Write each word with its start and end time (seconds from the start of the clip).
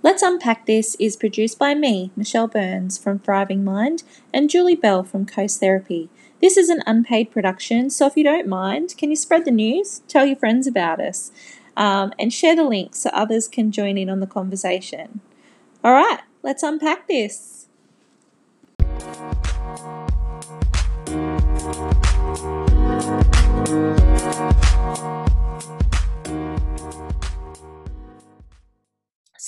Let's 0.00 0.22
Unpack 0.22 0.66
This 0.66 0.94
is 1.00 1.16
produced 1.16 1.58
by 1.58 1.74
me, 1.74 2.12
Michelle 2.14 2.46
Burns 2.46 2.96
from 2.96 3.18
Thriving 3.18 3.64
Mind, 3.64 4.04
and 4.32 4.48
Julie 4.48 4.76
Bell 4.76 5.02
from 5.02 5.26
Coast 5.26 5.58
Therapy. 5.58 6.08
This 6.40 6.56
is 6.56 6.68
an 6.68 6.84
unpaid 6.86 7.32
production, 7.32 7.90
so 7.90 8.06
if 8.06 8.16
you 8.16 8.22
don't 8.22 8.46
mind, 8.46 8.94
can 8.96 9.10
you 9.10 9.16
spread 9.16 9.44
the 9.44 9.50
news, 9.50 10.02
tell 10.06 10.24
your 10.24 10.36
friends 10.36 10.68
about 10.68 11.00
us, 11.00 11.32
um, 11.76 12.12
and 12.16 12.32
share 12.32 12.54
the 12.54 12.62
link 12.62 12.94
so 12.94 13.10
others 13.12 13.48
can 13.48 13.72
join 13.72 13.98
in 13.98 14.08
on 14.08 14.20
the 14.20 14.28
conversation? 14.28 15.20
All 15.82 15.92
right, 15.92 16.20
let's 16.44 16.62
unpack 16.62 17.08
this. 17.08 17.66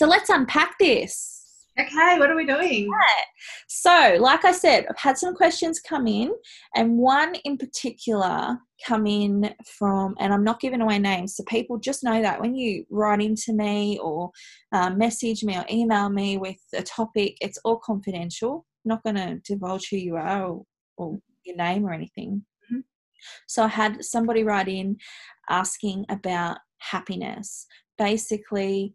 So 0.00 0.06
let's 0.06 0.30
unpack 0.30 0.78
this. 0.78 1.42
Okay, 1.78 2.18
what 2.18 2.30
are 2.30 2.34
we 2.34 2.46
doing? 2.46 2.88
Right. 2.90 3.24
So, 3.68 4.16
like 4.18 4.46
I 4.46 4.52
said, 4.52 4.86
I've 4.88 4.96
had 4.96 5.18
some 5.18 5.34
questions 5.34 5.78
come 5.78 6.06
in, 6.06 6.32
and 6.74 6.96
one 6.96 7.34
in 7.44 7.58
particular 7.58 8.56
come 8.86 9.06
in 9.06 9.54
from, 9.66 10.14
and 10.18 10.32
I'm 10.32 10.42
not 10.42 10.58
giving 10.58 10.80
away 10.80 10.98
names, 10.98 11.36
so 11.36 11.44
people 11.46 11.76
just 11.76 12.02
know 12.02 12.22
that 12.22 12.40
when 12.40 12.54
you 12.54 12.86
write 12.88 13.20
into 13.20 13.52
me 13.52 13.98
or 13.98 14.30
uh, 14.72 14.88
message 14.88 15.44
me 15.44 15.58
or 15.58 15.66
email 15.70 16.08
me 16.08 16.38
with 16.38 16.56
a 16.74 16.82
topic, 16.82 17.36
it's 17.42 17.58
all 17.62 17.76
confidential. 17.76 18.64
I'm 18.86 18.88
not 18.88 19.02
going 19.02 19.16
to 19.16 19.38
divulge 19.44 19.90
who 19.90 19.98
you 19.98 20.16
are 20.16 20.46
or, 20.46 20.64
or 20.96 21.18
your 21.44 21.56
name 21.56 21.84
or 21.84 21.92
anything. 21.92 22.42
Mm-hmm. 22.72 22.80
So, 23.48 23.64
I 23.64 23.68
had 23.68 24.02
somebody 24.02 24.44
write 24.44 24.68
in 24.68 24.96
asking 25.50 26.06
about 26.08 26.56
happiness. 26.78 27.66
Basically, 27.98 28.94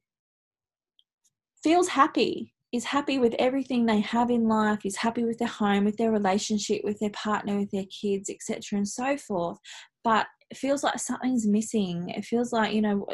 feels 1.66 1.88
happy 1.88 2.54
is 2.72 2.84
happy 2.84 3.18
with 3.18 3.34
everything 3.40 3.86
they 3.86 4.00
have 4.02 4.30
in 4.30 4.48
life, 4.48 4.86
is 4.86 4.98
happy 4.98 5.24
with 5.24 5.40
their 5.40 5.48
home, 5.48 5.86
with 5.86 5.98
their 5.98 6.12
relationship, 6.12 6.82
with 6.84 7.00
their 7.00 7.10
partner, 7.10 7.58
with 7.58 7.72
their 7.72 7.86
kids, 7.86 8.30
etc., 8.30 8.78
and 8.78 8.88
so 8.88 9.18
forth. 9.18 9.58
But 10.04 10.28
it 10.52 10.58
feels 10.58 10.84
like 10.84 11.00
something's 11.00 11.48
missing. 11.48 12.10
It 12.10 12.24
feels 12.24 12.54
like, 12.54 12.72
you 12.74 12.82
know, 12.82 13.08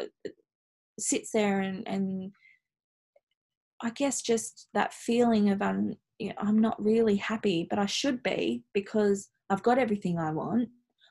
sits 0.98 1.30
there 1.32 1.60
and, 1.60 1.88
and 1.88 2.32
I 3.82 3.90
guess 3.90 4.20
just 4.20 4.68
that 4.74 4.92
feeling 4.92 5.48
of 5.48 5.62
um, 5.62 5.94
you 6.18 6.28
know, 6.28 6.34
I'm 6.38 6.58
not 6.60 6.82
really 6.82 7.16
happy, 7.16 7.66
but 7.70 7.78
I 7.78 7.86
should 7.86 8.22
be 8.22 8.64
because 8.74 9.30
I've 9.48 9.62
got 9.62 9.78
everything 9.78 10.18
I 10.18 10.30
want. 10.30 10.68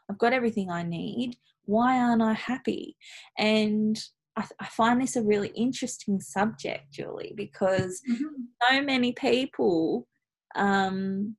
I've 0.10 0.20
got 0.20 0.34
everything 0.34 0.70
I 0.70 0.84
need. 0.84 1.38
Why 1.66 1.98
aren't 1.98 2.22
I 2.22 2.34
happy? 2.34 2.98
And 3.40 3.98
I, 4.36 4.46
I 4.60 4.66
find 4.68 5.02
this 5.02 5.16
a 5.16 5.24
really 5.24 5.50
interesting 5.50 6.20
subject, 6.20 6.92
Julie, 6.92 7.34
because 7.36 8.02
mm-hmm. 8.10 8.26
so 8.70 8.82
many 8.82 9.14
people 9.14 10.08
um, 10.56 11.36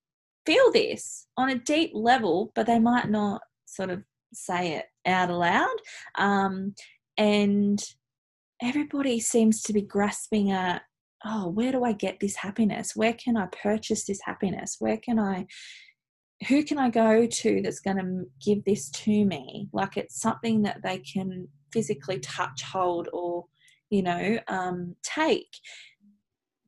feel 0.47 0.71
this 0.73 1.27
on 1.37 1.51
a 1.51 1.59
deep 1.59 1.91
level, 1.95 2.53
but 2.55 2.67
they 2.67 2.79
might 2.79 3.11
not 3.11 3.43
sort 3.67 3.91
of 3.91 4.03
say 4.35 4.75
it 4.75 4.87
out 5.07 5.31
aloud. 5.31 5.77
Um, 6.17 6.75
and 7.17 7.83
everybody 8.63 9.21
seems 9.21 9.63
to 9.63 9.73
be 9.73 9.83
grasping 9.83 10.51
at, 10.51 10.83
oh, 11.25 11.49
where 11.49 11.73
do 11.73 11.85
I 11.85 11.93
get 11.93 12.21
this 12.21 12.37
happiness? 12.37 12.97
Where 12.97 13.13
can 13.13 13.37
I 13.37 13.47
purchase 13.47 14.05
this 14.05 14.21
happiness? 14.25 14.77
Where 14.79 14.97
can 14.97 15.19
I 15.19 15.47
who 16.49 16.65
can 16.65 16.79
I 16.79 16.91
go 16.91 17.27
to 17.27 17.63
that's 17.63 17.81
going 17.81 17.97
to 17.99 18.27
give 18.45 18.65
this 18.65 18.91
to 18.91 19.25
me? 19.25 19.69
Like 19.73 19.97
it's 19.97 20.21
something 20.21 20.63
that 20.63 20.83
they 20.83 20.99
can 20.99 21.49
physically 21.73 22.19
touch, 22.21 22.63
hold, 22.63 23.09
or, 23.13 23.47
you 23.91 24.03
know, 24.03 24.39
um, 24.49 24.97
take. 25.03 25.55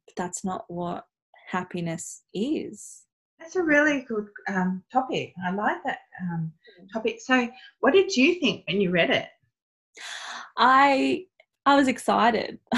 But 0.07 0.17
that's 0.17 0.45
not 0.45 0.65
what 0.69 1.07
happiness 1.49 2.23
is. 2.33 3.03
That's 3.39 3.57
a 3.57 3.63
really 3.63 4.03
good 4.03 4.29
um, 4.49 4.83
topic. 4.93 5.35
I 5.47 5.53
like 5.53 5.83
that 5.85 5.99
um, 6.23 6.53
topic. 6.93 7.21
So, 7.21 7.49
what 7.81 7.93
did 7.93 8.17
you 8.17 8.41
think 8.41 8.65
when 8.67 8.81
you 8.81 8.91
read 8.91 9.11
it? 9.11 9.27
I 10.57 11.27
I 11.67 11.75
was 11.77 11.89
excited. 11.89 12.59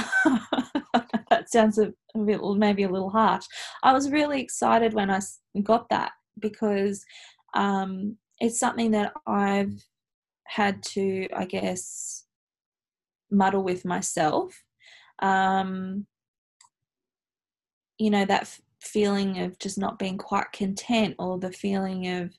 that 1.31 1.50
sounds 1.50 1.78
a, 1.78 1.93
a 2.15 2.19
bit, 2.19 2.41
maybe 2.43 2.84
a 2.84 2.88
little 2.88 3.10
harsh. 3.10 3.44
I 3.82 3.93
was 3.93 4.10
really 4.10 4.41
excited 4.41 4.94
when 4.94 5.10
I 5.10 5.20
got 5.62 5.88
that 5.91 6.12
because 6.38 7.04
um, 7.54 8.16
it's 8.38 8.58
something 8.58 8.91
that 8.92 9.12
I've 9.26 9.74
had 10.44 10.82
to, 10.82 11.28
I 11.34 11.44
guess, 11.44 12.24
muddle 13.30 13.62
with 13.62 13.84
myself. 13.84 14.62
Um, 15.20 16.06
you 17.98 18.10
know, 18.10 18.25
that 18.26 18.42
f- 18.42 18.60
feeling 18.80 19.38
of 19.41 19.58
just 19.58 19.78
not 19.78 19.98
being 19.98 20.19
quite 20.19 20.52
content 20.52 21.14
or 21.19 21.38
the 21.38 21.52
feeling 21.52 22.08
of 22.08 22.30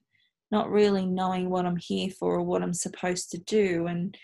not 0.52 0.70
really 0.70 1.06
knowing 1.06 1.50
what 1.50 1.66
I'm 1.66 1.78
here 1.78 2.10
for 2.10 2.36
or 2.36 2.44
what 2.44 2.62
I'm 2.62 2.74
supposed 2.74 3.32
to 3.32 3.40
do. 3.40 3.88
And 3.88 4.18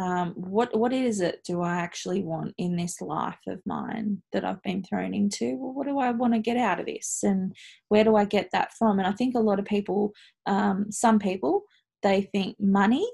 um, 0.00 0.32
what 0.34 0.74
what 0.76 0.94
is 0.94 1.20
it 1.20 1.42
do 1.44 1.60
I 1.60 1.76
actually 1.76 2.22
want 2.22 2.54
in 2.56 2.74
this 2.74 3.02
life 3.02 3.40
of 3.46 3.60
mine 3.66 4.22
that 4.32 4.46
I've 4.46 4.62
been 4.62 4.82
thrown 4.82 5.12
into? 5.12 5.56
Well, 5.56 5.74
what 5.74 5.86
do 5.86 5.98
I 5.98 6.10
want 6.10 6.32
to 6.32 6.40
get 6.40 6.56
out 6.56 6.80
of 6.80 6.86
this, 6.86 7.20
and 7.22 7.54
where 7.88 8.04
do 8.04 8.16
I 8.16 8.24
get 8.24 8.48
that 8.52 8.72
from? 8.72 8.98
And 8.98 9.06
I 9.06 9.12
think 9.12 9.34
a 9.34 9.40
lot 9.40 9.58
of 9.58 9.66
people, 9.66 10.12
um, 10.46 10.90
some 10.90 11.18
people, 11.18 11.64
they 12.02 12.22
think 12.22 12.56
money, 12.58 13.06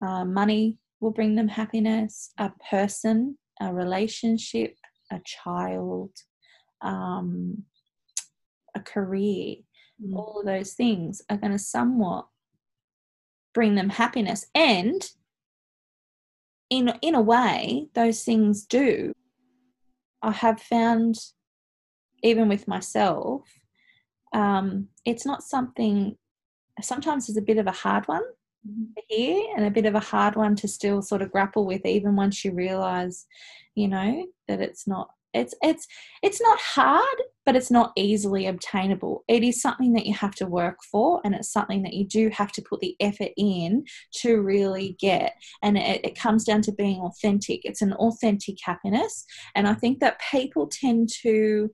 uh, 0.00 0.24
money 0.24 0.78
will 1.00 1.10
bring 1.10 1.34
them 1.34 1.48
happiness. 1.48 2.30
A 2.38 2.52
person, 2.70 3.36
a 3.60 3.74
relationship, 3.74 4.76
a 5.10 5.20
child, 5.24 6.10
um, 6.82 7.64
a 8.76 8.80
career, 8.80 9.56
mm. 10.00 10.14
all 10.14 10.38
of 10.38 10.46
those 10.46 10.74
things 10.74 11.20
are 11.28 11.36
going 11.36 11.52
to 11.52 11.58
somewhat 11.58 12.26
bring 13.54 13.74
them 13.74 13.90
happiness 13.90 14.46
and 14.54 15.10
in 16.68 16.92
in 17.02 17.14
a 17.14 17.20
way 17.20 17.88
those 17.94 18.22
things 18.22 18.64
do 18.64 19.12
i 20.22 20.30
have 20.30 20.60
found 20.60 21.16
even 22.22 22.48
with 22.48 22.68
myself 22.68 23.42
um, 24.32 24.86
it's 25.04 25.26
not 25.26 25.42
something 25.42 26.16
sometimes 26.80 27.28
it's 27.28 27.38
a 27.38 27.42
bit 27.42 27.58
of 27.58 27.66
a 27.66 27.72
hard 27.72 28.06
one 28.06 28.22
mm-hmm. 28.66 28.84
to 28.96 29.02
hear 29.08 29.44
and 29.56 29.66
a 29.66 29.70
bit 29.70 29.86
of 29.86 29.96
a 29.96 30.00
hard 30.00 30.36
one 30.36 30.54
to 30.54 30.68
still 30.68 31.02
sort 31.02 31.22
of 31.22 31.32
grapple 31.32 31.66
with 31.66 31.84
even 31.84 32.14
once 32.14 32.44
you 32.44 32.52
realize 32.52 33.26
you 33.74 33.88
know 33.88 34.24
that 34.46 34.60
it's 34.60 34.86
not 34.86 35.10
it's 35.34 35.54
it's 35.62 35.86
it's 36.22 36.40
not 36.40 36.58
hard 36.60 37.22
but 37.50 37.56
it's 37.56 37.70
not 37.70 37.90
easily 37.96 38.46
obtainable. 38.46 39.24
It 39.26 39.42
is 39.42 39.60
something 39.60 39.92
that 39.94 40.06
you 40.06 40.14
have 40.14 40.36
to 40.36 40.46
work 40.46 40.78
for 40.88 41.20
and 41.24 41.34
it's 41.34 41.52
something 41.52 41.82
that 41.82 41.94
you 41.94 42.06
do 42.06 42.30
have 42.32 42.52
to 42.52 42.62
put 42.62 42.78
the 42.78 42.94
effort 43.00 43.32
in 43.36 43.86
to 44.18 44.40
really 44.40 44.96
get. 45.00 45.32
And 45.60 45.76
it, 45.76 46.00
it 46.04 46.16
comes 46.16 46.44
down 46.44 46.62
to 46.62 46.72
being 46.72 47.00
authentic. 47.00 47.62
It's 47.64 47.82
an 47.82 47.92
authentic 47.94 48.58
happiness. 48.62 49.24
And 49.56 49.66
i 49.66 49.74
think 49.74 49.98
that 49.98 50.20
people 50.30 50.68
tend 50.68 51.08
to 51.22 51.70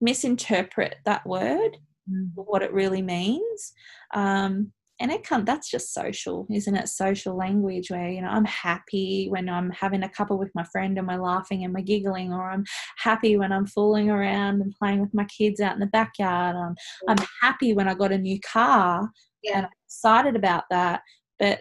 misinterpret 0.00 0.98
that 1.04 1.26
word 1.26 1.76
mm. 2.08 2.30
what 2.36 2.62
it 2.62 2.72
really 2.72 3.02
means. 3.02 3.72
Um, 4.14 4.70
and 5.00 5.12
it 5.12 5.24
can 5.24 5.44
that's 5.44 5.70
just 5.70 5.92
social 5.92 6.46
isn't 6.50 6.74
it? 6.74 6.88
Social 6.88 7.36
language 7.36 7.90
where 7.90 8.08
you 8.08 8.22
know 8.22 8.28
i'm 8.28 8.44
happy 8.44 9.26
when 9.28 9.48
i'm 9.48 9.70
having 9.70 10.02
a 10.02 10.08
couple 10.08 10.38
with 10.38 10.50
my 10.54 10.64
friend 10.64 10.98
and 10.98 11.06
we're 11.06 11.22
laughing 11.22 11.64
and 11.64 11.74
we're 11.74 11.80
giggling 11.80 12.32
or 12.32 12.50
i'm 12.50 12.64
happy 12.98 13.36
when 13.36 13.52
i'm 13.52 13.66
fooling 13.66 14.10
around 14.10 14.60
and 14.60 14.74
playing 14.78 15.00
with 15.00 15.12
my 15.14 15.24
kids 15.24 15.60
out 15.60 15.74
in 15.74 15.80
the 15.80 15.86
backyard 15.86 16.56
i'm, 16.56 16.74
I'm 17.08 17.26
happy 17.42 17.72
when 17.72 17.88
i 17.88 17.94
got 17.94 18.12
a 18.12 18.18
new 18.18 18.38
car 18.40 19.10
yeah. 19.42 19.56
and 19.56 19.66
i'm 19.66 19.72
excited 19.86 20.36
about 20.36 20.64
that. 20.70 21.02
But 21.38 21.60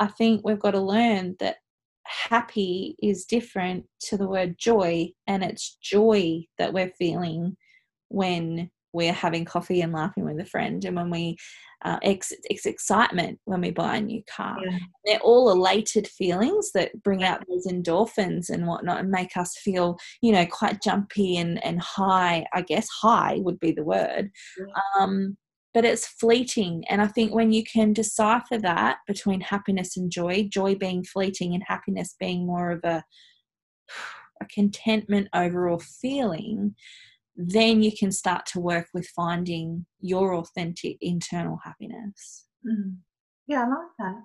i 0.00 0.06
think 0.06 0.42
we've 0.44 0.60
got 0.60 0.72
to 0.72 0.80
learn 0.80 1.36
that 1.40 1.56
happy 2.04 2.96
is 3.02 3.24
different 3.24 3.84
to 4.00 4.16
the 4.16 4.28
word 4.28 4.56
joy 4.58 5.10
and 5.26 5.42
it's 5.42 5.76
joy 5.82 6.40
that 6.58 6.72
we're 6.72 6.92
feeling 6.98 7.56
when 8.08 8.70
we're 8.96 9.12
having 9.12 9.44
coffee 9.44 9.82
and 9.82 9.92
laughing 9.92 10.24
with 10.24 10.40
a 10.40 10.44
friend 10.44 10.84
and 10.84 10.96
when 10.96 11.10
we 11.10 11.36
uh, 11.84 11.98
it's, 12.02 12.32
it's 12.44 12.66
excitement 12.66 13.38
when 13.44 13.60
we 13.60 13.70
buy 13.70 13.96
a 13.96 14.00
new 14.00 14.22
car. 14.34 14.56
Yeah. 14.64 14.78
They're 15.04 15.20
all 15.20 15.50
elated 15.50 16.08
feelings 16.08 16.72
that 16.72 17.02
bring 17.02 17.22
out 17.22 17.44
those 17.48 17.66
endorphins 17.66 18.48
and 18.48 18.66
whatnot 18.66 19.00
and 19.00 19.10
make 19.10 19.36
us 19.36 19.56
feel, 19.58 19.98
you 20.22 20.32
know, 20.32 20.46
quite 20.46 20.82
jumpy 20.82 21.36
and, 21.36 21.62
and 21.64 21.80
high. 21.80 22.46
I 22.54 22.62
guess 22.62 22.88
high 22.88 23.36
would 23.40 23.60
be 23.60 23.72
the 23.72 23.84
word. 23.84 24.30
Yeah. 24.58 24.66
Um, 24.98 25.36
but 25.74 25.84
it's 25.84 26.06
fleeting. 26.06 26.84
And 26.88 27.02
I 27.02 27.06
think 27.06 27.34
when 27.34 27.52
you 27.52 27.62
can 27.62 27.92
decipher 27.92 28.56
that 28.58 28.96
between 29.06 29.42
happiness 29.42 29.98
and 29.98 30.10
joy, 30.10 30.48
joy 30.50 30.74
being 30.74 31.04
fleeting 31.04 31.52
and 31.52 31.62
happiness 31.66 32.16
being 32.18 32.46
more 32.46 32.70
of 32.70 32.80
a, 32.84 33.04
a 34.40 34.46
contentment 34.46 35.28
overall 35.34 35.78
feeling, 35.78 36.74
then 37.36 37.82
you 37.82 37.92
can 37.96 38.10
start 38.10 38.46
to 38.46 38.60
work 38.60 38.88
with 38.94 39.06
finding 39.08 39.86
your 40.00 40.34
authentic 40.34 40.96
internal 41.00 41.58
happiness. 41.64 42.46
Mm. 42.66 42.96
Yeah, 43.46 43.64
I 43.64 43.68
like 43.68 43.92
that. 43.98 44.22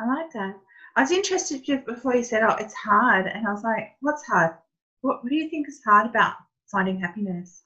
I 0.00 0.06
like 0.06 0.32
that. 0.32 0.54
I 0.96 1.02
was 1.02 1.10
interested 1.10 1.62
before 1.84 2.16
you 2.16 2.24
said, 2.24 2.42
"Oh, 2.42 2.56
it's 2.58 2.74
hard," 2.74 3.26
and 3.26 3.46
I 3.46 3.52
was 3.52 3.62
like, 3.62 3.96
"What's 4.00 4.26
hard? 4.26 4.56
What 5.02 5.22
What 5.22 5.30
do 5.30 5.36
you 5.36 5.48
think 5.48 5.68
is 5.68 5.80
hard 5.84 6.06
about 6.06 6.36
finding 6.70 7.00
happiness?" 7.00 7.64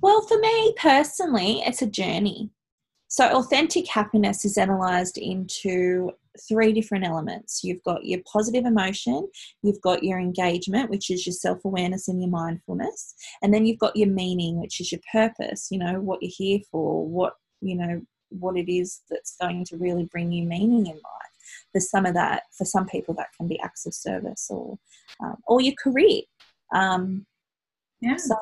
Well, 0.00 0.22
for 0.22 0.38
me 0.38 0.74
personally, 0.78 1.60
it's 1.66 1.82
a 1.82 1.86
journey. 1.86 2.50
So, 3.08 3.26
authentic 3.30 3.88
happiness 3.88 4.44
is 4.44 4.58
analyzed 4.58 5.16
into 5.16 6.12
three 6.46 6.72
different 6.72 7.06
elements. 7.06 7.64
You've 7.64 7.82
got 7.82 8.04
your 8.04 8.20
positive 8.30 8.66
emotion, 8.66 9.28
you've 9.62 9.80
got 9.80 10.04
your 10.04 10.18
engagement, 10.18 10.90
which 10.90 11.10
is 11.10 11.26
your 11.26 11.32
self 11.32 11.64
awareness 11.64 12.08
and 12.08 12.20
your 12.20 12.30
mindfulness, 12.30 13.14
and 13.42 13.52
then 13.52 13.64
you've 13.66 13.78
got 13.78 13.96
your 13.96 14.08
meaning, 14.08 14.60
which 14.60 14.80
is 14.80 14.92
your 14.92 15.00
purpose, 15.10 15.68
you 15.70 15.78
know, 15.78 16.00
what 16.00 16.22
you're 16.22 16.32
here 16.34 16.60
for, 16.70 17.06
what, 17.06 17.34
you 17.62 17.76
know, 17.76 18.02
what 18.28 18.56
it 18.58 18.70
is 18.70 19.00
that's 19.10 19.36
going 19.40 19.64
to 19.64 19.78
really 19.78 20.04
bring 20.04 20.30
you 20.30 20.46
meaning 20.46 20.86
in 20.86 20.92
life. 20.92 21.72
For 21.72 21.80
some 21.80 22.04
of 22.04 22.12
that, 22.14 22.42
for 22.56 22.66
some 22.66 22.86
people, 22.86 23.14
that 23.14 23.28
can 23.36 23.48
be 23.48 23.58
acts 23.60 23.86
of 23.86 23.94
service 23.94 24.48
or, 24.50 24.78
um, 25.24 25.36
or 25.46 25.62
your 25.62 25.74
career. 25.82 26.22
Um, 26.74 27.26
Yeah. 28.00 28.16
so 28.16 28.36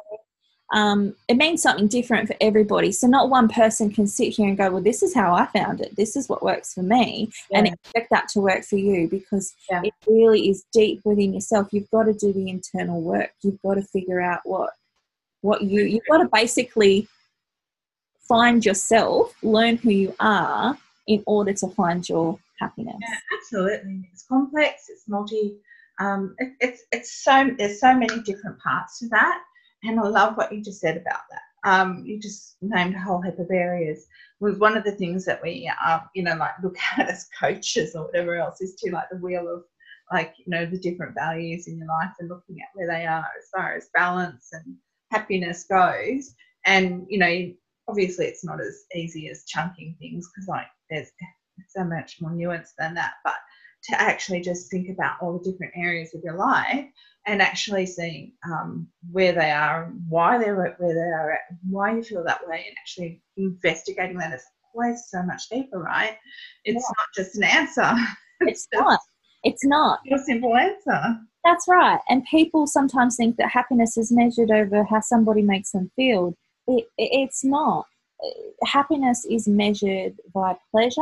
um, 0.72 1.14
it 1.28 1.36
means 1.36 1.62
something 1.62 1.86
different 1.86 2.26
for 2.26 2.34
everybody. 2.40 2.90
So 2.90 3.06
not 3.06 3.30
one 3.30 3.48
person 3.48 3.90
can 3.90 4.06
sit 4.06 4.34
here 4.34 4.48
and 4.48 4.56
go, 4.56 4.70
"Well, 4.70 4.82
this 4.82 5.02
is 5.02 5.14
how 5.14 5.32
I 5.34 5.46
found 5.46 5.80
it. 5.80 5.94
This 5.94 6.16
is 6.16 6.28
what 6.28 6.42
works 6.42 6.74
for 6.74 6.82
me," 6.82 7.30
and 7.52 7.68
expect 7.68 8.10
that 8.10 8.28
to 8.30 8.40
work 8.40 8.64
for 8.64 8.76
you 8.76 9.08
because 9.08 9.54
Yeah. 9.70 9.82
it 9.84 9.94
really 10.06 10.48
is 10.48 10.64
deep 10.72 11.00
within 11.04 11.32
yourself. 11.34 11.68
You've 11.72 11.90
got 11.90 12.04
to 12.04 12.12
do 12.12 12.32
the 12.32 12.48
internal 12.48 13.00
work. 13.00 13.30
You've 13.42 13.62
got 13.62 13.74
to 13.74 13.82
figure 13.82 14.20
out 14.20 14.40
what 14.44 14.70
what 15.42 15.62
you 15.62 15.82
you've 15.82 16.06
got 16.10 16.18
to 16.18 16.28
basically 16.32 17.06
find 18.28 18.64
yourself, 18.64 19.34
learn 19.42 19.76
who 19.76 19.90
you 19.90 20.14
are 20.18 20.76
in 21.06 21.22
order 21.26 21.52
to 21.52 21.68
find 21.68 22.08
your 22.08 22.38
happiness. 22.58 22.96
Yeah, 23.00 23.18
absolutely. 23.38 24.08
It's 24.12 24.24
complex. 24.24 24.86
It's 24.88 25.06
multi. 25.06 25.56
Um, 26.00 26.34
it, 26.38 26.52
it's 26.60 26.82
it's 26.92 27.12
so 27.24 27.50
there's 27.56 27.80
so 27.80 27.94
many 27.94 28.20
different 28.22 28.58
parts 28.58 28.98
to 28.98 29.08
that, 29.08 29.40
and 29.86 30.00
I 30.00 30.08
love 30.08 30.36
what 30.36 30.52
you 30.52 30.62
just 30.62 30.80
said 30.80 30.96
about 30.96 31.20
that. 31.30 31.42
Um, 31.64 32.04
you 32.06 32.20
just 32.20 32.56
named 32.60 32.94
a 32.94 33.00
whole 33.00 33.20
heap 33.20 33.38
of 33.38 33.50
areas. 33.50 34.06
Was 34.40 34.58
one 34.58 34.76
of 34.76 34.84
the 34.84 34.92
things 34.92 35.24
that 35.24 35.42
we, 35.42 35.70
uh, 35.84 36.00
you 36.14 36.22
know, 36.22 36.36
like 36.36 36.52
look 36.62 36.76
at 36.96 37.08
as 37.08 37.28
coaches 37.38 37.94
or 37.94 38.06
whatever 38.06 38.36
else 38.36 38.60
is 38.60 38.74
to 38.76 38.92
like 38.92 39.08
the 39.10 39.18
wheel 39.18 39.48
of 39.48 39.64
like 40.12 40.34
you 40.38 40.44
know 40.46 40.64
the 40.64 40.78
different 40.78 41.14
values 41.14 41.66
in 41.66 41.78
your 41.78 41.88
life 41.88 42.12
and 42.20 42.28
looking 42.28 42.56
at 42.60 42.68
where 42.74 42.86
they 42.86 43.06
are 43.06 43.26
as 43.38 43.48
far 43.54 43.74
as 43.74 43.90
balance 43.94 44.50
and 44.52 44.76
happiness 45.10 45.64
goes. 45.64 46.34
And 46.64 47.06
you 47.08 47.18
know, 47.18 47.52
obviously 47.88 48.26
it's 48.26 48.44
not 48.44 48.60
as 48.60 48.84
easy 48.94 49.28
as 49.28 49.44
chunking 49.44 49.96
things 49.98 50.28
because 50.34 50.48
like 50.48 50.66
there's 50.90 51.10
so 51.68 51.84
much 51.84 52.20
more 52.20 52.32
nuance 52.32 52.74
than 52.78 52.94
that. 52.94 53.14
But 53.24 53.34
to 53.84 54.00
actually 54.00 54.40
just 54.40 54.70
think 54.70 54.88
about 54.88 55.16
all 55.20 55.38
the 55.38 55.50
different 55.50 55.72
areas 55.76 56.14
of 56.14 56.22
your 56.24 56.36
life 56.36 56.86
and 57.26 57.42
actually 57.42 57.86
seeing 57.86 58.32
um, 58.44 58.88
where 59.10 59.32
they 59.32 59.50
are, 59.50 59.84
and 59.84 60.00
why 60.08 60.38
they're 60.38 60.54
where 60.78 60.94
they 60.94 61.00
are 61.00 61.32
at, 61.32 61.40
and 61.50 61.58
why 61.68 61.94
you 61.94 62.02
feel 62.02 62.24
that 62.24 62.46
way, 62.46 62.64
and 62.66 62.76
actually 62.80 63.20
investigating 63.36 64.16
that 64.18 64.32
is 64.32 64.44
always 64.74 65.04
so 65.08 65.22
much 65.22 65.48
deeper, 65.48 65.78
right? 65.80 66.16
It's 66.64 66.84
Yeah. 66.84 66.94
not 66.96 67.06
just 67.14 67.36
an 67.36 67.44
answer. 67.44 67.92
It's 68.42 68.68
not. 68.74 69.00
It's 69.44 69.64
not. 69.64 70.00
a 70.12 70.18
simple 70.18 70.54
answer. 70.56 71.16
That's 71.42 71.66
right. 71.66 71.98
And 72.10 72.22
people 72.30 72.66
sometimes 72.66 73.16
think 73.16 73.36
that 73.36 73.48
happiness 73.48 73.96
is 73.96 74.12
measured 74.12 74.50
over 74.50 74.84
how 74.84 75.00
somebody 75.00 75.40
makes 75.40 75.70
them 75.70 75.90
feel. 75.96 76.34
It, 76.66 76.84
it, 76.98 77.08
it's 77.22 77.42
not. 77.42 77.86
Happiness 78.64 79.24
is 79.24 79.48
measured 79.48 80.16
by 80.34 80.54
pleasure, 80.70 81.00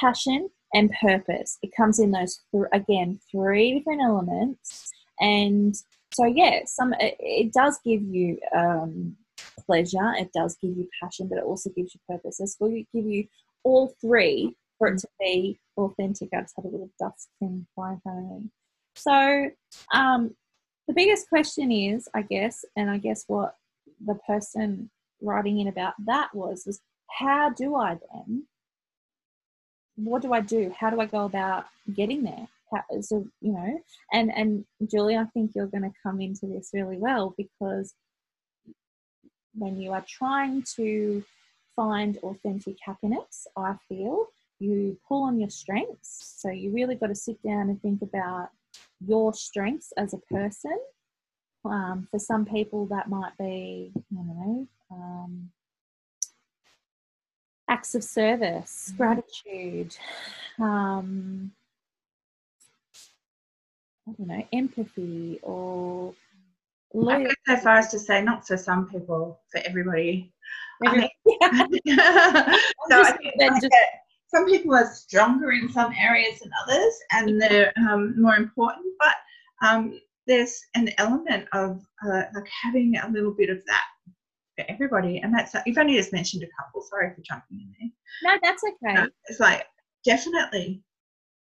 passion, 0.00 0.48
and 0.72 0.90
purpose. 1.02 1.58
It 1.62 1.70
comes 1.76 1.98
in 1.98 2.12
those, 2.12 2.40
th- 2.50 2.64
again, 2.72 3.20
three 3.30 3.78
different 3.78 4.00
elements. 4.00 4.90
And 5.20 5.74
so, 6.12 6.26
yeah, 6.26 6.60
some 6.66 6.92
it, 6.94 7.16
it 7.18 7.52
does 7.52 7.78
give 7.84 8.02
you 8.02 8.38
um, 8.54 9.16
pleasure, 9.66 10.12
it 10.16 10.32
does 10.32 10.56
give 10.60 10.76
you 10.76 10.88
passion, 11.02 11.28
but 11.28 11.38
it 11.38 11.44
also 11.44 11.70
gives 11.70 11.94
you 11.94 12.00
purpose. 12.08 12.40
Going 12.58 12.84
to 12.92 12.98
give 12.98 13.10
you 13.10 13.26
all 13.62 13.94
three 14.00 14.54
for 14.78 14.88
it 14.88 14.98
to 14.98 15.08
be 15.20 15.58
authentic. 15.76 16.28
I 16.32 16.42
just 16.42 16.54
had 16.56 16.64
a 16.64 16.68
little 16.68 16.90
dust 17.00 17.28
thing 17.38 17.66
flying 17.74 18.00
of. 18.06 18.42
So, 18.96 19.50
um, 19.92 20.34
the 20.86 20.94
biggest 20.94 21.28
question 21.28 21.72
is, 21.72 22.08
I 22.14 22.22
guess, 22.22 22.64
and 22.76 22.90
I 22.90 22.98
guess 22.98 23.24
what 23.26 23.56
the 24.04 24.14
person 24.26 24.90
writing 25.22 25.60
in 25.60 25.68
about 25.68 25.94
that 26.06 26.34
was, 26.34 26.64
was 26.66 26.80
how 27.10 27.50
do 27.50 27.74
I 27.74 27.98
then? 28.12 28.44
What 29.96 30.22
do 30.22 30.32
I 30.32 30.40
do? 30.40 30.72
How 30.76 30.90
do 30.90 31.00
I 31.00 31.06
go 31.06 31.24
about 31.24 31.66
getting 31.94 32.24
there? 32.24 32.48
So 33.00 33.26
you 33.40 33.52
know, 33.52 33.80
and 34.12 34.32
and 34.34 34.64
Julie, 34.90 35.16
I 35.16 35.24
think 35.34 35.52
you're 35.54 35.66
going 35.66 35.82
to 35.82 35.92
come 36.02 36.20
into 36.20 36.46
this 36.46 36.70
really 36.72 36.96
well 36.98 37.34
because 37.36 37.94
when 39.54 39.78
you 39.78 39.92
are 39.92 40.04
trying 40.08 40.64
to 40.76 41.24
find 41.76 42.18
authentic 42.18 42.76
happiness, 42.84 43.46
I 43.56 43.76
feel 43.88 44.26
you 44.58 44.98
pull 45.08 45.24
on 45.24 45.38
your 45.38 45.50
strengths. 45.50 46.34
So 46.38 46.50
you 46.50 46.72
really 46.72 46.94
got 46.94 47.08
to 47.08 47.14
sit 47.14 47.42
down 47.42 47.68
and 47.68 47.80
think 47.82 48.02
about 48.02 48.50
your 49.04 49.32
strengths 49.34 49.92
as 49.96 50.14
a 50.14 50.18
person. 50.32 50.78
Um, 51.64 52.08
for 52.10 52.18
some 52.18 52.44
people, 52.44 52.86
that 52.86 53.08
might 53.08 53.36
be, 53.38 53.92
I 53.96 54.00
don't 54.14 54.26
know, 54.28 54.68
um, 54.90 55.50
acts 57.68 57.94
of 57.94 58.04
service, 58.04 58.92
Mhm. 58.92 58.96
gratitude, 58.96 59.96
um, 60.60 61.52
I 64.08 64.12
don't 64.12 64.28
know, 64.28 64.46
empathy 64.52 65.38
or 65.42 66.14
I 66.94 66.98
loyalty. 66.98 67.24
go 67.46 67.56
so 67.56 67.62
far 67.62 67.76
as 67.78 67.88
to 67.88 67.98
say 67.98 68.22
not 68.22 68.46
for 68.46 68.56
some 68.56 68.88
people, 68.88 69.40
for 69.50 69.60
everybody. 69.64 70.32
I 70.86 71.10
Yeah. 71.26 71.66
so 72.90 73.02
I 73.02 73.12
think 73.12 73.34
like 73.38 73.52
just- 73.52 73.62
that 73.62 73.88
some 74.34 74.46
people 74.46 74.74
are 74.74 74.92
stronger 74.92 75.52
in 75.52 75.70
some 75.72 75.92
areas 75.92 76.40
than 76.40 76.50
others, 76.66 76.94
and 77.12 77.40
they're 77.40 77.72
um, 77.76 78.20
more 78.20 78.34
important. 78.36 78.86
But 78.98 79.14
um, 79.66 80.00
there's 80.26 80.60
an 80.74 80.90
element 80.98 81.46
of 81.52 81.80
uh, 82.04 82.22
like 82.34 82.48
having 82.62 82.96
a 82.96 83.08
little 83.10 83.32
bit 83.32 83.48
of 83.48 83.58
that 83.66 83.84
for 84.58 84.64
everybody, 84.68 85.18
and 85.18 85.32
that's 85.32 85.54
you've 85.66 85.78
only 85.78 85.96
just 85.96 86.12
mentioned 86.12 86.42
a 86.42 86.48
couple. 86.60 86.82
Sorry 86.82 87.14
for 87.14 87.22
jumping 87.22 87.60
in 87.60 87.74
there. 87.78 88.32
No, 88.32 88.38
that's 88.42 88.62
okay. 88.64 88.94
No, 88.94 89.08
it's 89.26 89.40
like 89.40 89.66
definitely, 90.04 90.82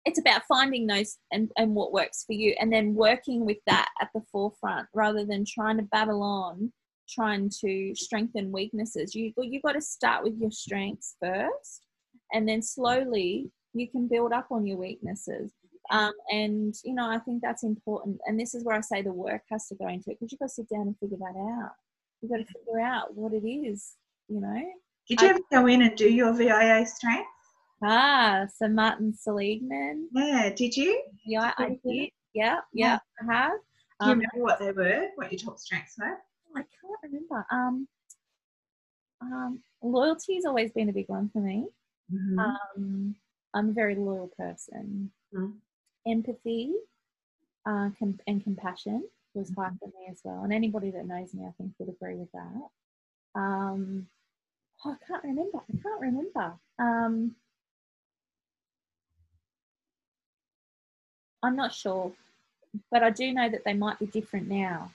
it's 0.05 0.19
about 0.19 0.43
finding 0.47 0.85
those 0.85 1.17
and, 1.31 1.49
and 1.57 1.73
what 1.73 1.93
works 1.93 2.23
for 2.25 2.33
you 2.33 2.55
and 2.59 2.71
then 2.71 2.93
working 2.93 3.45
with 3.45 3.57
that 3.67 3.89
at 4.01 4.09
the 4.13 4.21
forefront 4.31 4.87
rather 4.93 5.25
than 5.25 5.45
trying 5.45 5.77
to 5.77 5.83
battle 5.83 6.21
on 6.21 6.71
trying 7.09 7.51
to 7.61 7.93
strengthen 7.95 8.51
weaknesses. 8.51 9.13
You 9.13 9.33
you 9.37 9.61
got 9.61 9.73
to 9.73 9.81
start 9.81 10.23
with 10.23 10.37
your 10.37 10.51
strengths 10.51 11.15
first 11.21 11.85
and 12.33 12.47
then 12.47 12.61
slowly 12.61 13.51
you 13.73 13.89
can 13.89 14.07
build 14.07 14.31
up 14.31 14.47
on 14.51 14.65
your 14.65 14.77
weaknesses. 14.77 15.51
Um, 15.91 16.13
and 16.31 16.73
you 16.85 16.95
know 16.95 17.09
i 17.09 17.19
think 17.19 17.41
that's 17.41 17.63
important 17.63 18.17
and 18.25 18.39
this 18.39 18.55
is 18.55 18.63
where 18.63 18.77
i 18.77 18.79
say 18.79 19.01
the 19.01 19.11
work 19.11 19.41
has 19.51 19.67
to 19.67 19.75
go 19.75 19.89
into 19.89 20.11
it 20.11 20.17
because 20.17 20.31
you've 20.31 20.39
got 20.39 20.47
to 20.47 20.53
sit 20.53 20.69
down 20.69 20.87
and 20.87 20.97
figure 20.97 21.17
that 21.17 21.37
out. 21.37 21.71
You've 22.21 22.31
got 22.31 22.37
to 22.37 22.45
figure 22.45 22.79
out 22.79 23.13
what 23.13 23.33
it 23.33 23.45
is 23.45 23.95
you 24.29 24.41
know? 24.41 24.61
Did 25.07 25.21
you 25.21 25.27
ever 25.27 25.39
go 25.51 25.67
in 25.67 25.81
and 25.81 25.95
do 25.95 26.09
your 26.09 26.33
VIA 26.33 26.85
strength? 26.85 27.27
Ah 27.83 28.45
so 28.55 28.67
martin 28.67 29.13
seligman 29.13 30.09
Yeah, 30.13 30.49
did 30.55 30.75
you? 30.77 31.01
Yeah, 31.25 31.53
I 31.57 31.79
did. 31.85 32.09
Yeah, 32.33 32.59
yeah, 32.73 32.97
I 33.21 33.33
have. 33.33 33.51
Do 33.99 34.05
you 34.07 34.11
Um, 34.13 34.19
remember 34.19 34.43
what 34.43 34.59
they 34.59 34.71
were? 34.71 35.07
What 35.15 35.31
your 35.31 35.39
top 35.39 35.59
strengths 35.59 35.97
were? 35.97 36.17
I 36.55 36.61
can't 36.61 36.99
remember. 37.03 37.45
Um, 37.51 37.87
um, 39.21 39.63
loyalty's 39.81 40.45
always 40.45 40.71
been 40.71 40.89
a 40.89 40.93
big 40.93 41.07
one 41.09 41.29
for 41.29 41.39
me. 41.39 41.67
Mhm. 42.11 42.37
Um, 42.39 43.15
I'm 43.53 43.69
a 43.69 43.73
very 43.73 43.95
loyal 43.95 44.29
person. 44.37 45.11
Mm. 45.33 45.53
Empathy 46.07 46.73
uh, 47.65 47.89
com- 47.99 48.19
and 48.27 48.43
compassion 48.43 49.07
was 49.33 49.49
high 49.57 49.69
Mm-hmm. 49.69 49.75
for 49.79 49.87
me 49.87 50.07
as 50.11 50.19
well. 50.23 50.43
And 50.43 50.51
anybody 50.53 50.91
that 50.91 51.05
knows 51.07 51.33
me, 51.33 51.45
I 51.45 51.51
think, 51.57 51.73
would 51.79 51.89
agree 51.89 52.15
with 52.15 52.31
that. 52.33 52.69
Um, 53.39 54.07
oh, 54.83 54.91
I 54.91 55.05
can't 55.07 55.23
remember. 55.23 55.59
I 55.59 55.77
can't 55.81 56.01
remember. 56.01 56.53
Um, 56.79 57.35
I'm 61.43 61.55
not 61.55 61.73
sure, 61.73 62.11
but 62.91 63.03
I 63.03 63.09
do 63.09 63.33
know 63.33 63.49
that 63.49 63.63
they 63.65 63.73
might 63.73 63.99
be 63.99 64.05
different 64.07 64.47
now. 64.47 64.91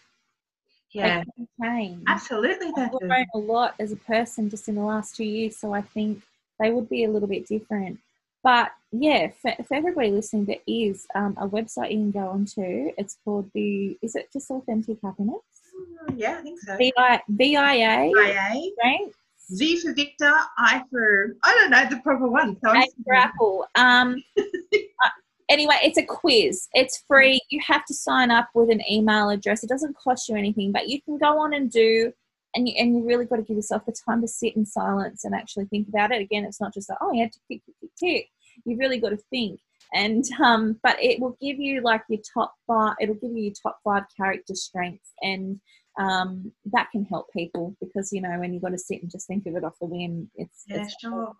yeah, 0.92 1.22
change. 1.62 2.02
absolutely. 2.08 2.72
I've 2.76 2.90
grown 2.90 3.26
a 3.34 3.38
lot 3.38 3.74
as 3.78 3.92
a 3.92 3.96
person 3.96 4.48
just 4.48 4.68
in 4.68 4.74
the 4.74 4.82
last 4.82 5.14
two 5.14 5.24
years, 5.24 5.56
so 5.56 5.74
I 5.74 5.82
think 5.82 6.22
they 6.58 6.70
would 6.70 6.88
be 6.88 7.04
a 7.04 7.10
little 7.10 7.28
bit 7.28 7.46
different. 7.46 7.98
But 8.42 8.70
yeah, 8.92 9.28
for, 9.42 9.52
for 9.64 9.74
everybody 9.74 10.10
listening, 10.10 10.46
there 10.46 10.56
is 10.66 11.06
um, 11.14 11.36
a 11.38 11.46
website 11.46 11.90
you 11.90 11.98
can 11.98 12.10
go 12.10 12.28
onto. 12.28 12.92
It's 12.96 13.18
called 13.24 13.50
the, 13.54 13.98
is 14.00 14.14
it 14.14 14.32
just 14.32 14.50
Authentic 14.50 14.98
Happiness? 15.04 15.42
Yeah, 16.16 16.38
I 16.38 16.42
think 16.42 16.60
so. 16.60 16.76
VI, 16.76 17.20
VIA, 17.28 18.10
IA. 18.10 18.70
right? 18.82 19.12
V 19.50 19.80
for 19.80 19.94
Victor, 19.94 20.32
I 20.58 20.82
for 20.90 21.36
I 21.42 21.54
don't 21.54 21.70
know 21.70 21.88
the 21.88 22.02
proper 22.02 22.28
one. 22.28 22.56
So 22.62 22.70
A 22.70 22.86
for 23.04 23.14
Apple. 23.14 23.66
Um, 23.76 24.22
anyway, 25.48 25.76
it's 25.82 25.98
a 25.98 26.04
quiz. 26.04 26.68
It's 26.74 27.02
free. 27.06 27.40
You 27.50 27.60
have 27.66 27.84
to 27.86 27.94
sign 27.94 28.30
up 28.30 28.48
with 28.54 28.70
an 28.70 28.82
email 28.90 29.30
address. 29.30 29.62
It 29.62 29.68
doesn't 29.68 29.96
cost 29.96 30.28
you 30.28 30.36
anything, 30.36 30.72
but 30.72 30.88
you 30.88 31.00
can 31.02 31.18
go 31.18 31.38
on 31.40 31.54
and 31.54 31.70
do. 31.70 32.12
And 32.54 32.66
you, 32.66 32.74
and 32.78 32.96
you 32.96 33.06
really 33.06 33.26
got 33.26 33.36
to 33.36 33.42
give 33.42 33.56
yourself 33.56 33.84
the 33.84 33.94
time 34.06 34.22
to 34.22 34.28
sit 34.28 34.56
in 34.56 34.64
silence 34.64 35.24
and 35.24 35.34
actually 35.34 35.66
think 35.66 35.86
about 35.88 36.12
it. 36.12 36.22
Again, 36.22 36.44
it's 36.44 36.60
not 36.60 36.72
just 36.72 36.88
like, 36.88 36.98
oh, 37.00 37.12
you 37.12 37.22
have 37.22 37.30
to 37.30 37.40
tick, 37.46 37.62
tick, 37.66 37.74
tick, 37.80 37.90
tick. 37.98 38.28
You've 38.64 38.78
really 38.78 38.98
got 38.98 39.10
to 39.10 39.18
think. 39.30 39.60
And 39.92 40.24
um, 40.42 40.78
but 40.82 41.02
it 41.02 41.20
will 41.20 41.36
give 41.40 41.58
you 41.58 41.82
like 41.82 42.02
your 42.08 42.20
top 42.34 42.54
five. 42.66 42.94
It'll 43.00 43.14
give 43.14 43.32
you 43.32 43.44
your 43.44 43.54
top 43.62 43.78
five 43.84 44.04
character 44.16 44.54
strengths, 44.54 45.12
and 45.22 45.60
um, 45.98 46.52
that 46.72 46.90
can 46.90 47.04
help 47.04 47.32
people 47.32 47.74
because 47.80 48.12
you 48.12 48.20
know 48.20 48.38
when 48.38 48.52
you've 48.52 48.62
got 48.62 48.70
to 48.70 48.78
sit 48.78 49.02
and 49.02 49.10
just 49.10 49.26
think 49.26 49.46
of 49.46 49.56
it 49.56 49.64
off 49.64 49.78
the 49.80 49.86
whim. 49.86 50.30
It's 50.36 50.64
Yeah, 50.66 50.82
it's, 50.82 50.94
sure. 51.00 51.32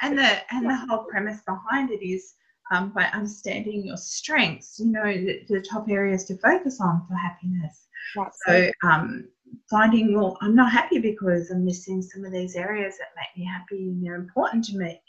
And 0.00 0.18
the 0.18 0.54
and 0.54 0.64
the 0.64 0.76
whole 0.76 1.04
premise 1.04 1.40
behind 1.46 1.90
it 1.90 2.02
is 2.02 2.34
um, 2.70 2.90
by 2.90 3.04
understanding 3.06 3.84
your 3.84 3.96
strengths, 3.96 4.78
you 4.78 4.86
know 4.86 5.04
the, 5.04 5.44
the 5.48 5.60
top 5.60 5.88
areas 5.88 6.24
to 6.26 6.36
focus 6.38 6.80
on 6.80 7.06
for 7.08 7.14
happiness. 7.14 7.88
that's 8.14 8.38
So 8.46 8.70
um, 8.84 9.28
finding, 9.68 10.14
well, 10.14 10.38
I'm 10.40 10.54
not 10.54 10.72
happy 10.72 10.98
because 10.98 11.50
I'm 11.50 11.64
missing 11.64 12.02
some 12.02 12.24
of 12.24 12.32
these 12.32 12.56
areas 12.56 12.96
that 12.98 13.08
make 13.16 13.36
me 13.36 13.50
happy 13.50 13.88
and 13.88 14.04
they're 14.04 14.14
important 14.14 14.64
to 14.66 14.76
me. 14.76 15.00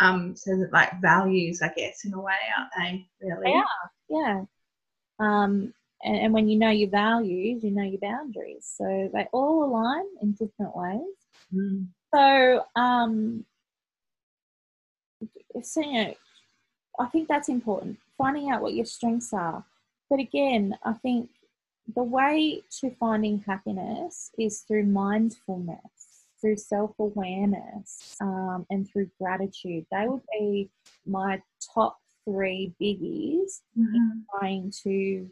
Um, 0.00 0.34
so 0.34 0.56
that 0.56 0.72
like 0.72 1.00
values, 1.00 1.62
I 1.62 1.68
guess, 1.68 2.04
in 2.04 2.14
a 2.14 2.20
way, 2.20 2.32
aren't 2.58 2.70
they? 2.76 3.08
Really? 3.22 3.52
Yeah. 3.52 3.64
yeah. 4.08 4.42
Um, 5.20 5.72
and, 6.02 6.16
and 6.16 6.34
when 6.34 6.48
you 6.48 6.58
know 6.58 6.70
your 6.70 6.90
values, 6.90 7.62
you 7.62 7.70
know 7.70 7.84
your 7.84 8.00
boundaries. 8.00 8.72
So 8.76 9.10
they 9.12 9.28
all 9.32 9.64
align 9.64 10.04
in 10.20 10.32
different 10.32 10.76
ways. 10.76 11.00
Mm. 11.54 11.86
So, 12.12 12.64
um, 12.74 13.44
so 15.62 15.80
you 15.80 15.92
know, 15.92 16.14
I 16.98 17.06
think 17.06 17.28
that's 17.28 17.48
important. 17.48 17.98
Finding 18.16 18.50
out 18.50 18.62
what 18.62 18.74
your 18.74 18.84
strengths 18.84 19.32
are. 19.32 19.64
But 20.10 20.20
again, 20.20 20.76
I 20.84 20.92
think 20.94 21.30
the 21.94 22.02
way 22.02 22.62
to 22.80 22.90
finding 22.90 23.40
happiness 23.40 24.30
is 24.38 24.60
through 24.60 24.84
mindfulness, 24.84 26.26
through 26.40 26.56
self 26.56 26.92
awareness, 26.98 28.16
um, 28.20 28.66
and 28.70 28.88
through 28.88 29.10
gratitude. 29.20 29.86
They 29.90 30.06
would 30.08 30.22
be 30.38 30.70
my 31.06 31.42
top 31.74 31.98
three 32.24 32.72
biggies 32.80 33.60
Mhm. 33.76 34.24
trying 34.30 34.70
to 34.82 35.30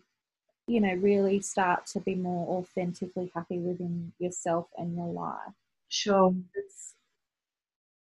you 0.66 0.80
know 0.80 0.94
really 0.94 1.40
start 1.40 1.86
to 1.86 2.00
be 2.00 2.14
more 2.14 2.46
authentically 2.58 3.30
happy 3.34 3.58
within 3.58 4.12
yourself 4.18 4.68
and 4.78 4.94
your 4.94 5.06
life 5.12 5.54
Sure. 5.88 6.34
it's 6.54 6.94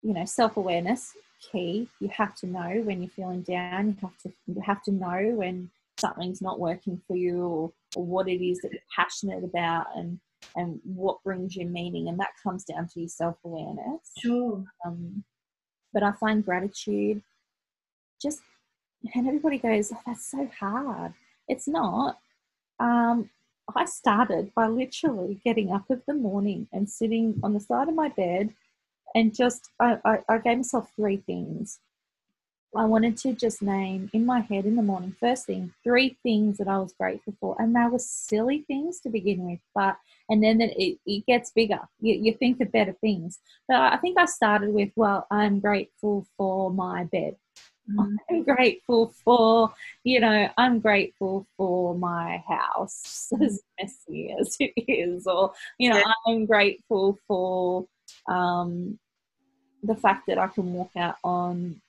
you 0.02 0.12
know 0.14 0.24
self-awareness 0.24 1.14
key 1.40 1.88
you 2.00 2.08
have 2.08 2.34
to 2.34 2.46
know 2.46 2.82
when 2.84 3.02
you're 3.02 3.10
feeling 3.10 3.42
down 3.42 3.88
you 3.88 3.96
have 4.02 4.18
to 4.18 4.32
you 4.46 4.60
have 4.60 4.82
to 4.82 4.92
know 4.92 5.32
when 5.34 5.70
something's 5.98 6.40
not 6.42 6.60
working 6.60 7.00
for 7.06 7.16
you 7.16 7.42
or, 7.42 7.72
or 7.96 8.04
what 8.04 8.28
it 8.28 8.44
is 8.44 8.58
that 8.60 8.72
you're 8.72 8.80
passionate 8.94 9.44
about 9.44 9.86
and 9.96 10.18
and 10.56 10.80
what 10.84 11.22
brings 11.22 11.56
you 11.56 11.66
meaning 11.66 12.08
and 12.08 12.18
that 12.18 12.30
comes 12.42 12.64
down 12.64 12.86
to 12.88 13.00
your 13.00 13.08
self-awareness 13.08 14.12
Sure. 14.18 14.64
um, 14.84 15.24
but 15.92 16.02
I 16.02 16.12
find 16.12 16.44
gratitude 16.44 17.22
just, 18.20 18.40
and 19.14 19.26
everybody 19.26 19.58
goes, 19.58 19.92
oh, 19.92 20.00
that's 20.06 20.30
so 20.30 20.48
hard. 20.58 21.14
It's 21.48 21.66
not. 21.66 22.18
Um, 22.78 23.30
I 23.74 23.84
started 23.84 24.52
by 24.54 24.66
literally 24.66 25.40
getting 25.44 25.72
up 25.72 25.88
of 25.90 26.02
the 26.06 26.14
morning 26.14 26.68
and 26.72 26.88
sitting 26.88 27.40
on 27.42 27.54
the 27.54 27.60
side 27.60 27.88
of 27.88 27.94
my 27.94 28.08
bed 28.08 28.50
and 29.14 29.34
just, 29.34 29.70
I, 29.80 29.98
I, 30.04 30.18
I 30.28 30.38
gave 30.38 30.58
myself 30.58 30.90
three 30.96 31.18
things. 31.18 31.80
I 32.76 32.84
wanted 32.84 33.16
to 33.18 33.32
just 33.32 33.62
name 33.62 34.10
in 34.12 34.24
my 34.24 34.40
head 34.40 34.64
in 34.64 34.76
the 34.76 34.82
morning, 34.82 35.16
first 35.18 35.46
thing, 35.46 35.72
three 35.82 36.16
things 36.22 36.58
that 36.58 36.68
I 36.68 36.78
was 36.78 36.92
grateful 36.92 37.34
for. 37.40 37.56
And 37.58 37.74
they 37.74 37.84
were 37.90 37.98
silly 37.98 38.64
things 38.68 39.00
to 39.00 39.08
begin 39.08 39.44
with, 39.44 39.58
but, 39.74 39.96
and 40.28 40.42
then 40.42 40.60
it, 40.60 40.98
it 41.04 41.26
gets 41.26 41.50
bigger. 41.50 41.80
You, 42.00 42.14
you 42.14 42.34
think 42.34 42.60
of 42.60 42.70
better 42.70 42.94
things. 43.00 43.40
But 43.66 43.92
I 43.92 43.96
think 43.96 44.18
I 44.18 44.26
started 44.26 44.72
with, 44.72 44.90
well, 44.94 45.26
I'm 45.32 45.58
grateful 45.58 46.26
for 46.36 46.70
my 46.70 47.04
bed. 47.04 47.34
Mm. 47.92 48.14
I'm 48.30 48.42
grateful 48.44 49.12
for, 49.24 49.72
you 50.04 50.20
know, 50.20 50.48
I'm 50.56 50.78
grateful 50.78 51.48
for 51.56 51.96
my 51.96 52.42
house, 52.48 53.32
as 53.42 53.60
messy 53.80 54.32
as 54.38 54.56
it 54.60 54.72
is, 54.76 55.26
or, 55.26 55.52
you 55.78 55.90
know, 55.90 55.98
Yeah. 55.98 56.12
I'm 56.28 56.46
grateful 56.46 57.18
for 57.26 57.86
um, 58.30 58.98
the 59.82 59.96
fact 59.96 60.26
that 60.28 60.38
I 60.38 60.46
can 60.46 60.72
walk 60.72 60.92
out 60.96 61.16
on 61.22 61.80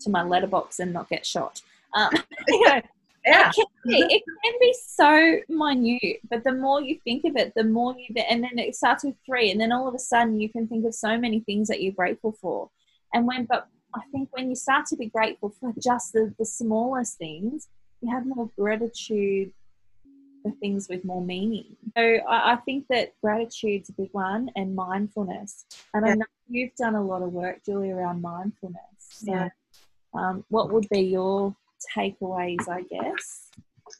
to 0.00 0.10
my 0.10 0.22
letterbox 0.22 0.78
and 0.78 0.92
not 0.92 1.08
get 1.08 1.24
shot. 1.26 1.62
Um, 1.94 2.10
you 2.48 2.64
know, 2.66 2.80
Yeah. 3.26 3.48
it, 3.48 3.54
can 3.54 3.66
be, 3.84 4.14
it 4.14 4.22
can 4.44 4.54
be 4.60 4.74
so 4.86 5.40
minute, 5.48 6.20
but 6.30 6.44
the 6.44 6.52
more 6.52 6.80
you 6.80 6.98
think 7.02 7.24
of 7.24 7.36
it, 7.36 7.52
the 7.56 7.64
more 7.64 7.94
you, 7.96 8.14
and 8.28 8.42
then 8.44 8.58
it 8.58 8.76
starts 8.76 9.02
with 9.02 9.16
three, 9.24 9.50
and 9.50 9.60
then 9.60 9.72
all 9.72 9.88
of 9.88 9.94
a 9.94 9.98
sudden 9.98 10.40
you 10.40 10.48
can 10.48 10.68
think 10.68 10.84
of 10.84 10.94
so 10.94 11.18
many 11.18 11.40
things 11.40 11.68
that 11.68 11.82
you're 11.82 11.92
grateful 11.92 12.32
for. 12.32 12.70
And 13.12 13.26
when, 13.26 13.46
but 13.46 13.66
I 13.94 14.02
think 14.12 14.28
when 14.32 14.48
you 14.48 14.56
start 14.56 14.86
to 14.86 14.96
be 14.96 15.06
grateful 15.06 15.52
for 15.58 15.72
just 15.82 16.12
the, 16.12 16.32
the 16.38 16.44
smallest 16.44 17.18
things, 17.18 17.68
you 18.00 18.12
have 18.12 18.26
more 18.26 18.50
gratitude 18.58 19.52
for 20.46 20.56
things 20.58 20.88
with 20.88 21.04
more 21.04 21.22
meaning. 21.22 21.76
So 21.96 22.02
I, 22.02 22.52
I 22.52 22.56
think 22.64 22.86
that 22.90 23.12
gratitude's 23.20 23.88
a 23.88 23.92
big 23.92 24.10
one, 24.12 24.50
and 24.56 24.74
mindfulness. 24.74 25.66
And 25.94 26.06
I 26.06 26.14
know 26.14 26.24
you've 26.48 26.74
done 26.76 26.94
a 26.94 27.02
lot 27.02 27.22
of 27.22 27.32
work, 27.32 27.64
Julie, 27.64 27.90
around 27.90 28.22
mindfulness. 28.22 28.80
So, 28.98 29.32
Yeah. 29.32 29.48
um, 30.14 30.44
what 30.48 30.72
would 30.72 30.88
be 30.88 31.00
your 31.00 31.54
takeaways, 31.96 32.68
I 32.68 32.82
guess, 32.82 33.50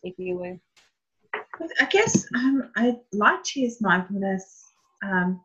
if 0.03 0.15
you 0.19 0.37
were? 0.37 0.59
I 1.81 1.87
guess 1.87 2.27
um, 2.35 2.71
I 2.77 2.97
like 3.13 3.43
to 3.45 3.61
use 3.61 3.81
mindfulness. 3.81 4.65
Um, 5.03 5.43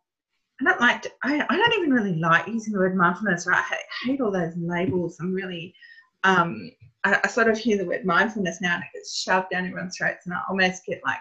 I 0.59 0.65
don't 0.65 0.81
like. 0.81 1.01
To, 1.03 1.11
I, 1.23 1.45
I 1.49 1.57
don't 1.57 1.73
even 1.79 1.91
really 1.91 2.15
like 2.15 2.47
using 2.47 2.73
the 2.73 2.79
word 2.79 2.95
mindfulness. 2.95 3.47
Right? 3.47 3.57
I 3.57 3.75
hate, 3.75 4.11
hate 4.11 4.21
all 4.21 4.31
those 4.31 4.53
labels. 4.57 5.17
I'm 5.19 5.33
really. 5.33 5.73
Um, 6.23 6.71
I, 7.03 7.19
I 7.23 7.27
sort 7.27 7.49
of 7.49 7.57
hear 7.57 7.77
the 7.77 7.85
word 7.85 8.05
mindfulness 8.05 8.61
now 8.61 8.75
and 8.75 8.83
it 8.83 8.97
gets 8.97 9.21
shoved 9.21 9.49
down 9.51 9.65
everyone's 9.65 9.97
throats, 9.97 10.25
and 10.25 10.33
I 10.33 10.41
almost 10.49 10.85
get 10.85 11.01
like. 11.05 11.19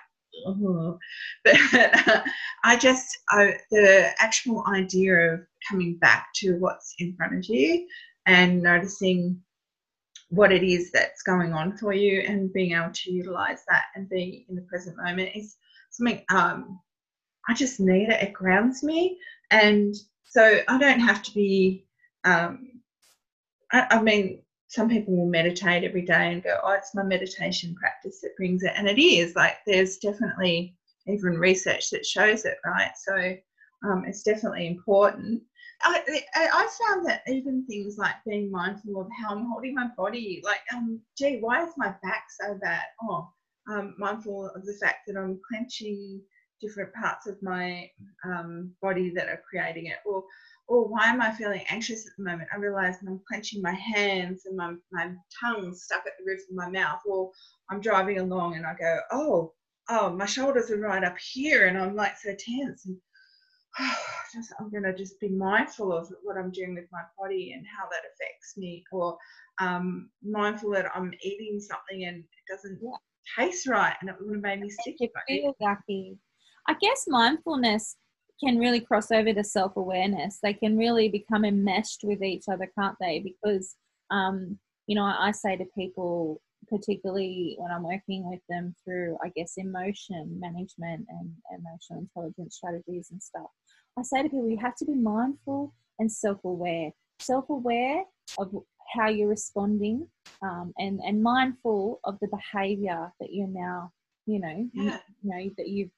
But 1.45 1.55
I 2.65 2.77
just 2.79 3.19
I, 3.31 3.57
the 3.71 4.11
actual 4.19 4.65
idea 4.69 5.35
of 5.35 5.41
coming 5.69 5.99
back 5.99 6.29
to 6.37 6.57
what's 6.59 6.95
in 6.99 7.15
front 7.17 7.37
of 7.37 7.45
you 7.45 7.87
and 8.27 8.63
noticing 8.63 9.41
what 10.31 10.53
it 10.53 10.63
is 10.63 10.93
that's 10.93 11.23
going 11.23 11.53
on 11.53 11.77
for 11.77 11.93
you 11.93 12.21
and 12.21 12.53
being 12.53 12.73
able 12.73 12.93
to 12.93 13.11
utilize 13.11 13.65
that 13.69 13.87
and 13.97 14.09
be 14.09 14.47
in 14.49 14.55
the 14.55 14.63
present 14.63 14.97
moment 14.97 15.31
is 15.35 15.57
something 15.91 16.23
um, 16.31 16.81
I 17.49 17.55
just 17.55 17.81
need 17.81 18.09
it. 18.09 18.23
It 18.23 18.33
grounds 18.33 18.83
me. 18.83 19.19
And 19.51 19.95
so 20.25 20.61
I 20.69 20.79
don't 20.79 21.01
have 21.01 21.23
to 21.25 21.35
be, 21.35 21.85
um, 22.25 22.81
I, 23.73 23.87
I 23.91 24.03
mean, 24.03 24.43
some 24.71 24.89
people 24.89 25.17
will 25.17 25.27
meditate 25.29 25.83
every 25.83 26.03
day 26.03 26.33
and 26.33 26.45
go, 26.45 26.57
oh, 26.63 26.71
it's 26.71 26.95
my 26.95 27.03
meditation 27.03 27.75
practice 27.75 28.21
that 28.21 28.37
brings 28.37 28.63
it. 28.63 28.73
And 28.77 28.89
it 28.89 29.03
is 29.03 29.35
like 29.35 29.57
there's 29.67 29.97
definitely 29.97 30.77
even 31.09 31.41
research 31.41 31.91
that 31.91 32.07
shows 32.07 32.45
it, 32.45 32.57
right? 32.65 32.93
So 32.97 33.35
um, 33.85 34.05
it's 34.07 34.23
definitely 34.23 34.69
important. 34.69 35.43
I, 35.83 36.23
I 36.37 36.69
found 36.87 37.05
that 37.07 37.23
even 37.27 37.67
things 37.67 37.99
like 37.99 38.15
being 38.25 38.49
mindful 38.49 39.01
of 39.01 39.09
how 39.21 39.35
I'm 39.35 39.47
holding 39.47 39.75
my 39.75 39.89
body, 39.97 40.41
like, 40.45 40.61
um, 40.73 41.01
gee, 41.19 41.39
why 41.41 41.65
is 41.65 41.73
my 41.77 41.93
back 42.05 42.27
so 42.41 42.57
bad? 42.63 42.85
Oh, 43.03 43.29
um, 43.69 43.97
mindful 43.99 44.53
of 44.55 44.65
the 44.65 44.79
fact 44.81 44.99
that 45.09 45.17
I'm 45.17 45.41
clenching 45.51 46.21
different 46.61 46.93
parts 46.95 47.27
of 47.27 47.43
my 47.43 47.91
um, 48.25 48.71
body 48.81 49.11
that 49.17 49.29
are 49.29 49.43
creating 49.51 49.87
it. 49.87 49.97
Or, 50.07 50.23
or 50.71 50.87
why 50.87 51.07
am 51.07 51.21
I 51.21 51.33
feeling 51.33 51.65
anxious 51.69 52.07
at 52.07 52.13
the 52.17 52.23
moment? 52.23 52.49
I 52.53 52.57
realize 52.57 52.95
I'm 53.05 53.21
clenching 53.27 53.61
my 53.61 53.73
hands 53.75 54.43
and 54.47 54.57
my, 54.57 54.75
my 54.93 55.11
tongue 55.43 55.75
stuck 55.75 56.07
at 56.07 56.13
the 56.17 56.25
roof 56.25 56.43
of 56.49 56.55
my 56.55 56.71
mouth. 56.71 57.01
Or 57.05 57.33
I'm 57.69 57.81
driving 57.81 58.21
along 58.21 58.55
and 58.55 58.65
I 58.65 58.75
go, 58.79 59.01
oh, 59.11 59.53
oh, 59.89 60.11
my 60.11 60.27
shoulders 60.27 60.71
are 60.71 60.79
right 60.79 61.03
up 61.03 61.17
here 61.19 61.67
and 61.67 61.77
I'm 61.77 61.97
like 61.97 62.17
so 62.19 62.37
tense. 62.39 62.87
And 62.87 62.97
just, 64.33 64.55
I'm 64.61 64.71
going 64.71 64.85
to 64.85 64.95
just 64.95 65.19
be 65.19 65.29
mindful 65.31 65.93
of 65.93 66.09
what 66.23 66.37
I'm 66.37 66.53
doing 66.53 66.77
with 66.77 66.87
my 66.93 67.03
body 67.19 67.53
and 67.53 67.67
how 67.67 67.89
that 67.89 68.03
affects 68.15 68.57
me. 68.57 68.85
Or 68.93 69.19
um, 69.61 70.09
mindful 70.23 70.71
that 70.75 70.87
I'm 70.95 71.13
eating 71.25 71.59
something 71.59 72.05
and 72.05 72.19
it 72.19 72.53
doesn't 72.53 72.79
Yeah. 72.81 72.91
taste 73.37 73.67
right 73.67 73.97
and 74.01 74.09
it 74.09 74.15
would 74.21 74.37
have 74.37 74.43
made 74.43 74.61
me 74.61 74.71
sick. 74.71 74.95
if 75.01 75.11
I 75.17 75.21
feel 75.27 75.57
yucky. 75.61 76.17
I 76.69 76.75
guess 76.75 77.07
mindfulness 77.09 77.97
can 78.43 78.59
really 78.59 78.81
cross 78.81 79.11
over 79.11 79.33
to 79.33 79.45
self 79.45 79.77
awareness. 79.77 80.39
They 80.43 80.55
can 80.55 80.77
really 80.77 81.09
become 81.09 81.45
enmeshed 81.45 82.01
with 82.03 82.23
each 82.23 82.45
other, 82.51 82.71
can't 82.79 82.97
they? 83.01 83.21
Because, 83.21 83.77
um, 84.11 84.59
you 84.87 84.95
know, 84.97 85.05
I, 85.05 85.29
I 85.29 85.31
say 85.33 85.57
to 85.57 85.65
people, 85.77 86.41
particularly 86.69 87.57
when 87.59 87.71
I'm 87.71 87.83
working 87.83 88.29
with 88.29 88.41
them 88.49 88.75
through, 88.85 89.19
I 89.25 89.31
guess, 89.37 89.55
emotion 89.57 90.39
management 90.41 91.07
and 91.09 91.31
emotional 91.51 92.01
intelligence 92.01 92.57
strategies 92.57 93.11
and 93.11 93.23
stuff, 93.23 93.51
I 93.99 94.03
say 94.03 94.23
to 94.23 94.29
people, 94.29 94.49
you 94.49 94.59
have 94.59 94.77
to 94.77 94.85
be 94.85 94.95
mindful 94.95 95.75
and 95.99 96.11
self 96.11 96.45
aware. 96.45 96.91
Self 97.21 97.51
aware 97.51 98.05
of 98.39 98.55
how 98.95 99.09
you're 99.09 99.29
responding 99.29 100.07
um, 100.43 100.73
and 100.79 101.01
and 101.05 101.23
mindful 101.23 102.01
of 102.05 102.19
the 102.21 102.29
behavior 102.29 103.13
that 103.21 103.33
you're 103.33 103.47
now 103.49 103.91
you 104.27 104.41
know 104.41 104.69
Yeah. 104.73 104.99
you 105.23 105.31
know 105.31 105.51
that 105.57 105.69
you've 105.69 105.91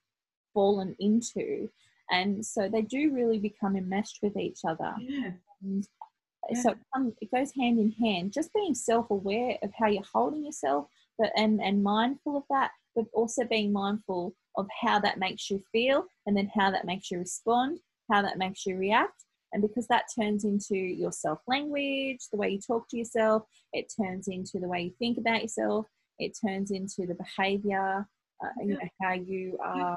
fallen 0.55 0.95
into 0.99 1.69
and 2.12 2.45
so 2.45 2.69
they 2.69 2.83
do 2.83 3.12
really 3.12 3.38
become 3.38 3.76
enmeshed 3.76 4.21
with 4.23 4.37
each 4.37 4.61
other. 4.69 4.95
Yeah. 5.00 5.31
Yeah. 5.62 6.61
so 6.61 6.71
it, 6.71 6.78
come- 6.95 7.14
it 7.21 7.31
goes 7.35 7.52
hand 7.59 7.78
in 7.78 7.92
hand. 7.92 8.33
Just 8.33 8.52
being 8.52 8.75
self-aware 8.75 9.59
of 9.62 9.71
how 9.78 9.87
you're 9.88 10.02
holding 10.12 10.45
yourself 10.45 10.87
but 11.19 11.31
and 11.37 11.61
and 11.62 11.83
mindful 11.83 12.37
of 12.37 12.45
that 12.50 12.71
but 12.95 13.04
also 13.12 13.45
being 13.45 13.73
mindful 13.73 14.35
of 14.57 14.66
how 14.83 14.99
that 14.99 15.19
makes 15.19 15.50
you 15.50 15.62
feel 15.73 16.04
and 16.26 16.37
then 16.37 16.50
how 16.54 16.71
that 16.71 16.85
makes 16.85 17.11
you 17.11 17.19
respond 17.19 17.78
how 18.11 18.21
that 18.21 18.37
makes 18.38 18.66
you 18.66 18.76
react. 18.76 19.25
And 19.54 19.62
because 19.62 19.87
that 19.88 20.07
turns 20.19 20.45
into 20.45 20.76
your 20.76 21.12
self 21.12 21.40
language 21.47 22.21
the 22.31 22.38
way 22.38 22.50
you 22.50 22.61
talk 22.61 22.88
to 22.88 22.97
yourself 22.97 23.45
it 23.73 23.92
turns 24.00 24.28
into 24.28 24.59
the 24.59 24.69
way 24.69 24.83
you 24.83 24.92
think 24.99 25.19
about 25.19 25.42
yourself 25.42 25.87
it 26.19 26.37
turns 26.45 26.71
into 26.71 27.07
the 27.07 27.14
behavior 27.14 28.09
uh, 28.42 28.49
you 28.62 28.75
know 28.75 28.88
how 29.00 29.12
you 29.12 29.59
are 29.62 29.97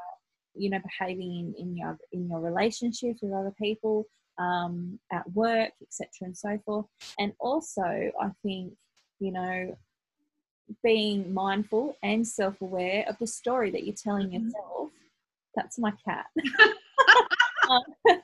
you 0.56 0.70
know 0.70 0.80
behaving 0.80 1.32
in, 1.32 1.54
in 1.58 1.76
your 1.78 1.98
in 2.12 2.30
your 2.30 2.40
relationships 2.40 3.20
with 3.22 3.34
other 3.34 3.54
people 3.62 4.06
um, 4.38 5.00
at 5.12 5.30
work 5.34 5.72
etc 5.82 6.08
and 6.22 6.38
so 6.38 6.58
forth. 6.66 6.86
And 7.20 7.34
also 7.40 7.82
i 7.84 8.30
think 8.44 8.74
you 9.20 9.32
know 9.32 9.76
being 10.84 11.34
mindful 11.34 11.96
and 12.04 12.28
self-aware 12.28 13.06
of 13.08 13.18
the 13.20 13.28
story 13.28 13.70
that 13.72 13.86
you're 13.86 13.96
telling 13.96 14.30
Mhm. 14.30 14.44
yourself 14.46 14.90
that's 15.56 15.80
my 15.80 15.92
cat. 16.04 16.26
Um, 17.68 17.82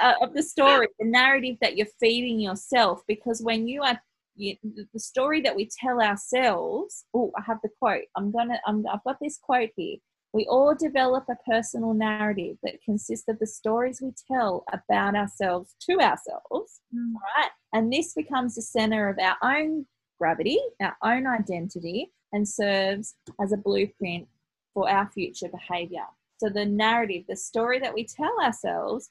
uh, 0.00 0.14
of 0.20 0.32
the 0.32 0.42
story 0.42 0.86
the 1.00 1.06
narrative 1.06 1.56
that 1.60 1.76
you're 1.76 1.88
feeding 1.98 2.38
yourself 2.38 3.02
because 3.08 3.42
when 3.42 3.66
you 3.66 3.82
are 3.82 4.00
you, 4.36 4.56
the 4.92 5.00
story 5.00 5.40
that 5.40 5.56
we 5.56 5.68
tell 5.80 6.00
ourselves 6.00 7.04
oh 7.14 7.32
i 7.36 7.42
have 7.42 7.58
the 7.64 7.68
quote. 7.80 8.04
I'm 8.16 8.30
gonna 8.30 8.60
I'm, 8.66 8.84
i've 8.92 9.02
got 9.02 9.18
this 9.20 9.38
quote 9.38 9.70
here 9.76 9.96
we 10.34 10.44
all 10.46 10.74
develop 10.74 11.24
a 11.30 11.36
personal 11.48 11.94
narrative 11.94 12.56
that 12.64 12.82
consists 12.84 13.28
of 13.28 13.38
the 13.38 13.46
stories 13.46 14.02
we 14.02 14.12
tell 14.30 14.64
about 14.72 15.14
ourselves 15.14 15.74
to 15.88 15.94
ourselves 16.00 16.80
Mm. 16.94 17.14
right? 17.14 17.50
And 17.72 17.92
this 17.92 18.14
becomes 18.14 18.54
the 18.54 18.62
center 18.62 19.08
of 19.08 19.18
our 19.18 19.36
own 19.42 19.86
gravity, 20.18 20.58
our 20.80 20.96
own 21.02 21.26
identity, 21.26 22.12
and 22.32 22.46
serves 22.46 23.14
as 23.40 23.52
a 23.52 23.56
blueprint 23.56 24.28
for 24.72 24.88
our 24.88 25.08
future 25.10 25.48
behavior. 25.48 26.04
So 26.38 26.48
the 26.48 26.64
narrative, 26.64 27.24
the 27.28 27.36
story 27.36 27.78
that 27.78 27.94
we 27.94 28.04
tell 28.04 28.36
ourselves, 28.42 29.10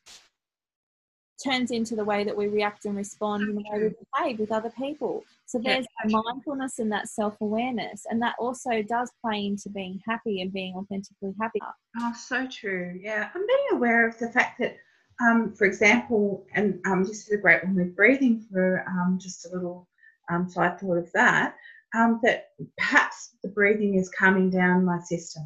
turns 1.42 1.72
into 1.72 1.96
the 1.96 2.04
way 2.04 2.24
that 2.24 2.36
we 2.36 2.48
react 2.48 2.86
and 2.86 2.96
respond 2.96 3.44
and 3.44 3.58
the 3.58 3.64
way 3.70 3.84
we 3.84 3.96
behave 4.14 4.40
with 4.40 4.52
other 4.52 4.72
people. 4.72 5.24
So 5.46 5.60
Yeah, 5.60 5.74
there's 5.74 5.88
that 6.04 6.12
mindfulness 6.12 6.80
and 6.80 6.92
that 6.92 7.08
self 7.08 7.40
awareness, 7.42 8.06
and 8.10 8.22
that 8.22 8.36
also 8.40 8.82
does 8.82 9.12
play 9.22 9.46
into 9.46 9.70
being 9.70 10.02
happy 10.08 10.42
and 10.42 10.52
being 10.52 10.76
authentically 10.76 11.34
happy. 11.40 11.60
Oh, 12.00 12.14
so 12.18 12.48
true. 12.48 12.98
Yeah, 13.02 13.30
I'm 13.34 13.46
being 13.46 13.68
aware 13.74 14.08
of 14.08 14.18
the 14.18 14.30
fact 14.30 14.60
that, 14.60 14.78
um, 15.22 15.54
for 15.54 15.66
example, 15.66 16.46
and 16.54 16.80
um, 16.86 17.04
this 17.04 17.28
is 17.28 17.32
a 17.32 17.38
great 17.38 17.64
one 17.64 17.76
with 17.76 17.96
breathing 17.96 18.46
for 18.52 18.86
um, 18.88 19.20
just 19.22 19.46
a 19.46 19.50
little 19.50 19.88
um, 20.30 20.50
side 20.50 20.80
thought 20.80 20.98
of 20.98 21.12
that, 21.14 21.56
um, 21.96 22.20
that 22.24 22.50
perhaps 22.78 23.36
the 23.44 23.50
breathing 23.50 23.96
is 23.96 24.10
calming 24.10 24.50
down 24.50 24.86
my 24.86 25.00
system, 25.00 25.44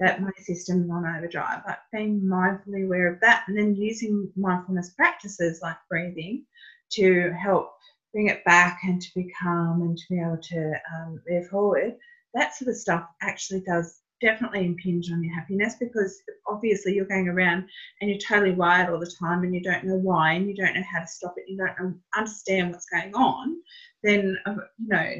that 0.00 0.22
my 0.22 0.30
system 0.38 0.84
is 0.84 0.90
on 0.90 1.06
overdrive. 1.06 1.62
Like 1.66 1.78
being 1.92 2.20
mindfully 2.20 2.84
aware 2.84 3.12
of 3.12 3.20
that 3.20 3.44
and 3.48 3.58
then 3.58 3.74
using 3.74 4.30
mindfulness 4.36 4.90
practices 4.90 5.60
like 5.62 5.76
breathing 5.88 6.44
to 6.92 7.32
help 7.32 7.74
bring 8.12 8.28
it 8.28 8.44
back 8.44 8.80
and 8.84 9.00
to 9.00 9.08
be 9.14 9.32
calm 9.40 9.82
and 9.82 9.96
to 9.96 10.04
be 10.08 10.20
able 10.20 10.38
to 10.40 10.72
um, 10.94 11.20
move 11.28 11.48
forward. 11.48 11.96
That 12.34 12.54
sort 12.54 12.70
of 12.70 12.76
stuff 12.76 13.06
actually 13.22 13.62
does 13.62 14.00
definitely 14.20 14.66
impinge 14.66 15.10
on 15.12 15.22
your 15.22 15.34
happiness 15.34 15.76
because 15.78 16.20
obviously 16.48 16.94
you're 16.94 17.04
going 17.04 17.28
around 17.28 17.64
and 18.00 18.10
you're 18.10 18.18
totally 18.18 18.52
wired 18.52 18.90
all 18.90 18.98
the 18.98 19.14
time 19.20 19.42
and 19.44 19.54
you 19.54 19.62
don't 19.62 19.84
know 19.84 19.96
why 19.96 20.32
and 20.32 20.48
you 20.48 20.54
don't 20.54 20.74
know 20.74 20.82
how 20.90 21.00
to 21.00 21.06
stop 21.06 21.34
it, 21.36 21.44
you 21.48 21.56
don't 21.56 22.00
understand 22.16 22.72
what's 22.72 22.86
going 22.86 23.14
on, 23.14 23.56
then 24.02 24.36
uh, 24.46 24.54
you 24.78 24.88
know 24.88 25.12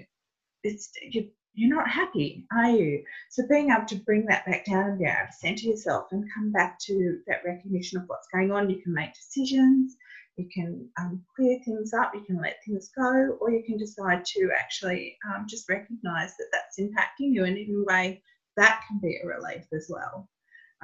it's 0.64 0.90
you, 1.02 1.28
you're 1.58 1.74
not 1.74 1.90
happy, 1.90 2.46
are 2.52 2.70
you? 2.70 3.02
So 3.30 3.42
being 3.48 3.70
able 3.70 3.86
to 3.86 3.96
bring 3.96 4.26
that 4.26 4.46
back 4.46 4.64
down 4.64 4.90
and 4.90 4.98
be 4.98 5.04
able 5.04 5.26
to 5.26 5.36
center 5.36 5.66
yourself 5.66 6.06
and 6.12 6.24
come 6.32 6.52
back 6.52 6.78
to 6.86 7.18
that 7.26 7.42
recognition 7.44 7.98
of 7.98 8.04
what's 8.06 8.28
going 8.32 8.52
on, 8.52 8.70
you 8.70 8.80
can 8.80 8.94
make 8.94 9.12
decisions. 9.12 9.96
You 10.36 10.48
can 10.54 10.88
um, 11.00 11.20
clear 11.34 11.58
things 11.64 11.92
up, 11.92 12.12
you 12.14 12.20
can 12.20 12.40
let 12.40 12.58
things 12.64 12.90
go, 12.96 13.36
or 13.40 13.50
you 13.50 13.64
can 13.64 13.76
decide 13.76 14.24
to 14.24 14.50
actually 14.56 15.16
um, 15.26 15.46
just 15.48 15.68
recognize 15.68 16.36
that 16.36 16.46
that's 16.52 16.78
impacting 16.78 17.34
you, 17.34 17.44
and 17.44 17.58
in 17.58 17.84
a 17.84 17.92
way, 17.92 18.22
that 18.56 18.82
can 18.86 19.00
be 19.02 19.18
a 19.20 19.26
relief 19.26 19.64
as 19.74 19.90
well. 19.90 20.28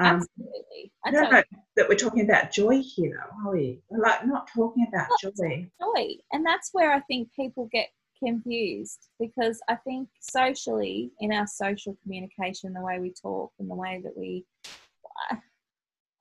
Um, 0.01 0.17
Absolutely. 0.17 0.93
I 1.07 1.13
don't 1.13 1.31
know 1.31 1.43
that 1.77 1.89
we're 1.89 1.95
talking 1.95 2.25
about 2.25 2.51
joy 2.51 2.83
here, 2.83 3.17
though, 3.17 3.49
are 3.49 3.53
we? 3.53 3.81
We're 3.89 4.03
like 4.03 4.27
not 4.27 4.49
talking 4.53 4.87
about 4.89 5.09
joy. 5.21 5.71
joy. 5.81 6.07
And 6.33 6.45
that's 6.45 6.71
where 6.73 6.93
I 6.93 6.99
think 7.03 7.29
people 7.37 7.69
get 7.71 7.91
confused 8.23 9.09
because 9.19 9.61
I 9.69 9.77
think 9.77 10.09
socially, 10.21 11.11
in 11.21 11.33
our 11.33 11.47
social 11.47 11.97
communication, 12.03 12.73
the 12.73 12.81
way 12.81 12.99
we 12.99 13.13
talk 13.13 13.53
and 13.59 13.71
the 13.71 13.75
way 13.75 14.01
that 14.03 14.17
we, 14.17 14.45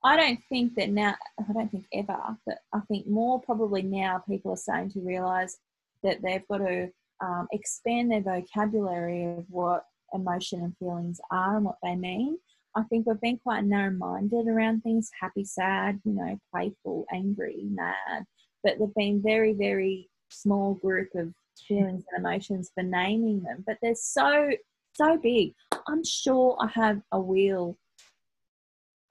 I 0.04 0.16
don't 0.16 0.40
think 0.48 0.74
that 0.76 0.90
now, 0.90 1.14
I 1.38 1.52
don't 1.52 1.70
think 1.70 1.86
ever, 1.92 2.18
but 2.46 2.58
I 2.72 2.80
think 2.88 3.06
more 3.06 3.40
probably 3.40 3.82
now 3.82 4.22
people 4.28 4.52
are 4.52 4.56
starting 4.56 4.90
to 4.92 5.00
realize 5.00 5.58
that 6.02 6.20
they've 6.22 6.46
got 6.48 6.58
to 6.58 6.90
um, 7.20 7.48
expand 7.52 8.10
their 8.10 8.20
vocabulary 8.20 9.24
of 9.24 9.44
what 9.48 9.86
emotion 10.12 10.60
and 10.60 10.76
feelings 10.78 11.20
are 11.30 11.56
and 11.56 11.64
what 11.64 11.78
they 11.82 11.96
mean. 11.96 12.38
I 12.76 12.82
think 12.84 13.06
we've 13.06 13.20
been 13.20 13.38
quite 13.38 13.64
narrow 13.64 13.92
minded 13.92 14.48
around 14.48 14.82
things 14.82 15.10
happy, 15.18 15.44
sad, 15.44 16.00
you 16.04 16.12
know, 16.12 16.38
playful, 16.52 17.06
angry, 17.12 17.64
mad 17.70 18.26
but 18.64 18.78
they've 18.78 18.94
been 18.96 19.22
very, 19.22 19.52
very 19.52 20.08
small 20.30 20.74
group 20.74 21.10
of 21.14 21.32
feelings 21.66 22.04
and 22.10 22.24
emotions 22.24 22.70
for 22.74 22.82
naming 22.82 23.42
them. 23.42 23.64
But 23.66 23.78
they're 23.82 23.94
so, 23.94 24.50
so 24.94 25.18
big. 25.18 25.54
I'm 25.88 26.04
sure 26.04 26.56
I 26.60 26.68
have 26.74 27.00
a 27.12 27.20
wheel 27.20 27.76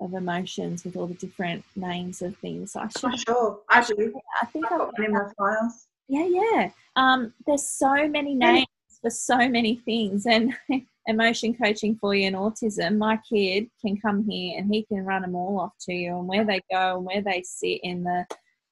of 0.04 0.14
emotions 0.14 0.84
with 0.84 0.96
all 0.96 1.08
the 1.08 1.14
different 1.16 1.64
names 1.76 2.22
of 2.22 2.36
things. 2.38 2.74
So 2.74 2.82
I 2.82 2.90
should, 2.90 3.20
sure, 3.20 3.60
I 3.70 3.84
do. 3.84 4.14
I 4.42 4.46
think 4.48 4.66
I've 4.66 4.72
I've 4.74 4.80
got 4.80 4.94
one 4.94 5.06
in 5.06 5.14
my 5.14 5.28
files. 5.38 5.88
yeah, 6.08 6.28
yeah. 6.28 6.70
Um, 6.96 7.34
there's 7.46 7.68
so 7.68 8.08
many 8.08 8.36
names 8.36 8.68
for 9.02 9.10
so 9.10 9.38
many 9.38 9.82
things, 9.86 10.26
and 10.26 10.54
emotion 11.08 11.54
coaching 11.54 11.98
for 12.00 12.16
you 12.16 12.28
and 12.28 12.36
autism. 12.36 12.98
My 12.98 13.20
kid 13.30 13.68
can 13.82 13.98
come 13.98 14.28
here 14.30 14.58
and 14.58 14.74
he 14.74 14.84
can 14.86 15.04
run 15.04 15.22
them 15.22 15.36
all 15.36 15.60
off 15.60 15.74
to 15.82 15.94
you, 15.94 16.18
and 16.18 16.28
where 16.28 16.46
they 16.46 16.62
go 16.72 16.98
and 16.98 17.06
where 17.06 17.22
they 17.22 17.44
sit 17.46 17.80
in 17.84 18.04
the, 18.04 18.26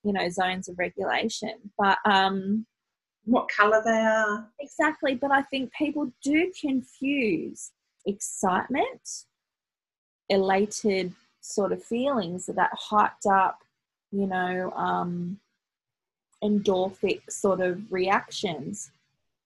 you 0.03 0.13
know, 0.13 0.29
zones 0.29 0.69
of 0.69 0.77
regulation. 0.77 1.53
But 1.77 1.97
um, 2.05 2.65
What 3.32 3.48
colour 3.48 3.82
they 3.84 3.91
are. 3.91 4.46
exactly. 4.60 5.15
But 5.15 5.32
I 5.32 5.41
think 5.44 5.72
people 5.74 6.12
do 6.22 6.52
confuse 6.60 7.72
excitement, 8.06 9.26
elated 10.28 11.13
sort 11.39 11.72
of 11.72 11.82
feelings, 11.82 12.48
that 12.48 12.72
hyped 12.91 13.26
up, 13.32 13.60
you 14.12 14.28
know, 14.28 14.72
um, 14.72 15.39
endorphic 16.44 17.22
sort 17.30 17.62
of 17.62 17.80
reactions, 17.89 18.91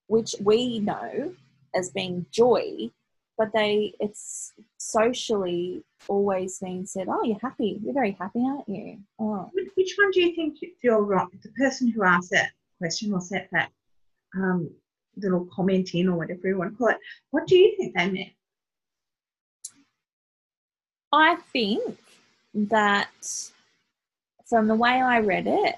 which 0.07 0.33
we 0.41 0.79
know 0.79 1.33
as 1.75 1.91
being 1.91 2.25
joy, 2.31 2.89
but 3.37 3.51
they 3.53 3.93
it's 3.99 4.53
socially 4.77 5.83
always 6.07 6.57
been 6.59 6.87
said, 6.87 7.07
oh, 7.07 7.23
you're 7.23 7.37
happy, 7.39 7.79
you're 7.83 7.93
very 7.93 8.17
happy, 8.19 8.39
aren't 8.39 8.67
you? 8.67 8.97
Oh, 9.19 9.51
Which- 9.53 9.95
one 9.97 10.09
do 10.11 10.21
you 10.21 10.33
think 10.33 10.57
you're 10.81 11.03
wrong? 11.03 11.29
The 11.43 11.49
person 11.49 11.91
who 11.91 12.03
asked 12.03 12.31
that 12.31 12.51
question 12.77 13.13
or 13.13 13.21
set 13.21 13.49
that 13.51 13.71
um, 14.35 14.69
little 15.17 15.47
comment 15.53 15.93
in 15.93 16.09
or 16.09 16.17
whatever 16.17 16.47
you 16.47 16.57
want 16.57 16.71
to 16.71 16.77
call 16.77 16.89
it, 16.89 16.97
what 17.31 17.47
do 17.47 17.55
you 17.55 17.75
think 17.77 17.95
they 17.95 18.09
meant? 18.09 18.31
I 21.11 21.35
think 21.53 21.97
that 22.53 23.09
from 24.45 24.67
the 24.67 24.75
way 24.75 24.89
I 24.89 25.19
read 25.19 25.47
it, 25.47 25.75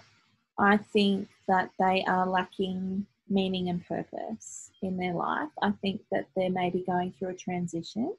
I 0.58 0.78
think 0.78 1.28
that 1.48 1.70
they 1.80 2.04
are 2.08 2.28
lacking 2.28 3.06
meaning 3.30 3.70
and 3.70 3.86
purpose 3.86 4.72
in 4.82 4.98
their 4.98 5.14
life. 5.14 5.50
I 5.62 5.72
think 5.82 6.02
that 6.12 6.28
they're 6.36 6.50
maybe 6.50 6.84
going 6.88 7.14
through 7.14 7.30
a 7.30 7.34
transition. 7.36 8.14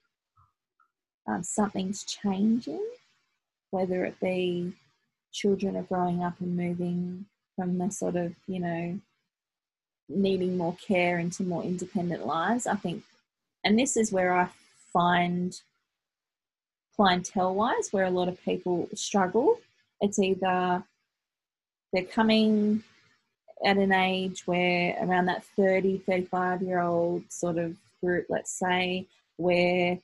Um, 1.26 1.42
something's 1.42 2.04
changing, 2.04 2.84
whether 3.70 4.04
it 4.04 4.18
be 4.20 4.72
children 5.32 5.76
are 5.76 5.82
growing 5.82 6.22
up 6.22 6.40
and 6.40 6.56
moving 6.56 7.26
from 7.58 7.76
the 7.76 7.90
sort 7.90 8.14
of, 8.14 8.32
you 8.46 8.60
know, 8.60 9.00
needing 10.08 10.56
more 10.56 10.76
care 10.76 11.18
into 11.18 11.42
more 11.42 11.64
independent 11.64 12.24
lives. 12.24 12.68
I 12.68 12.76
think, 12.76 13.02
and 13.64 13.76
this 13.76 13.96
is 13.96 14.12
where 14.12 14.32
I 14.32 14.48
find 14.92 15.60
clientele 16.94 17.56
wise 17.56 17.88
where 17.90 18.04
a 18.04 18.10
lot 18.10 18.28
of 18.28 18.40
people 18.44 18.88
struggle. 18.94 19.58
It's 20.00 20.20
either 20.20 20.84
they're 21.92 22.04
coming 22.04 22.84
at 23.64 23.76
an 23.76 23.92
age 23.92 24.46
where 24.46 24.96
around 25.02 25.26
that 25.26 25.44
30, 25.56 25.98
35 25.98 26.62
year 26.62 26.80
old 26.80 27.24
sort 27.28 27.58
of 27.58 27.74
group, 28.00 28.26
let's 28.28 28.52
say, 28.52 29.06
where 29.36 29.98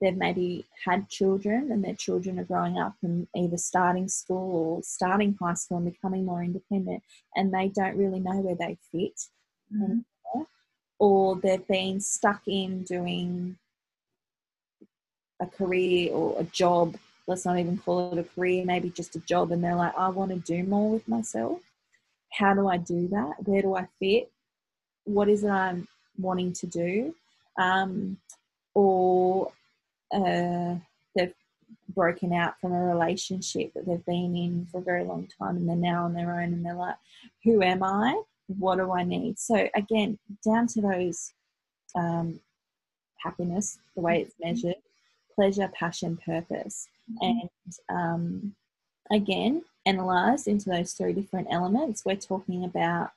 they've 0.00 0.16
maybe 0.16 0.64
had 0.84 1.08
children 1.08 1.72
and 1.72 1.84
their 1.84 1.94
children 1.94 2.38
are 2.38 2.44
growing 2.44 2.78
up 2.78 2.94
and 3.02 3.26
either 3.34 3.56
starting 3.56 4.08
school 4.08 4.56
or 4.56 4.82
starting 4.82 5.36
high 5.40 5.54
school 5.54 5.78
and 5.78 5.92
becoming 5.92 6.24
more 6.24 6.42
independent 6.42 7.02
and 7.34 7.52
they 7.52 7.68
don't 7.68 7.96
really 7.96 8.20
know 8.20 8.38
where 8.38 8.54
they 8.54 8.76
fit 8.92 9.20
mm-hmm. 9.74 10.42
or 10.98 11.36
they've 11.36 11.66
been 11.66 12.00
stuck 12.00 12.42
in 12.46 12.82
doing 12.84 13.56
a 15.40 15.46
career 15.46 16.12
or 16.12 16.40
a 16.40 16.44
job 16.44 16.96
let's 17.26 17.44
not 17.44 17.58
even 17.58 17.78
call 17.78 18.12
it 18.12 18.18
a 18.18 18.24
career 18.24 18.64
maybe 18.64 18.90
just 18.90 19.16
a 19.16 19.20
job 19.20 19.52
and 19.52 19.62
they're 19.62 19.74
like 19.74 19.96
i 19.96 20.08
want 20.08 20.30
to 20.30 20.38
do 20.38 20.64
more 20.64 20.90
with 20.90 21.06
myself. 21.06 21.60
How 22.32 22.54
do 22.54 22.68
i 22.68 22.76
do 22.76 23.08
that? 23.08 23.34
Where 23.44 23.62
do 23.62 23.74
i 23.76 23.86
fit? 23.98 24.30
What 25.04 25.28
is 25.28 25.44
it 25.44 25.50
i'm 25.50 25.88
wanting 26.18 26.52
to 26.54 26.66
do? 26.66 27.14
Um, 27.58 28.18
or 28.74 29.52
uh, 30.12 30.76
they've 31.14 31.34
broken 31.94 32.32
out 32.32 32.58
from 32.60 32.72
a 32.72 32.84
relationship 32.84 33.72
that 33.74 33.86
they've 33.86 34.04
been 34.06 34.36
in 34.36 34.66
for 34.70 34.78
a 34.78 34.84
very 34.84 35.04
long 35.04 35.28
time 35.38 35.56
and 35.56 35.68
they're 35.68 35.76
now 35.76 36.04
on 36.04 36.14
their 36.14 36.32
own 36.32 36.52
and 36.52 36.64
they're 36.64 36.74
like, 36.74 36.96
who 37.44 37.62
am 37.62 37.82
I? 37.82 38.22
What 38.46 38.76
do 38.76 38.92
I 38.92 39.04
need? 39.04 39.38
So, 39.38 39.68
again, 39.74 40.18
down 40.44 40.66
to 40.68 40.80
those 40.80 41.32
um, 41.94 42.40
happiness, 43.18 43.78
the 43.94 44.02
way 44.02 44.22
it's 44.22 44.34
mm-hmm. 44.34 44.48
measured, 44.48 44.76
pleasure, 45.34 45.70
passion, 45.74 46.18
purpose. 46.24 46.88
Mm-hmm. 47.22 47.38
And 47.38 47.50
um, 47.90 48.54
again, 49.10 49.62
analyzed 49.86 50.48
into 50.48 50.70
those 50.70 50.92
three 50.92 51.12
different 51.12 51.48
elements, 51.50 52.04
we're 52.04 52.16
talking 52.16 52.64
about 52.64 53.10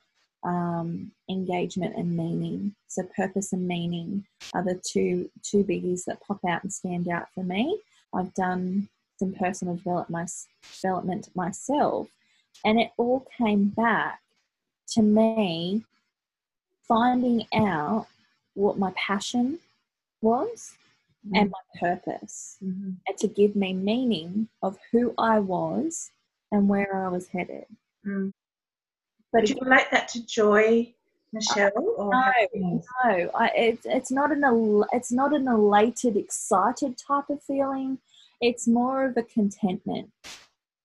um, 0.44 1.12
engagement 1.30 1.96
and 1.96 2.16
meaning. 2.16 2.74
So 2.88 3.02
purpose 3.16 3.52
and 3.52 3.66
meaning 3.66 4.24
are 4.54 4.64
the 4.64 4.80
two 4.84 5.30
two 5.42 5.64
biggies 5.64 6.04
that 6.04 6.20
pop 6.20 6.40
out 6.48 6.62
and 6.62 6.72
stand 6.72 7.08
out 7.08 7.26
for 7.34 7.44
me. 7.44 7.78
I've 8.14 8.34
done 8.34 8.88
some 9.18 9.32
personal 9.32 9.76
development 9.76 11.28
myself, 11.34 12.08
and 12.64 12.80
it 12.80 12.90
all 12.96 13.26
came 13.38 13.68
back 13.68 14.20
to 14.88 15.02
me 15.02 15.84
finding 16.86 17.46
out 17.54 18.06
what 18.54 18.78
my 18.78 18.92
passion 18.96 19.58
was 20.20 20.74
mm-hmm. 21.26 21.36
and 21.36 21.50
my 21.50 21.80
purpose, 21.80 22.58
mm-hmm. 22.62 22.90
and 23.06 23.18
to 23.18 23.28
give 23.28 23.56
me 23.56 23.72
meaning 23.72 24.48
of 24.62 24.78
who 24.90 25.14
I 25.16 25.38
was 25.38 26.10
and 26.50 26.68
where 26.68 27.04
I 27.04 27.08
was 27.08 27.28
headed. 27.28 27.64
Mm. 28.06 28.32
But 29.32 29.46
do 29.46 29.54
you 29.54 29.58
relate 29.62 29.86
that 29.90 30.08
to 30.08 30.26
joy, 30.26 30.92
Michelle? 31.32 31.72
Or 31.96 32.10
no, 32.54 32.82
no. 33.04 33.30
I, 33.34 33.50
it's 33.56 33.86
it's 33.86 34.10
not 34.10 34.30
an 34.30 34.44
el- 34.44 34.86
it's 34.92 35.10
not 35.10 35.34
an 35.34 35.48
elated, 35.48 36.16
excited 36.16 36.98
type 36.98 37.30
of 37.30 37.42
feeling. 37.42 37.98
It's 38.40 38.68
more 38.68 39.06
of 39.06 39.16
a 39.16 39.22
contentment, 39.22 40.10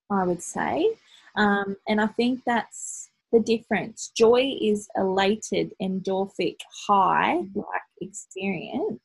I 0.10 0.24
would 0.24 0.42
say, 0.42 0.96
um, 1.36 1.76
and 1.88 2.00
I 2.00 2.08
think 2.08 2.42
that's 2.46 3.10
the 3.32 3.40
difference. 3.40 4.12
Joy 4.16 4.56
is 4.62 4.88
elated, 4.96 5.74
endorphic, 5.82 6.58
high 6.88 7.44
like 7.54 7.82
experience. 8.02 9.02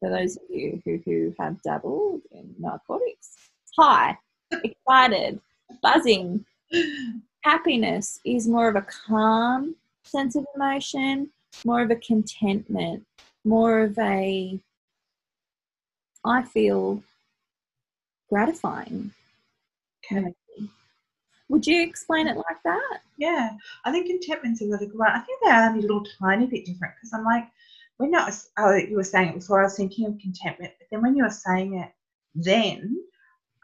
For 0.00 0.10
those 0.10 0.36
of 0.36 0.42
you 0.50 0.82
who, 0.84 1.00
who 1.04 1.34
have 1.38 1.62
dabbled 1.62 2.22
in 2.32 2.54
narcotics, 2.58 3.36
high, 3.78 4.18
excited, 4.52 5.40
buzzing, 5.82 6.44
happiness 7.44 8.20
is 8.24 8.48
more 8.48 8.68
of 8.68 8.76
a 8.76 8.86
calm 9.06 9.76
sense 10.02 10.34
of 10.34 10.46
emotion, 10.56 11.30
more 11.64 11.82
of 11.82 11.90
a 11.90 11.96
contentment, 11.96 13.04
more 13.44 13.82
of 13.82 13.98
a, 13.98 14.58
I 16.24 16.42
feel, 16.42 17.02
gratifying. 18.30 19.12
Okay. 20.10 20.34
Would 21.50 21.66
you 21.66 21.82
explain 21.82 22.26
it 22.28 22.36
like 22.36 22.62
that? 22.64 23.00
Yeah, 23.18 23.50
I 23.84 23.92
think 23.92 24.06
contentment's 24.06 24.62
a 24.62 24.66
really 24.66 24.86
good 24.86 24.98
one. 24.98 25.10
I 25.10 25.20
think 25.20 25.40
they 25.44 25.50
are 25.50 25.74
a 25.74 25.78
little 25.78 26.04
tiny 26.18 26.46
bit 26.46 26.64
different 26.64 26.94
because 26.96 27.12
I'm 27.12 27.24
like, 27.24 27.44
when 27.98 28.14
I 28.14 28.24
was, 28.24 28.48
oh, 28.58 28.74
you 28.74 28.96
were 28.96 29.04
saying 29.04 29.28
it 29.28 29.34
before, 29.34 29.60
I 29.60 29.64
was 29.64 29.76
thinking 29.76 30.06
of 30.06 30.18
contentment, 30.18 30.72
but 30.78 30.88
then 30.90 31.02
when 31.02 31.14
you 31.14 31.24
were 31.24 31.30
saying 31.30 31.74
it, 31.78 31.92
then 32.34 32.96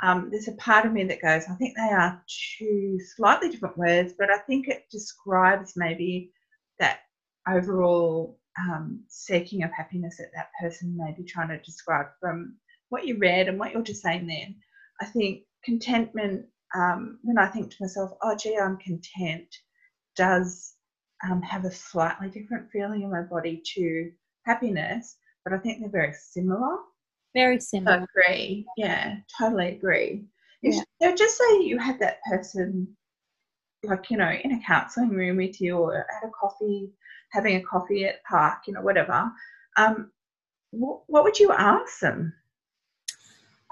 um, 0.02 0.28
there's 0.30 0.48
a 0.48 0.52
part 0.52 0.86
of 0.86 0.92
me 0.92 1.04
that 1.04 1.22
goes, 1.22 1.44
I 1.48 1.54
think 1.54 1.76
they 1.76 1.92
are 1.92 2.22
two 2.58 2.98
slightly 3.16 3.50
different 3.50 3.76
words, 3.76 4.14
but 4.18 4.30
I 4.30 4.38
think 4.38 4.68
it 4.68 4.84
describes 4.90 5.74
maybe 5.76 6.32
that 6.78 7.00
overall 7.48 8.38
um, 8.58 9.04
seeking 9.08 9.62
of 9.62 9.70
happiness 9.72 10.16
that 10.18 10.32
that 10.34 10.50
person 10.60 10.96
may 10.96 11.14
be 11.16 11.24
trying 11.24 11.48
to 11.48 11.60
describe 11.62 12.06
from 12.20 12.56
what 12.88 13.06
you 13.06 13.18
read 13.18 13.48
and 13.48 13.58
what 13.58 13.72
you're 13.72 13.82
just 13.82 14.02
saying 14.02 14.26
then. 14.26 14.56
I 15.00 15.06
think 15.06 15.42
contentment, 15.64 16.46
um, 16.74 17.18
when 17.22 17.38
I 17.38 17.46
think 17.46 17.70
to 17.70 17.76
myself, 17.80 18.12
oh, 18.22 18.36
gee, 18.36 18.56
I'm 18.56 18.78
content, 18.78 19.54
does 20.16 20.74
um, 21.28 21.42
have 21.42 21.64
a 21.64 21.70
slightly 21.70 22.28
different 22.30 22.70
feeling 22.70 23.02
in 23.02 23.10
my 23.10 23.22
body 23.22 23.62
to 23.74 24.10
happiness, 24.44 25.16
but 25.44 25.52
I 25.52 25.58
think 25.58 25.80
they're 25.80 25.90
very 25.90 26.14
similar. 26.14 26.78
Very 27.34 27.60
similar. 27.60 28.06
agree. 28.14 28.66
Yeah, 28.76 29.16
totally 29.38 29.68
agree. 29.68 30.24
If, 30.62 30.84
yeah. 31.00 31.14
Just 31.14 31.38
say 31.38 31.62
you 31.62 31.78
had 31.78 31.98
that 32.00 32.18
person, 32.28 32.96
like, 33.84 34.10
you 34.10 34.16
know, 34.16 34.30
in 34.30 34.52
a 34.52 34.60
counselling 34.66 35.10
room 35.10 35.38
with 35.38 35.60
you 35.60 35.78
or 35.78 35.98
at 35.98 36.28
a 36.28 36.30
coffee, 36.30 36.90
having 37.30 37.56
a 37.56 37.62
coffee 37.62 38.04
at 38.04 38.16
the 38.16 38.20
park, 38.28 38.58
you 38.66 38.74
know, 38.74 38.82
whatever. 38.82 39.30
Um, 39.76 40.10
what, 40.72 41.00
what 41.06 41.24
would 41.24 41.38
you 41.38 41.52
ask 41.52 42.00
them? 42.00 42.32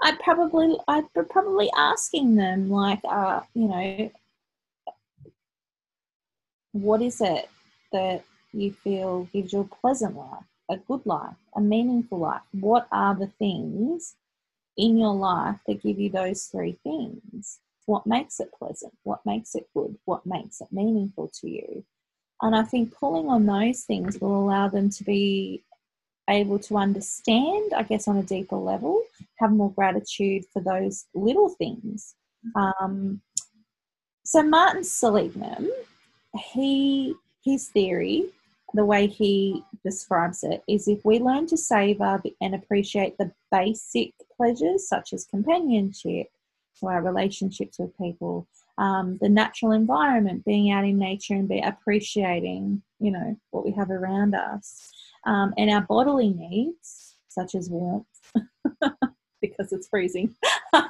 I'd 0.01 0.19
probably, 0.19 0.77
I'd 0.87 1.11
be 1.13 1.21
probably 1.29 1.69
asking 1.75 2.35
them, 2.35 2.69
like, 2.69 3.01
uh, 3.07 3.41
you 3.53 3.67
know, 3.67 4.11
what 6.71 7.01
is 7.01 7.19
it 7.21 7.49
that 7.91 8.23
you 8.53 8.71
feel 8.71 9.27
gives 9.33 9.53
you 9.53 9.59
a 9.61 9.75
pleasant 9.81 10.15
life? 10.15 10.43
A 10.69 10.77
good 10.77 11.05
life, 11.05 11.35
a 11.55 11.61
meaningful 11.61 12.19
life? 12.19 12.41
What 12.51 12.87
are 12.91 13.15
the 13.15 13.27
things 13.27 14.15
in 14.77 14.97
your 14.97 15.13
life 15.13 15.57
that 15.67 15.83
give 15.83 15.99
you 15.99 16.09
those 16.09 16.45
three 16.45 16.77
things? 16.83 17.59
What 17.85 18.05
makes 18.05 18.39
it 18.39 18.51
pleasant? 18.57 18.93
What 19.03 19.25
makes 19.25 19.55
it 19.55 19.67
good? 19.75 19.97
What 20.05 20.25
makes 20.25 20.61
it 20.61 20.67
meaningful 20.71 21.31
to 21.41 21.49
you? 21.49 21.83
And 22.41 22.55
I 22.55 22.63
think 22.63 22.95
pulling 22.95 23.27
on 23.27 23.45
those 23.45 23.83
things 23.83 24.19
will 24.19 24.39
allow 24.39 24.69
them 24.69 24.89
to 24.91 25.03
be 25.03 25.63
able 26.29 26.59
to 26.59 26.77
understand, 26.77 27.73
I 27.75 27.83
guess, 27.83 28.07
on 28.07 28.17
a 28.17 28.23
deeper 28.23 28.55
level, 28.55 29.01
have 29.39 29.51
more 29.51 29.71
gratitude 29.71 30.45
for 30.53 30.61
those 30.61 31.05
little 31.13 31.49
things. 31.49 32.15
Um, 32.55 33.21
so 34.23 34.43
Martin 34.43 34.83
Seligman, 34.83 35.71
he 36.53 37.15
his 37.43 37.69
theory 37.69 38.25
the 38.73 38.85
way 38.85 39.07
he 39.07 39.63
describes 39.83 40.43
it 40.43 40.63
is 40.67 40.87
if 40.87 41.03
we 41.03 41.19
learn 41.19 41.47
to 41.47 41.57
savor 41.57 42.21
and 42.41 42.55
appreciate 42.55 43.17
the 43.17 43.31
basic 43.51 44.13
pleasures 44.35 44.87
such 44.87 45.13
as 45.13 45.25
companionship 45.25 46.27
so 46.73 46.87
our 46.87 47.01
relationships 47.01 47.79
with 47.79 47.97
people 47.97 48.47
um, 48.77 49.17
the 49.21 49.29
natural 49.29 49.73
environment 49.73 50.45
being 50.45 50.71
out 50.71 50.85
in 50.85 50.97
nature 50.97 51.33
and 51.33 51.49
be 51.49 51.59
appreciating 51.59 52.81
you 52.99 53.11
know 53.11 53.35
what 53.51 53.65
we 53.65 53.71
have 53.71 53.91
around 53.91 54.35
us 54.35 54.91
um, 55.25 55.53
and 55.57 55.69
our 55.69 55.81
bodily 55.81 56.29
needs 56.29 57.15
such 57.27 57.55
as 57.55 57.69
warmth 57.69 58.05
because 59.41 59.71
it's 59.71 59.87
freezing 59.87 60.35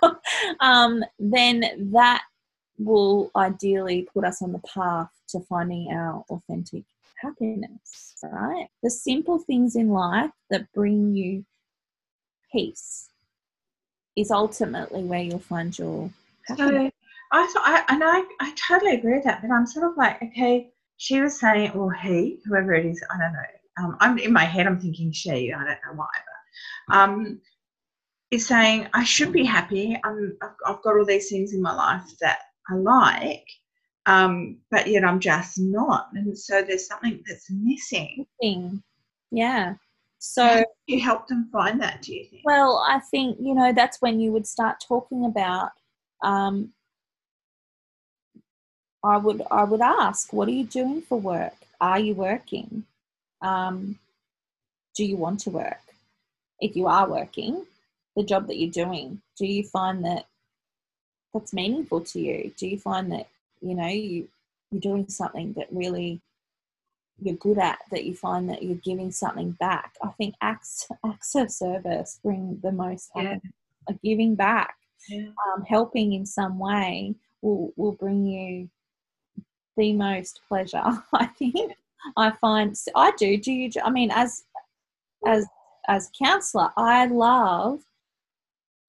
um, 0.59 1.03
then 1.17 1.89
that 1.91 2.23
will 2.79 3.29
ideally 3.35 4.07
put 4.13 4.23
us 4.23 4.41
on 4.41 4.51
the 4.53 4.59
path 4.59 5.09
to 5.29 5.39
finding 5.41 5.91
our 5.91 6.23
authentic 6.29 6.83
happiness, 7.21 8.15
right? 8.23 8.67
The 8.81 8.89
simple 8.89 9.39
things 9.39 9.75
in 9.75 9.89
life 9.89 10.31
that 10.49 10.71
bring 10.73 11.13
you 11.13 11.45
peace 12.51 13.09
is 14.15 14.31
ultimately 14.31 15.03
where 15.03 15.21
you'll 15.21 15.39
find 15.39 15.77
your 15.77 16.09
happiness. 16.47 16.91
So 16.93 16.97
I 17.31 17.47
thought, 17.53 17.63
I, 17.65 17.83
and 17.89 18.03
I, 18.03 18.23
I 18.39 18.53
totally 18.55 18.95
agree 18.95 19.15
with 19.15 19.25
that, 19.25 19.41
but 19.41 19.51
I'm 19.51 19.67
sort 19.67 19.91
of 19.91 19.97
like, 19.97 20.21
okay, 20.23 20.71
she 20.97 21.21
was 21.21 21.39
saying, 21.39 21.71
or 21.71 21.93
he, 21.93 22.39
whoever 22.45 22.73
it 22.73 22.85
is, 22.85 23.03
I 23.13 23.17
don't 23.19 23.33
know. 23.33 23.39
Um, 23.77 23.97
I'm 23.99 24.17
in 24.17 24.33
my 24.33 24.45
head, 24.45 24.67
I'm 24.67 24.79
thinking 24.79 25.11
she, 25.11 25.53
I 25.53 25.57
don't 25.57 25.67
know 25.67 25.95
why, 25.95 26.07
but 26.87 26.95
um, 26.95 27.41
is 28.31 28.47
saying, 28.47 28.87
I 28.93 29.03
should 29.03 29.31
be 29.31 29.45
happy. 29.45 29.99
I'm, 30.03 30.37
I've, 30.41 30.55
I've 30.65 30.81
got 30.81 30.97
all 30.97 31.05
these 31.05 31.29
things 31.29 31.53
in 31.53 31.61
my 31.61 31.73
life 31.73 32.03
that 32.21 32.39
I 32.69 32.75
like 32.75 33.45
um, 34.09 34.57
but 34.71 34.87
yet 34.87 35.03
I'm 35.03 35.19
just 35.19 35.59
not. 35.59 36.09
And 36.13 36.37
so 36.37 36.63
there's 36.63 36.87
something 36.87 37.23
that's 37.27 37.49
missing. 37.51 38.25
Yeah. 39.31 39.75
So 40.17 40.63
you 40.87 40.99
help 40.99 41.27
them 41.27 41.47
find 41.51 41.79
that, 41.81 42.01
do 42.01 42.15
you 42.15 42.25
think? 42.25 42.41
Well, 42.43 42.83
I 42.87 42.99
think, 43.11 43.37
you 43.39 43.53
know, 43.53 43.71
that's 43.71 44.01
when 44.01 44.19
you 44.19 44.31
would 44.31 44.47
start 44.47 44.77
talking 44.85 45.25
about 45.25 45.69
um, 46.23 46.73
I 49.03 49.15
would 49.17 49.41
I 49.49 49.63
would 49.63 49.79
ask, 49.79 50.33
what 50.33 50.49
are 50.49 50.51
you 50.51 50.65
doing 50.65 51.01
for 51.01 51.19
work? 51.19 51.53
Are 51.79 51.99
you 51.99 52.15
working? 52.15 52.83
Um, 53.41 53.97
do 54.95 55.05
you 55.05 55.15
want 55.15 55.39
to 55.41 55.51
work? 55.51 55.79
If 56.59 56.75
you 56.75 56.87
are 56.87 57.09
working, 57.09 57.65
the 58.17 58.23
job 58.23 58.47
that 58.47 58.57
you're 58.57 58.71
doing, 58.71 59.21
do 59.37 59.45
you 59.45 59.63
find 59.63 60.03
that 60.03 60.25
that's 61.33 61.53
meaningful 61.53 62.01
to 62.01 62.19
you? 62.19 62.51
Do 62.57 62.67
you 62.67 62.77
find 62.79 63.11
that 63.11 63.27
you 63.61 63.75
know 63.75 63.87
you 63.87 64.27
you're 64.71 64.81
doing 64.81 65.07
something 65.09 65.53
that 65.53 65.67
really 65.71 66.21
you're 67.21 67.35
good 67.35 67.57
at 67.57 67.79
that 67.91 68.05
you 68.05 68.13
find 68.15 68.49
that 68.49 68.63
you're 68.63 68.77
giving 68.77 69.11
something 69.11 69.51
back 69.51 69.93
i 70.03 70.07
think 70.09 70.35
acts 70.41 70.87
acts 71.05 71.35
of 71.35 71.51
service 71.51 72.19
bring 72.23 72.59
the 72.63 72.71
most 72.71 73.09
Yeah. 73.15 73.37
like 73.87 74.01
giving 74.03 74.35
back 74.35 74.75
Yeah. 75.09 75.29
um, 75.53 75.63
helping 75.63 76.13
in 76.13 76.25
some 76.25 76.59
way 76.59 77.15
will 77.41 77.73
will 77.75 77.91
bring 77.93 78.25
you 78.25 78.69
the 79.75 79.93
most 79.93 80.41
pleasure 80.47 80.83
i 81.13 81.25
think 81.25 81.73
i 82.15 82.31
find 82.31 82.77
i 82.95 83.11
do 83.17 83.37
do 83.37 83.51
you 83.51 83.69
i 83.83 83.89
mean 83.89 84.11
as 84.11 84.43
as 85.27 85.45
as 85.87 86.09
counselor 86.17 86.71
i 86.77 87.05
love 87.07 87.81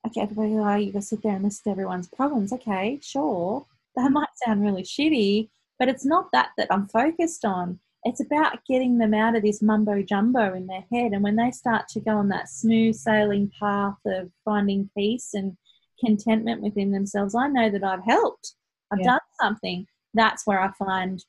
okay 0.07 0.21
everybody 0.23 0.55
oh, 0.55 0.75
you 0.77 0.93
gotta 0.93 1.05
sit 1.05 1.23
there 1.23 1.35
and 1.35 1.45
listen 1.45 1.65
to 1.65 1.71
everyone's 1.71 2.09
problems. 2.09 2.53
Okay 2.53 2.99
sure. 3.03 3.67
That 3.97 4.11
mm. 4.11 4.15
might 4.15 4.29
sound 4.45 4.63
really 4.63 4.83
shitty 4.83 5.49
but 5.79 5.89
it's 5.89 6.05
not 6.05 6.29
that 6.33 6.51
that 6.57 6.69
i'm 6.71 6.89
focused 6.89 7.45
on. 7.45 7.79
It's 8.05 8.23
about 8.23 8.65
getting 8.67 8.97
them 8.97 9.13
out 9.13 9.37
of 9.37 9.43
this 9.43 9.61
mumbo 9.61 10.03
jumbo 10.03 10.55
in 10.55 10.67
their 10.67 10.85
head 10.93 11.13
and 11.13 11.23
when 11.23 11.37
they 11.37 11.51
start 11.51 11.87
to 11.89 12.01
go 12.01 12.13
on 12.13 12.29
that 12.29 12.49
smooth 12.49 12.95
sailing 12.95 13.51
path 13.61 13.99
of 14.07 14.31
finding 14.45 14.89
peace 14.97 15.35
and 15.35 15.57
contentment 16.03 16.63
within 16.63 16.93
themselves 16.93 17.35
i 17.35 17.47
know 17.47 17.71
that 17.71 17.85
i've 17.85 18.05
helped. 18.05 18.55
I've 18.91 19.01
Yeah. 19.01 19.13
done 19.13 19.21
something. 19.41 19.87
That's 20.15 20.47
where 20.47 20.61
i 20.61 20.71
find 20.73 21.25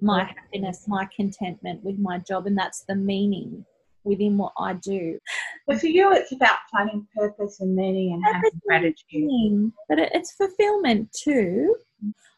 my 0.00 0.24
happiness 0.24 0.86
my 0.86 1.08
contentment 1.16 1.82
with 1.82 1.98
my 1.98 2.18
job 2.18 2.46
and 2.46 2.56
that's 2.56 2.84
the 2.84 2.94
meaning 2.94 3.64
within 4.06 4.38
what 4.38 4.52
i 4.58 4.72
do 4.74 5.18
But 5.66 5.80
for 5.80 5.88
you, 5.88 6.12
it's 6.12 6.32
about 6.32 6.58
finding 6.70 7.06
purpose 7.14 7.58
and 7.60 7.74
meaning 7.74 8.12
and 8.14 8.22
having 8.24 8.60
gratitude. 8.66 9.72
but 9.88 9.98
it's 9.98 10.32
fulfillment 10.32 11.12
too. 11.12 11.74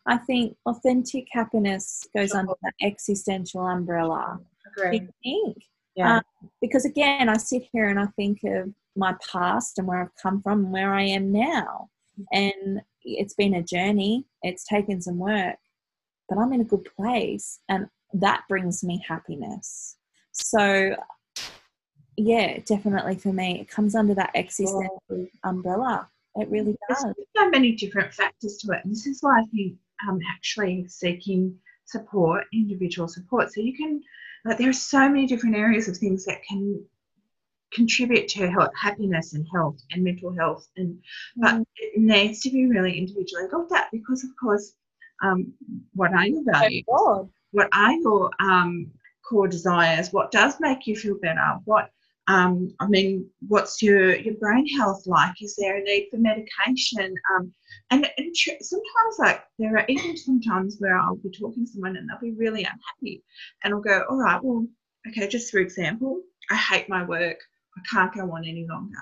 I 0.07 0.17
think 0.17 0.57
authentic 0.65 1.27
happiness 1.31 2.07
goes 2.17 2.31
Sure. 2.31 2.39
under 2.41 2.55
that 2.63 2.73
existential 2.81 3.61
umbrella. 3.67 4.41
Agree. 4.69 5.07
think? 5.23 5.57
Yeah. 5.95 6.17
Um, 6.17 6.23
because 6.63 6.85
again, 6.87 7.29
I 7.29 7.37
sit 7.37 7.65
here 7.73 7.89
and 7.89 8.01
I 8.01 8.07
think 8.17 8.39
of 8.45 8.73
my 8.97 9.15
past 9.31 9.79
and 9.79 9.87
where 9.87 10.01
I've 10.03 10.17
come 10.23 10.41
from 10.43 10.65
and 10.65 10.73
where 10.73 10.95
I 10.95 11.03
am 11.03 11.31
now. 11.33 11.91
And 12.33 12.81
it's 13.03 13.35
been 13.35 13.55
a 13.55 13.63
journey, 13.63 14.25
it's 14.43 14.65
taken 14.65 15.03
some 15.03 15.19
work, 15.19 15.57
but 16.29 16.39
I'm 16.39 16.53
in 16.55 16.63
a 16.63 16.65
good 16.73 16.87
place 16.97 17.61
and 17.69 17.89
that 18.15 18.41
brings 18.49 18.83
me 18.83 19.05
happiness. 19.07 19.97
So, 20.33 20.95
yeah, 22.19 22.59
definitely 22.67 23.17
for 23.17 23.33
me, 23.33 23.61
it 23.61 23.69
comes 23.69 23.95
under 23.95 24.15
that 24.15 24.33
existential 24.35 25.29
umbrella. 25.45 26.09
It 26.35 26.49
really 26.51 26.77
does. 26.89 27.03
There's 27.05 27.27
so 27.37 27.49
many 27.51 27.73
different 27.73 28.13
factors 28.13 28.57
to 28.59 28.73
it. 28.73 28.85
And 28.85 28.93
this 28.93 29.07
is 29.07 29.19
why 29.21 29.41
I 29.41 29.45
think 29.55 29.75
um, 30.09 30.19
actually 30.33 30.87
seeking 30.89 31.55
support, 31.85 32.45
individual 32.53 33.09
support. 33.09 33.53
So 33.53 33.61
you 33.61 33.77
can, 33.77 34.03
like, 34.45 34.59
there 34.59 34.69
are 34.69 34.73
so 34.73 35.09
many 35.09 35.27
different 35.27 35.57
areas 35.57 35.89
of 35.89 35.97
things 35.97 36.25
that 36.27 36.43
can 36.45 36.85
contribute 37.73 38.29
to 38.29 38.51
health, 38.51 38.71
happiness 38.81 39.35
and 39.35 39.47
health 39.53 39.81
and 39.93 40.03
mental 40.03 40.35
health. 40.35 40.69
And 40.77 40.99
but 41.37 41.55
Mm. 41.55 41.65
it 41.77 42.01
needs 42.01 42.41
to 42.41 42.51
be 42.51 42.67
really 42.67 42.99
individually 42.99 43.47
looked 43.53 43.73
at 43.73 43.91
because, 43.93 44.25
of 44.25 44.31
course, 44.41 44.75
um, 45.23 45.53
what 45.95 46.13
are 46.13 46.27
your 46.27 46.43
values? 46.45 46.85
What 46.87 47.69
are 47.73 47.93
your 47.93 48.31
um, 48.41 48.91
core 49.29 49.49
desires? 49.49 50.13
What 50.13 50.31
does 50.31 50.61
make 50.61 50.87
you 50.87 50.97
feel 50.97 51.19
better? 51.19 51.59
What 51.65 51.91
um, 52.29 52.75
I 52.79 52.87
mean, 52.87 53.29
what's 53.49 53.83
your 53.83 54.15
your 54.15 54.35
brain 54.35 54.67
health 54.77 55.07
like? 55.07 55.41
Is 55.41 55.57
there 55.57 55.79
a 55.79 55.83
need 55.83 56.09
for 56.11 56.19
medication? 56.19 57.15
Um, 57.35 57.53
and, 57.91 58.09
and 58.19 58.35
tr- 58.35 58.61
sometimes, 58.61 59.17
like 59.19 59.45
there 59.59 59.79
are 59.79 59.85
even 59.89 60.17
sometimes 60.17 60.77
where 60.79 60.99
I'll 60.99 61.17
be 61.17 61.31
talking 61.31 61.65
to 61.65 61.73
someone 61.73 61.97
and 61.97 62.09
they'll 62.09 62.21
be 62.21 62.37
really 62.37 62.65
unhappy, 62.65 63.25
and 63.65 63.73
I'll 63.73 63.81
go, 63.81 64.05
all 64.11 64.19
right, 64.19 64.43
well, 64.43 64.67
okay, 65.09 65.27
just 65.27 65.51
for 65.51 65.59
example, 65.59 66.21
I 66.51 66.57
hate 66.57 66.89
my 66.89 67.03
work. 67.03 67.39
I 67.77 67.81
can't 67.91 68.15
go 68.15 68.31
on 68.31 68.45
any 68.45 68.67
longer. 68.69 68.99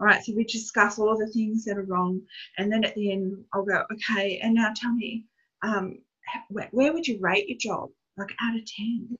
All 0.00 0.06
right, 0.06 0.24
so 0.24 0.32
we 0.34 0.42
discuss 0.42 0.98
all 0.98 1.16
the 1.16 1.28
things 1.28 1.64
that 1.64 1.78
are 1.78 1.84
wrong, 1.84 2.22
and 2.58 2.72
then 2.72 2.84
at 2.84 2.96
the 2.96 3.12
end, 3.12 3.44
I'll 3.52 3.64
go, 3.64 3.84
okay, 3.92 4.40
and 4.42 4.54
now 4.54 4.72
tell 4.74 4.92
me, 4.92 5.26
um, 5.62 5.98
where, 6.48 6.68
where 6.72 6.92
would 6.92 7.06
you 7.06 7.18
rate 7.20 7.48
your 7.48 7.58
job? 7.58 7.90
Like 8.16 8.34
out 8.40 8.56
of 8.56 8.64
10? 8.66 9.16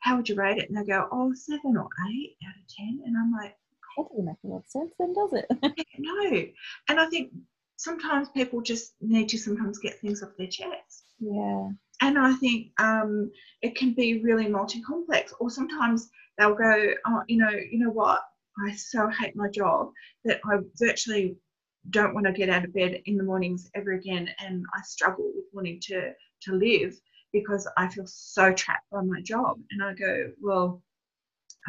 How 0.00 0.16
would 0.16 0.28
you 0.28 0.34
rate 0.34 0.58
it? 0.58 0.68
And 0.68 0.78
they 0.78 0.84
go, 0.84 1.08
oh, 1.12 1.32
seven 1.34 1.76
or 1.76 1.88
eight 2.10 2.36
out 2.46 2.56
of 2.56 2.76
10. 2.76 3.02
And 3.06 3.16
I'm 3.16 3.32
like, 3.32 3.54
That 3.96 4.08
doesn't 4.08 4.24
make 4.24 4.36
a 4.44 4.46
lot 4.46 4.58
of 4.58 4.66
sense 4.68 4.92
then, 4.98 5.12
does 5.12 5.32
it? 5.32 5.86
no. 5.98 6.46
And 6.88 7.00
I 7.00 7.06
think 7.06 7.32
sometimes 7.76 8.28
people 8.30 8.60
just 8.62 8.94
need 9.00 9.28
to 9.30 9.38
sometimes 9.38 9.78
get 9.78 10.00
things 10.00 10.22
off 10.22 10.30
their 10.38 10.46
chest. 10.46 11.04
yeah. 11.18 11.68
And 12.02 12.18
I 12.18 12.32
think 12.34 12.68
um, 12.78 13.30
it 13.60 13.76
can 13.76 13.92
be 13.92 14.22
really 14.22 14.48
multi-complex. 14.48 15.34
Or 15.38 15.50
sometimes 15.50 16.08
they'll 16.38 16.54
go, 16.54 16.94
oh, 17.06 17.22
you 17.28 17.36
know, 17.36 17.50
you 17.50 17.78
know 17.78 17.90
what? 17.90 18.22
I 18.66 18.72
so 18.72 19.08
hate 19.08 19.36
my 19.36 19.48
job 19.48 19.90
that 20.24 20.40
I 20.44 20.58
virtually 20.78 21.36
don't 21.88 22.14
want 22.14 22.26
to 22.26 22.32
get 22.32 22.50
out 22.50 22.64
of 22.64 22.74
bed 22.74 23.00
in 23.06 23.16
the 23.16 23.22
mornings 23.24 23.70
ever 23.74 23.92
again, 23.92 24.28
and 24.38 24.64
I 24.74 24.82
struggle 24.82 25.32
with 25.34 25.46
wanting 25.52 25.80
to 25.84 26.12
to 26.42 26.52
live 26.52 26.98
because 27.32 27.68
I 27.76 27.88
feel 27.88 28.06
so 28.06 28.52
trapped 28.52 28.90
by 28.90 29.02
my 29.02 29.20
job. 29.20 29.58
And 29.70 29.82
I 29.82 29.94
go, 29.94 30.30
well, 30.40 30.82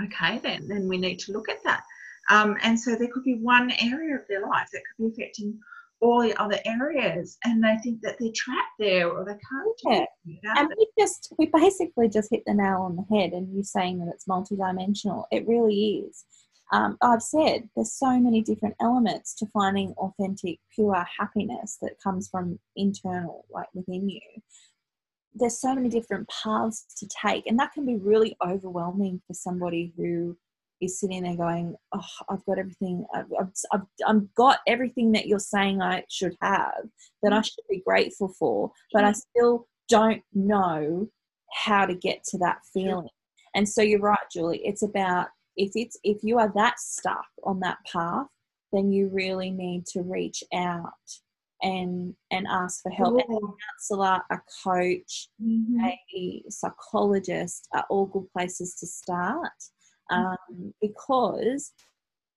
okay, 0.04 0.40
then 0.40 0.68
then 0.68 0.88
we 0.88 0.98
need 0.98 1.20
to 1.20 1.32
look 1.32 1.50
at 1.50 1.64
that. 1.64 1.84
Um, 2.30 2.58
and 2.64 2.80
so 2.80 2.96
there 2.96 3.10
could 3.12 3.24
be 3.24 3.36
one 3.36 3.72
area 3.82 4.16
of 4.16 4.22
their 4.30 4.42
life 4.42 4.70
that 4.72 4.82
could 4.98 5.16
be 5.16 5.24
affecting 5.24 5.60
all 6.02 6.22
the 6.22 6.36
other 6.42 6.58
areas, 6.66 7.38
and 7.44 7.64
they 7.64 7.78
think 7.84 8.02
that 8.02 8.16
they're 8.20 8.32
trapped 8.36 8.74
there 8.80 9.08
or 9.08 9.24
they 9.24 9.32
can't 9.34 10.10
Yeah. 10.26 10.54
And 10.58 10.74
we 10.76 10.88
just, 10.98 11.32
we 11.38 11.46
basically 11.54 12.10
just 12.10 12.30
hit 12.32 12.42
the 12.46 12.56
nail 12.56 12.82
on 12.82 12.96
the 12.96 13.16
head 13.16 13.34
and 13.34 13.56
you 13.56 13.64
saying 13.64 14.00
that 14.00 14.12
it's 14.12 14.26
multidimensional. 14.26 15.26
It 15.32 15.48
really 15.48 16.06
is. 16.08 16.26
Um, 16.74 16.98
I've 17.02 17.22
said 17.22 17.70
there's 17.76 17.94
so 17.94 18.20
many 18.20 18.42
different 18.42 18.76
elements 18.82 19.36
to 19.36 19.46
finding 19.48 19.94
authentic, 19.98 20.60
pure 20.74 21.06
happiness 21.20 21.78
that 21.82 22.00
comes 22.02 22.30
from 22.30 22.60
internal, 22.76 23.46
like 23.52 23.68
within 23.74 24.10
you. 24.10 24.22
There's 25.34 25.60
so 25.60 25.74
many 25.74 25.90
different 25.90 26.30
paths 26.30 26.86
to 26.98 27.08
take, 27.08 27.48
and 27.48 27.58
that 27.60 27.72
can 27.74 27.86
be 27.86 27.96
really 27.96 28.36
overwhelming 28.46 29.22
for 29.28 29.34
somebody 29.34 29.94
who 29.96 30.38
is 30.82 31.00
sitting 31.00 31.24
there 31.24 31.38
going, 31.38 31.76
"Oh, 31.94 32.26
I've 32.30 32.46
got 32.46 32.58
everything. 32.58 33.06
I've, 33.14 33.32
I've, 33.40 33.52
I've, 33.72 33.82
I've 34.08 34.36
got 34.36 34.60
everything 34.68 35.12
that 35.14 35.28
you're 35.28 35.40
saying 35.40 35.82
I 35.82 36.04
should 36.10 36.36
have, 36.42 36.84
that 37.24 37.34
I 37.34 37.40
mm. 37.40 37.46
should 37.46 37.64
be 37.70 37.84
grateful 37.86 38.34
for, 38.38 38.72
but 38.92 39.06
I 39.06 39.14
still 39.14 39.68
don't 39.88 40.24
know 40.34 41.08
how 41.54 41.86
to 41.86 41.96
get 41.96 42.24
to 42.26 42.38
that 42.40 42.60
feeling." 42.74 43.10
And 43.54 43.68
so 43.68 43.82
you're 43.82 44.00
right, 44.00 44.18
Julie. 44.32 44.62
It's 44.66 44.84
about 44.84 45.28
if 45.56 45.72
it's 45.76 45.98
if 46.04 46.24
you 46.24 46.40
are 46.40 46.52
that 46.56 46.80
stuck 46.80 47.26
on 47.44 47.60
that 47.62 47.78
path, 47.92 48.28
then 48.72 48.92
you 48.92 49.10
really 49.12 49.52
need 49.52 49.86
to 49.88 50.02
reach 50.02 50.44
out 50.54 50.92
and 51.62 52.16
and 52.32 52.48
ask 52.48 52.82
for 52.82 52.90
help. 52.92 53.20
A 53.20 53.24
counselor, 53.70 54.22
a 54.30 54.40
coach, 54.64 55.30
Mhm. 55.42 55.98
a 56.16 56.44
psychologist 56.50 57.68
are 57.74 57.86
all 57.90 58.06
good 58.08 58.32
places 58.34 58.76
to 58.76 58.88
start 58.88 59.52
um, 60.10 60.74
because 60.82 61.72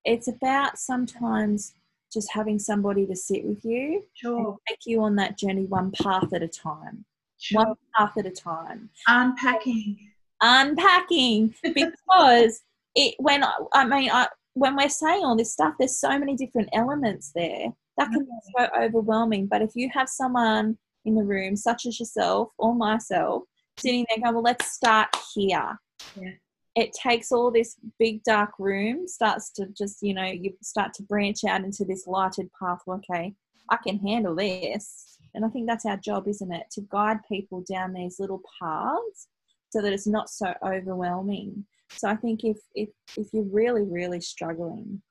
it's 0.05 0.29
about 0.29 0.79
sometimes 0.79 1.75
just 2.13 2.31
having 2.33 2.59
somebody 2.59 3.07
to 3.07 3.17
sit 3.17 3.45
with 3.45 3.65
you 3.65 3.95
and 3.95 4.03
Sure. 4.15 4.59
take 4.69 4.79
you 4.87 5.03
on 5.03 5.17
that 5.17 5.37
journey 5.39 5.65
one 5.65 5.91
path 5.91 6.33
at 6.33 6.43
a 6.43 6.49
time, 6.49 7.05
Sure. 7.39 7.65
one 7.65 7.75
path 7.97 8.17
at 8.19 8.27
a 8.27 8.31
time 8.31 8.91
Unpacking. 9.09 9.99
unpacking 10.41 11.55
because 11.75 12.61
it 12.95 13.15
when 13.19 13.43
I, 13.43 13.53
I 13.73 13.85
mean 13.87 14.11
I 14.11 14.29
when 14.53 14.77
we're 14.77 14.89
saying 14.89 15.25
all 15.25 15.37
this 15.37 15.53
stuff 15.53 15.75
there's 15.79 15.99
so 15.99 16.17
many 16.19 16.37
different 16.37 16.69
elements 16.73 17.33
there 17.35 17.73
that 17.97 18.11
can 18.11 18.21
be 18.21 18.31
mm-hmm. 18.31 18.65
so 18.65 18.83
overwhelming 18.83 19.47
but 19.47 19.63
if 19.63 19.71
you 19.75 19.89
have 19.93 20.09
someone 20.09 20.77
in 21.05 21.15
the 21.15 21.23
room 21.23 21.57
such 21.57 21.87
as 21.87 21.99
yourself 21.99 22.49
or 22.59 22.75
myself 22.75 23.43
sitting 23.79 24.07
there 24.09 24.23
going 24.23 24.35
well 24.35 24.43
let's 24.43 24.73
start 24.73 25.09
here. 25.35 25.79
Yeah. 26.21 26.33
it 26.77 26.91
takes 26.93 27.33
all 27.33 27.51
this 27.51 27.77
big 27.99 28.23
dark 28.25 28.51
room 28.59 29.07
starts 29.07 29.51
to 29.53 29.67
just 29.77 29.99
you 30.03 30.15
know 30.15 30.27
you 30.27 30.53
start 30.63 30.93
to 30.95 31.03
branch 31.05 31.45
out 31.49 31.65
into 31.65 31.85
this 31.85 32.07
lighted 32.07 32.49
path. 32.61 32.81
Okay 32.89 33.35
i 33.71 33.77
can 33.77 33.99
handle 33.99 34.35
this. 34.35 35.19
And 35.35 35.45
i 35.45 35.49
think 35.49 35.67
that's 35.67 35.87
our 35.87 35.97
job 35.97 36.29
isn't 36.29 36.53
it? 36.53 36.67
To 36.73 36.83
guide 36.91 37.19
people 37.31 37.65
down 37.71 37.93
these 37.93 38.17
little 38.19 38.43
paths 38.61 39.29
so 39.71 39.83
that 39.83 39.93
it's 39.93 40.07
not 40.07 40.31
so 40.31 40.55
overwhelming. 40.63 41.65
So 41.91 42.09
i 42.09 42.17
think 42.17 42.45
if 42.45 42.59
if 42.75 42.91
if 43.17 43.29
you're 43.33 43.45
really 43.45 43.83
really 43.83 44.21
struggling 44.21 45.03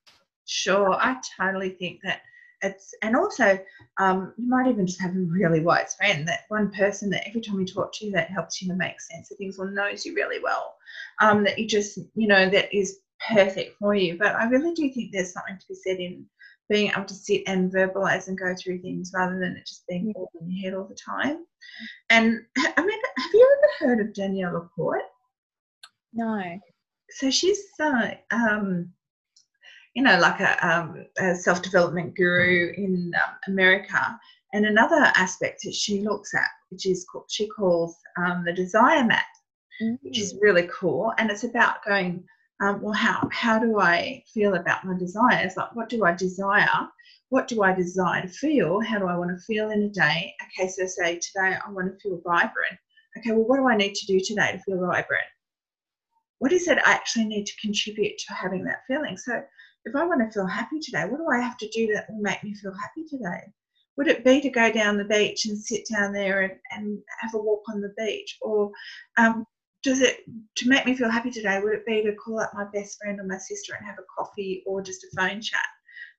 Sure. 0.45 0.93
I 0.93 1.17
totally 1.39 1.69
think 1.69 2.01
that 2.03 2.21
it's 2.63 2.93
and 3.01 3.15
also 3.15 3.59
um, 3.97 4.33
you 4.37 4.47
might 4.49 4.67
even 4.67 4.87
just 4.87 5.01
have 5.01 5.15
a 5.15 5.19
really 5.19 5.59
wise 5.59 5.95
friend 5.95 6.27
that 6.27 6.45
one 6.49 6.71
person 6.71 7.09
that 7.09 7.27
every 7.27 7.41
time 7.41 7.59
you 7.59 7.65
talk 7.65 7.93
to 7.93 8.11
that 8.11 8.29
helps 8.29 8.61
you 8.61 8.67
to 8.67 8.75
make 8.75 8.99
sense 8.99 9.31
of 9.31 9.37
things 9.37 9.57
or 9.59 9.69
knows 9.71 10.05
you 10.05 10.15
really 10.15 10.39
well 10.41 10.75
um, 11.21 11.43
that 11.43 11.57
you 11.59 11.67
just 11.67 11.99
you 12.15 12.27
know 12.27 12.49
that 12.49 12.73
is 12.75 12.99
perfect 13.29 13.77
for 13.79 13.95
you. 13.95 14.17
But 14.17 14.35
i 14.35 14.45
really 14.45 14.73
do 14.73 14.91
think 14.91 15.11
there's 15.11 15.33
something 15.33 15.57
to 15.57 15.67
be 15.67 15.75
said 15.75 15.99
in 15.99 16.25
being 16.69 16.91
able 16.91 17.05
to 17.05 17.13
sit 17.13 17.43
and 17.45 17.71
verbalize 17.71 18.27
and 18.27 18.37
go 18.37 18.55
through 18.55 18.81
things 18.81 19.11
rather 19.13 19.37
than 19.39 19.55
it 19.57 19.67
just 19.67 19.85
being 19.87 20.13
all 20.15 20.31
in 20.39 20.49
your 20.49 20.63
head 20.63 20.77
all 20.77 20.87
the 20.87 20.95
time. 20.95 21.45
And 22.09 22.39
i 22.57 22.85
mean 22.85 22.99
have 23.17 23.33
you 23.33 23.57
ever 23.57 23.91
heard 23.91 23.99
of 24.01 24.13
danielle 24.13 24.53
laporte 24.53 25.03
no. 26.13 26.59
So 27.09 27.29
she's 27.29 27.63
uh, 27.79 28.11
um, 28.31 28.91
you 29.93 30.01
know, 30.01 30.17
like 30.19 30.39
a, 30.39 30.67
um, 30.67 31.05
a 31.19 31.35
self 31.35 31.61
development 31.61 32.15
guru 32.15 32.73
in 32.75 33.11
um, 33.15 33.35
America. 33.47 34.19
And 34.53 34.65
another 34.65 35.11
aspect 35.15 35.61
that 35.63 35.73
she 35.73 36.01
looks 36.01 36.33
at, 36.35 36.49
which 36.69 36.85
is 36.85 37.05
called, 37.11 37.25
she 37.29 37.47
calls 37.47 37.95
um, 38.17 38.43
the 38.45 38.53
desire 38.53 39.03
map, 39.03 39.25
mm-hmm. 39.81 39.95
which 40.01 40.19
is 40.19 40.33
mm. 40.33 40.41
really 40.41 40.69
cool. 40.71 41.11
And 41.17 41.31
it's 41.31 41.43
about 41.43 41.83
going, 41.83 42.23
um, 42.61 42.81
well, 42.81 42.93
how, 42.93 43.27
how 43.31 43.57
do 43.57 43.79
I 43.79 44.23
feel 44.31 44.55
about 44.55 44.85
my 44.85 44.97
desires? 44.97 45.53
Like, 45.57 45.75
what 45.75 45.89
do 45.89 46.05
I 46.05 46.13
desire? 46.13 46.87
What 47.29 47.47
do 47.47 47.63
I 47.63 47.73
desire 47.73 48.21
to 48.21 48.27
feel? 48.27 48.79
How 48.79 48.99
do 48.99 49.07
I 49.07 49.17
want 49.17 49.31
to 49.31 49.43
feel 49.43 49.71
in 49.71 49.83
a 49.83 49.89
day? 49.89 50.35
Okay, 50.59 50.69
so 50.69 50.85
say 50.85 51.19
today 51.19 51.57
I 51.65 51.71
want 51.71 51.91
to 51.91 51.99
feel 51.99 52.21
vibrant. 52.23 52.77
Okay, 53.17 53.31
well, 53.31 53.47
what 53.47 53.57
do 53.57 53.67
I 53.67 53.75
need 53.75 53.95
to 53.95 54.05
do 54.05 54.19
today 54.19 54.51
to 54.51 54.59
feel 54.59 54.79
vibrant? 54.79 55.25
What 56.37 56.51
is 56.51 56.67
it 56.67 56.77
I 56.85 56.91
actually 56.91 57.25
need 57.25 57.45
to 57.45 57.61
contribute 57.61 58.17
to 58.19 58.33
having 58.33 58.63
that 58.65 58.81
feeling? 58.87 59.17
So 59.17 59.41
if 59.85 59.95
I 59.95 60.05
want 60.05 60.21
to 60.21 60.33
feel 60.33 60.47
happy 60.47 60.79
today, 60.79 61.05
what 61.05 61.17
do 61.17 61.27
I 61.31 61.41
have 61.41 61.57
to 61.57 61.69
do 61.69 61.93
that 61.93 62.09
will 62.09 62.21
make 62.21 62.43
me 62.43 62.53
feel 62.55 62.73
happy 62.73 63.03
today? 63.09 63.41
Would 63.97 64.07
it 64.07 64.25
be 64.25 64.41
to 64.41 64.49
go 64.49 64.71
down 64.71 64.97
the 64.97 65.03
beach 65.03 65.45
and 65.45 65.57
sit 65.57 65.87
down 65.91 66.13
there 66.13 66.41
and, 66.41 66.53
and 66.71 66.99
have 67.19 67.33
a 67.35 67.37
walk 67.37 67.63
on 67.69 67.81
the 67.81 67.93
beach? 67.97 68.37
Or 68.41 68.71
um, 69.17 69.45
does 69.83 70.01
it, 70.01 70.21
to 70.55 70.69
make 70.69 70.85
me 70.85 70.95
feel 70.95 71.09
happy 71.09 71.29
today, 71.29 71.59
would 71.61 71.73
it 71.73 71.85
be 71.85 72.01
to 72.01 72.15
call 72.15 72.39
up 72.39 72.51
my 72.53 72.65
best 72.73 72.97
friend 72.97 73.19
or 73.19 73.25
my 73.25 73.37
sister 73.37 73.75
and 73.75 73.85
have 73.85 73.99
a 73.99 74.23
coffee 74.23 74.63
or 74.65 74.81
just 74.81 75.03
a 75.03 75.07
phone 75.15 75.41
chat? 75.41 75.59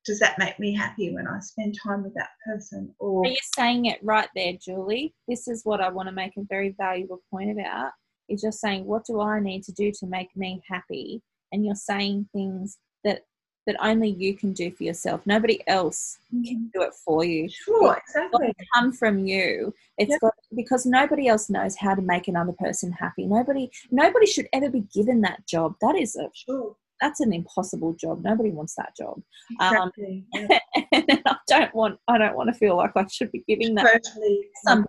Does 0.04 0.18
that 0.18 0.38
make 0.38 0.60
me 0.60 0.74
happy 0.74 1.14
when 1.14 1.26
I 1.26 1.40
spend 1.40 1.74
time 1.82 2.04
with 2.04 2.14
that 2.14 2.28
person? 2.46 2.94
Or 2.98 3.24
Are 3.24 3.30
you 3.30 3.36
saying 3.56 3.86
it 3.86 3.98
right 4.02 4.28
there, 4.36 4.52
Julie? 4.62 5.14
This 5.26 5.48
is 5.48 5.62
what 5.64 5.80
I 5.80 5.88
want 5.88 6.08
to 6.08 6.14
make 6.14 6.36
a 6.36 6.42
very 6.48 6.74
valuable 6.76 7.22
point 7.30 7.50
about. 7.50 7.92
Is 8.28 8.42
just 8.42 8.60
saying, 8.60 8.84
what 8.84 9.04
do 9.06 9.20
I 9.20 9.40
need 9.40 9.64
to 9.64 9.72
do 9.72 9.90
to 10.00 10.06
make 10.06 10.28
me 10.36 10.62
happy? 10.68 11.22
And 11.52 11.64
you're 11.64 11.74
saying 11.74 12.28
things 12.32 12.78
that 13.02 13.22
that 13.66 13.76
only 13.80 14.10
you 14.10 14.36
can 14.36 14.52
do 14.52 14.70
for 14.70 14.84
yourself. 14.84 15.22
Nobody 15.24 15.60
else 15.66 16.18
can 16.30 16.44
mm-hmm. 16.44 16.66
do 16.74 16.82
it 16.82 16.94
for 17.04 17.24
you. 17.24 17.48
Sure, 17.48 17.96
it's 17.96 18.14
exactly. 18.14 18.52
come 18.74 18.92
from 18.92 19.26
you. 19.26 19.74
It's 19.98 20.10
yep. 20.10 20.20
got 20.20 20.34
because 20.54 20.84
nobody 20.84 21.28
else 21.28 21.48
knows 21.48 21.76
how 21.76 21.94
to 21.94 22.02
make 22.02 22.28
another 22.28 22.52
person 22.52 22.92
happy. 22.92 23.26
Nobody, 23.26 23.70
nobody 23.90 24.26
should 24.26 24.48
ever 24.52 24.68
be 24.68 24.84
given 24.94 25.20
that 25.22 25.46
job. 25.46 25.76
That 25.80 25.96
is 25.96 26.16
a 26.16 26.28
sure. 26.34 26.76
That's 27.00 27.20
an 27.20 27.32
impossible 27.32 27.94
job. 27.94 28.22
Nobody 28.22 28.50
wants 28.50 28.76
that 28.76 28.96
job. 28.96 29.20
Exactly. 29.60 30.24
Um, 30.34 30.48
and 30.92 31.22
I 31.26 31.36
don't 31.48 31.74
want. 31.74 31.98
I 32.08 32.18
don't 32.18 32.36
want 32.36 32.52
to 32.52 32.58
feel 32.58 32.76
like 32.76 32.92
I 32.96 33.06
should 33.06 33.32
be 33.32 33.44
giving 33.48 33.74
that 33.76 34.02
totally, 34.04 34.46
some 34.64 34.86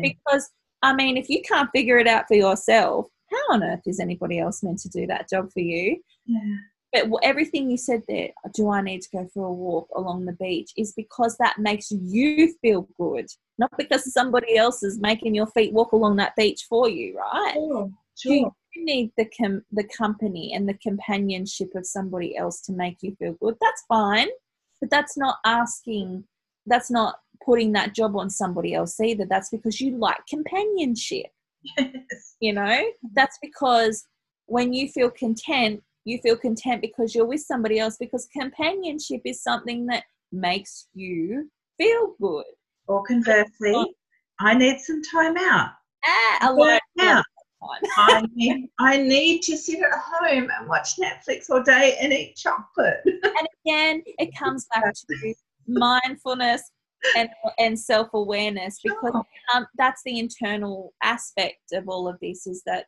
because 0.00 0.50
I 0.82 0.94
mean, 0.94 1.16
if 1.16 1.28
you 1.28 1.42
can't 1.42 1.70
figure 1.74 1.98
it 1.98 2.06
out 2.06 2.26
for 2.28 2.34
yourself, 2.34 3.06
how 3.30 3.54
on 3.54 3.64
earth 3.64 3.82
is 3.86 4.00
anybody 4.00 4.38
else 4.38 4.62
meant 4.62 4.78
to 4.80 4.88
do 4.88 5.06
that 5.08 5.28
job 5.28 5.50
for 5.52 5.60
you? 5.60 6.00
Yeah 6.26 6.56
but 6.92 7.08
everything 7.22 7.70
you 7.70 7.78
said 7.78 8.02
there, 8.06 8.28
do 8.54 8.70
I 8.70 8.82
need 8.82 9.00
to 9.02 9.08
go 9.12 9.28
for 9.32 9.46
a 9.46 9.52
walk 9.52 9.88
along 9.96 10.26
the 10.26 10.32
beach, 10.32 10.72
is 10.76 10.92
because 10.92 11.36
that 11.38 11.58
makes 11.58 11.90
you 11.90 12.54
feel 12.60 12.86
good, 12.98 13.28
not 13.58 13.70
because 13.78 14.12
somebody 14.12 14.56
else 14.56 14.82
is 14.82 15.00
making 15.00 15.34
your 15.34 15.46
feet 15.46 15.72
walk 15.72 15.92
along 15.92 16.16
that 16.16 16.36
beach 16.36 16.66
for 16.68 16.88
you, 16.88 17.16
right? 17.16 17.54
Sure, 17.54 17.90
sure. 18.18 18.52
You 18.74 18.84
need 18.84 19.12
the 19.16 19.26
com- 19.38 19.64
the 19.72 19.84
company 19.84 20.52
and 20.54 20.68
the 20.68 20.74
companionship 20.74 21.68
of 21.74 21.86
somebody 21.86 22.36
else 22.36 22.60
to 22.62 22.72
make 22.72 22.98
you 23.02 23.14
feel 23.18 23.34
good. 23.34 23.56
That's 23.60 23.84
fine, 23.88 24.28
but 24.80 24.90
that's 24.90 25.16
not 25.16 25.38
asking. 25.44 26.24
That's 26.66 26.90
not 26.90 27.16
putting 27.44 27.72
that 27.72 27.94
job 27.94 28.16
on 28.16 28.30
somebody 28.30 28.74
else 28.74 29.00
either. 29.00 29.26
That's 29.28 29.50
because 29.50 29.80
you 29.80 29.96
like 29.96 30.20
companionship. 30.28 31.26
Yes. 31.78 32.36
You 32.40 32.54
know, 32.54 32.82
that's 33.14 33.38
because 33.40 34.04
when 34.46 34.72
you 34.72 34.88
feel 34.88 35.10
content 35.10 35.80
you 36.04 36.18
feel 36.18 36.36
content 36.36 36.80
because 36.80 37.14
you're 37.14 37.26
with 37.26 37.40
somebody 37.40 37.78
else 37.78 37.96
because 37.98 38.28
companionship 38.36 39.20
is 39.24 39.42
something 39.42 39.86
that 39.86 40.04
makes 40.32 40.88
you 40.94 41.50
feel 41.78 42.14
good. 42.20 42.44
Or 42.88 43.04
conversely, 43.04 43.94
I 44.40 44.54
need 44.54 44.80
some 44.80 45.02
time 45.02 45.36
out. 45.36 45.70
Ah, 46.04 46.50
alone. 46.50 46.78
Out. 47.00 47.24
I, 47.96 48.24
need, 48.34 48.68
I 48.80 48.96
need 48.96 49.42
to 49.42 49.56
sit 49.56 49.78
at 49.80 49.92
home 49.92 50.48
and 50.58 50.68
watch 50.68 50.96
Netflix 50.96 51.48
all 51.48 51.62
day 51.62 51.96
and 52.00 52.12
eat 52.12 52.36
chocolate. 52.36 53.00
and 53.04 53.48
again, 53.64 54.02
it 54.18 54.36
comes 54.36 54.66
back 54.74 54.92
to 54.94 55.34
mindfulness 55.68 56.62
and, 57.16 57.28
and 57.58 57.78
self-awareness 57.78 58.80
because 58.82 59.24
um, 59.54 59.66
that's 59.76 60.02
the 60.04 60.18
internal 60.18 60.92
aspect 61.02 61.72
of 61.72 61.88
all 61.88 62.08
of 62.08 62.18
this 62.20 62.46
is 62.46 62.62
that 62.66 62.86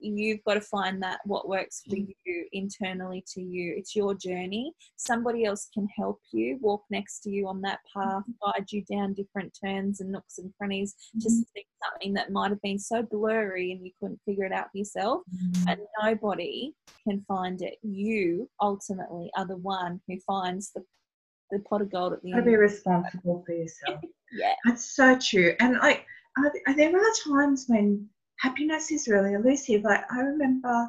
you've 0.00 0.42
got 0.44 0.54
to 0.54 0.60
find 0.60 1.02
that 1.02 1.20
what 1.24 1.48
works 1.48 1.82
for 1.88 1.96
mm. 1.96 2.08
you 2.24 2.46
internally 2.52 3.24
to 3.26 3.40
you 3.40 3.74
it's 3.76 3.96
your 3.96 4.14
journey 4.14 4.72
somebody 4.96 5.44
else 5.44 5.68
can 5.74 5.88
help 5.96 6.20
you 6.32 6.58
walk 6.60 6.82
next 6.90 7.20
to 7.20 7.30
you 7.30 7.48
on 7.48 7.60
that 7.60 7.80
path 7.92 8.22
mm-hmm. 8.22 8.32
guide 8.52 8.70
you 8.70 8.84
down 8.90 9.14
different 9.14 9.56
turns 9.64 10.00
and 10.00 10.12
nooks 10.12 10.38
and 10.38 10.52
crannies 10.58 10.94
mm-hmm. 10.94 11.20
just 11.20 11.36
see 11.54 11.66
something 11.84 12.14
that 12.14 12.32
might 12.32 12.50
have 12.50 12.62
been 12.62 12.78
so 12.78 13.02
blurry 13.02 13.72
and 13.72 13.84
you 13.84 13.92
couldn't 14.00 14.20
figure 14.24 14.44
it 14.44 14.52
out 14.52 14.70
for 14.70 14.78
yourself 14.78 15.22
mm-hmm. 15.34 15.68
and 15.68 15.80
nobody 16.02 16.72
can 17.06 17.24
find 17.26 17.62
it 17.62 17.76
you 17.82 18.48
ultimately 18.60 19.30
are 19.36 19.46
the 19.46 19.56
one 19.56 20.00
who 20.06 20.18
finds 20.26 20.70
the 20.72 20.82
the 21.50 21.58
pot 21.60 21.80
of 21.80 21.90
gold 21.90 22.12
at 22.12 22.22
the 22.22 22.32
end. 22.32 22.44
To 22.44 22.50
be 22.50 22.56
responsible 22.56 23.42
for 23.46 23.52
yourself. 23.52 24.00
yeah, 24.32 24.54
that's 24.66 24.94
so 24.94 25.18
true. 25.18 25.54
And 25.60 25.78
like, 25.78 26.04
there 26.76 26.96
are 26.96 27.12
times 27.26 27.64
when 27.68 28.08
happiness 28.38 28.90
is 28.90 29.08
really 29.08 29.34
elusive. 29.34 29.82
Like 29.82 30.04
I 30.10 30.20
remember, 30.20 30.88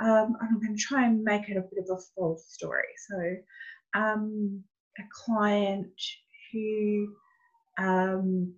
um, 0.00 0.36
I'm 0.40 0.60
going 0.60 0.76
to 0.76 0.82
try 0.82 1.06
and 1.06 1.22
make 1.22 1.48
it 1.48 1.56
a 1.56 1.62
bit 1.62 1.84
of 1.88 1.98
a 1.98 2.02
full 2.14 2.38
story. 2.46 2.88
So, 3.08 4.00
um, 4.00 4.62
a 4.98 5.02
client 5.12 5.90
who 6.52 7.14
um, 7.78 8.54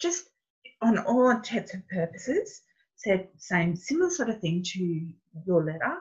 just, 0.00 0.28
on 0.80 0.98
all 0.98 1.30
intents 1.30 1.74
and 1.74 1.86
purposes, 1.88 2.62
said 2.96 3.28
same 3.38 3.74
similar 3.74 4.10
sort 4.10 4.30
of 4.30 4.40
thing 4.40 4.62
to 4.64 5.08
your 5.46 5.64
letter. 5.64 5.96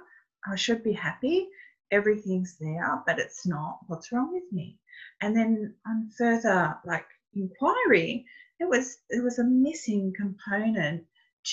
I 0.48 0.56
should 0.56 0.84
be 0.84 0.94
happy. 0.94 1.48
Everything's 1.92 2.58
there, 2.60 3.04
but 3.06 3.20
it's 3.20 3.46
not. 3.46 3.80
What's 3.88 4.12
wrong 4.12 4.32
with 4.34 4.52
me? 4.52 4.80
And 5.22 5.36
then 5.36 5.76
on 5.86 6.10
further 6.18 6.78
like 6.86 7.06
inquiry, 7.34 8.26
it 8.60 8.70
was 8.70 8.98
it 9.10 9.24
was 9.24 9.40
a 9.40 9.44
missing 9.44 10.14
component 10.16 11.04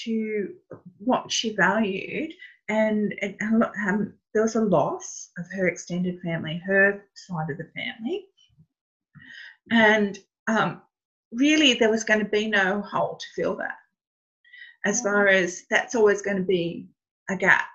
to 0.05 0.55
what 0.99 1.31
she 1.31 1.55
valued, 1.55 2.33
and 2.69 3.15
it, 3.23 3.37
um, 3.41 4.13
there 4.35 4.43
was 4.43 4.57
a 4.57 4.61
loss 4.61 5.31
of 5.39 5.47
her 5.53 5.69
extended 5.69 6.21
family, 6.21 6.63
her 6.67 7.05
side 7.15 7.51
of 7.51 7.59
the 7.59 7.71
family, 7.75 8.27
and 9.71 10.19
um, 10.47 10.83
really 11.33 11.75
there 11.75 11.91
was 11.91 12.05
going 12.05 12.21
to 12.21 12.27
be 12.27 12.49
no 12.49 12.81
hole 12.83 13.17
to 13.17 13.27
fill 13.35 13.57
that. 13.57 13.77
As 14.85 15.03
far 15.03 15.29
as 15.29 15.65
that's 15.71 15.95
always 15.95 16.23
going 16.23 16.37
to 16.37 16.43
be 16.43 16.89
a 17.29 17.37
gap. 17.37 17.67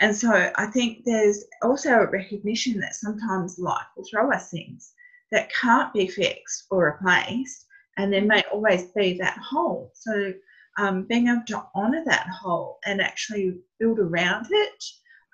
And 0.00 0.16
so 0.16 0.50
I 0.56 0.66
think 0.66 1.04
there's 1.04 1.44
also 1.62 1.90
a 1.90 2.10
recognition 2.10 2.80
that 2.80 2.94
sometimes 2.94 3.58
life 3.58 3.86
will 3.96 4.04
throw 4.10 4.32
us 4.32 4.50
things 4.50 4.92
that 5.30 5.52
can't 5.52 5.92
be 5.92 6.08
fixed 6.08 6.64
or 6.70 6.86
replaced, 6.86 7.66
and 7.96 8.12
there 8.12 8.24
may 8.24 8.42
always 8.52 8.84
be 8.96 9.16
that 9.18 9.38
hole. 9.38 9.92
So 9.94 10.32
um, 10.78 11.04
being 11.04 11.28
able 11.28 11.42
to 11.48 11.64
honor 11.74 12.02
that 12.06 12.26
hole 12.28 12.78
and 12.86 13.00
actually 13.00 13.58
build 13.78 13.98
around 13.98 14.46
it 14.50 14.84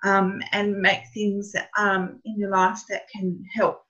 um, 0.04 0.40
and 0.52 0.80
make 0.80 1.02
things 1.14 1.54
um, 1.76 2.20
in 2.24 2.38
your 2.38 2.50
life 2.50 2.80
that 2.88 3.08
can 3.08 3.42
help 3.54 3.82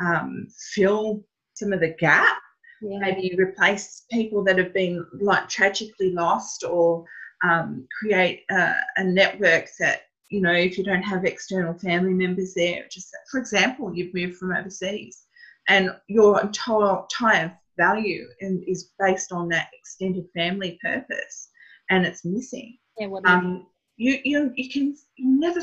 um, 0.00 0.46
fill 0.72 1.24
some 1.54 1.72
of 1.72 1.80
the 1.80 1.94
gap. 1.98 2.38
Yeah. 2.82 2.98
Maybe 2.98 3.34
replace 3.38 4.04
people 4.10 4.44
that 4.44 4.58
have 4.58 4.74
been 4.74 5.06
like 5.20 5.48
tragically 5.48 6.12
lost 6.12 6.64
or 6.64 7.04
um, 7.42 7.86
create 8.00 8.42
a, 8.50 8.74
a 8.96 9.04
network 9.04 9.68
that 9.78 10.02
you 10.28 10.40
know, 10.40 10.52
if 10.52 10.76
you 10.76 10.84
don't 10.84 11.02
have 11.02 11.24
external 11.24 11.74
family 11.78 12.12
members 12.12 12.54
there, 12.54 12.84
just 12.90 13.14
for 13.30 13.38
example, 13.38 13.94
you've 13.94 14.14
moved 14.14 14.36
from 14.36 14.52
overseas 14.52 15.24
and 15.68 15.90
your 16.08 16.40
entire, 16.40 17.02
entire 17.02 17.56
value 17.76 18.26
and 18.40 18.62
is 18.66 18.90
based 18.98 19.32
on 19.32 19.48
that 19.48 19.68
extended 19.72 20.26
family 20.34 20.78
purpose 20.82 21.50
and 21.90 22.04
it's 22.04 22.24
missing. 22.24 22.78
Yeah, 22.98 23.08
what 23.08 23.26
um, 23.26 23.66
you, 23.96 24.18
you, 24.24 24.52
you 24.56 24.70
can 24.70 24.96
you 25.16 25.38
never 25.38 25.60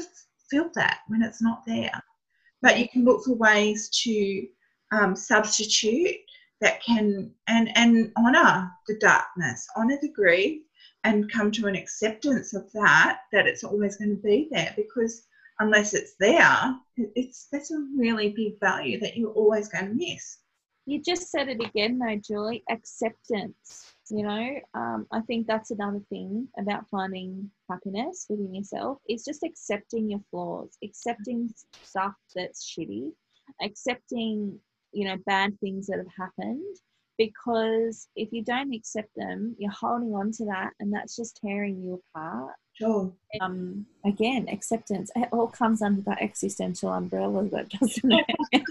feel 0.49 0.69
that 0.75 0.99
when 1.07 1.21
it's 1.21 1.41
not 1.41 1.63
there. 1.65 2.01
But 2.61 2.79
you 2.79 2.87
can 2.87 3.03
look 3.03 3.25
for 3.25 3.35
ways 3.35 3.89
to 4.03 4.47
um, 4.91 5.15
substitute 5.15 6.15
that 6.61 6.81
can 6.81 7.31
and 7.47 7.69
and 7.75 8.11
honor 8.15 8.71
the 8.87 8.97
darkness, 8.99 9.67
honor 9.75 9.97
the 10.01 10.11
grief, 10.11 10.61
and 11.03 11.31
come 11.31 11.51
to 11.51 11.67
an 11.67 11.75
acceptance 11.75 12.53
of 12.53 12.71
that 12.73 13.21
that 13.31 13.47
it's 13.47 13.63
always 13.63 13.97
going 13.97 14.15
to 14.15 14.21
be 14.21 14.47
there 14.51 14.73
because 14.77 15.27
unless 15.59 15.93
it's 15.93 16.15
there, 16.19 16.75
it's 16.95 17.47
that's 17.51 17.71
a 17.71 17.87
really 17.97 18.29
big 18.29 18.59
value 18.59 18.99
that 18.99 19.17
you're 19.17 19.31
always 19.31 19.67
going 19.67 19.87
to 19.87 19.93
miss. 19.93 20.37
You 20.85 21.01
just 21.01 21.31
said 21.31 21.47
it 21.47 21.63
again, 21.63 21.97
though, 21.97 22.17
Julie. 22.17 22.63
Acceptance. 22.69 23.93
You 24.09 24.23
know, 24.23 24.59
um, 24.73 25.07
I 25.11 25.21
think 25.21 25.47
that's 25.47 25.71
another 25.71 26.01
thing 26.09 26.47
about 26.59 26.89
finding 26.89 27.49
happiness 27.69 28.25
within 28.29 28.53
yourself 28.53 28.97
is 29.07 29.23
just 29.23 29.43
accepting 29.43 30.09
your 30.09 30.19
flaws, 30.29 30.77
accepting 30.83 31.53
stuff 31.83 32.13
that's 32.35 32.69
shitty, 32.69 33.11
accepting 33.61 34.59
you 34.91 35.07
know 35.07 35.17
bad 35.25 35.59
things 35.59 35.87
that 35.87 35.97
have 35.97 36.13
happened 36.15 36.77
because 37.27 38.07
if 38.15 38.31
you 38.31 38.43
don't 38.43 38.73
accept 38.73 39.09
them 39.15 39.55
you're 39.57 39.71
holding 39.71 40.13
on 40.13 40.31
to 40.31 40.45
that 40.45 40.71
and 40.79 40.93
that's 40.93 41.15
just 41.15 41.39
tearing 41.43 41.81
you 41.81 42.01
apart. 42.15 42.53
Sure. 42.73 43.13
Um 43.41 43.85
again 44.05 44.47
acceptance 44.51 45.11
it 45.15 45.29
all 45.31 45.47
comes 45.47 45.81
under 45.81 46.01
that 46.01 46.21
existential 46.21 46.91
umbrella 46.91 47.47
that 47.49 47.69
doesn't 47.69 48.11
it? 48.11 48.25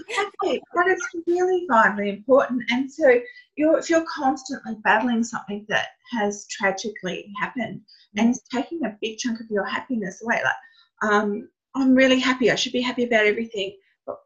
But 0.43 0.87
it's 0.87 1.07
really 1.25 1.65
vitally 1.69 2.09
important. 2.09 2.63
And 2.69 2.91
so 2.91 3.21
you're 3.55 3.79
if 3.79 3.89
you're 3.89 4.05
constantly 4.13 4.75
battling 4.83 5.23
something 5.23 5.65
that 5.69 5.87
has 6.11 6.45
tragically 6.47 7.31
happened 7.39 7.81
and 8.17 8.29
it's 8.29 8.43
taking 8.51 8.83
a 8.85 8.97
big 9.01 9.17
chunk 9.17 9.39
of 9.39 9.49
your 9.49 9.65
happiness 9.65 10.21
away 10.23 10.39
like 10.43 11.11
um 11.11 11.49
i'm 11.75 11.95
really 11.95 12.19
happy 12.19 12.51
i 12.51 12.55
should 12.55 12.71
be 12.71 12.81
happy 12.81 13.03
about 13.03 13.25
everything 13.25 13.75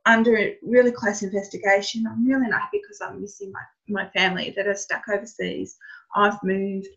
under 0.06 0.54
really 0.64 0.92
close 0.92 1.22
investigation. 1.22 2.06
I'm 2.08 2.26
really 2.26 2.48
not 2.48 2.62
happy 2.62 2.82
because 2.82 3.02
I'm 3.02 3.22
missing 3.22 3.52
my, 3.52 3.62
my 3.88 4.10
family 4.10 4.54
that 4.56 4.68
are 4.68 4.76
stuck 4.76 5.04
overseas. 5.08 5.78
I've 6.16 6.42
moved. 6.44 6.88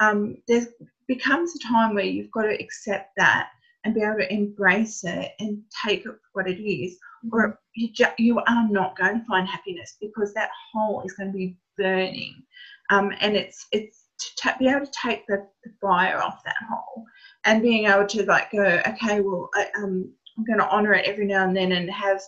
Um, 0.00 0.36
there 0.46 0.66
becomes 1.08 1.54
a 1.54 1.68
time 1.68 1.94
where 1.94 2.04
you've 2.04 2.30
got 2.30 2.42
to 2.42 2.62
accept 2.62 3.12
that 3.16 3.48
and 3.84 3.94
be 3.94 4.02
able 4.02 4.16
to 4.16 4.32
embrace 4.32 5.04
it 5.04 5.32
and 5.38 5.62
take 5.84 6.00
it 6.00 6.04
for 6.04 6.18
what 6.32 6.48
it 6.48 6.60
is, 6.60 6.98
or 7.32 7.58
you, 7.74 7.92
ju- 7.92 8.06
you 8.18 8.40
are 8.40 8.68
not 8.68 8.98
going 8.98 9.20
to 9.20 9.26
find 9.26 9.48
happiness 9.48 9.96
because 10.00 10.34
that 10.34 10.50
hole 10.72 11.02
is 11.06 11.12
going 11.12 11.30
to 11.30 11.36
be 11.36 11.56
burning. 11.78 12.42
Um, 12.90 13.12
and 13.20 13.36
it's 13.36 13.66
it's 13.72 14.06
to 14.18 14.26
t- 14.36 14.58
be 14.58 14.68
able 14.68 14.86
to 14.86 14.92
take 14.92 15.26
the, 15.26 15.46
the 15.64 15.70
fire 15.80 16.20
off 16.20 16.42
that 16.44 16.56
hole 16.68 17.04
and 17.44 17.62
being 17.62 17.86
able 17.86 18.06
to 18.06 18.24
like 18.24 18.50
go, 18.50 18.80
okay, 18.86 19.20
well, 19.20 19.50
I, 19.54 19.68
um, 19.78 20.12
I'm 20.36 20.44
going 20.44 20.58
to 20.58 20.68
honor 20.68 20.94
it 20.94 21.06
every 21.06 21.26
now 21.26 21.44
and 21.44 21.56
then 21.56 21.72
and 21.72 21.90
have 21.90 22.20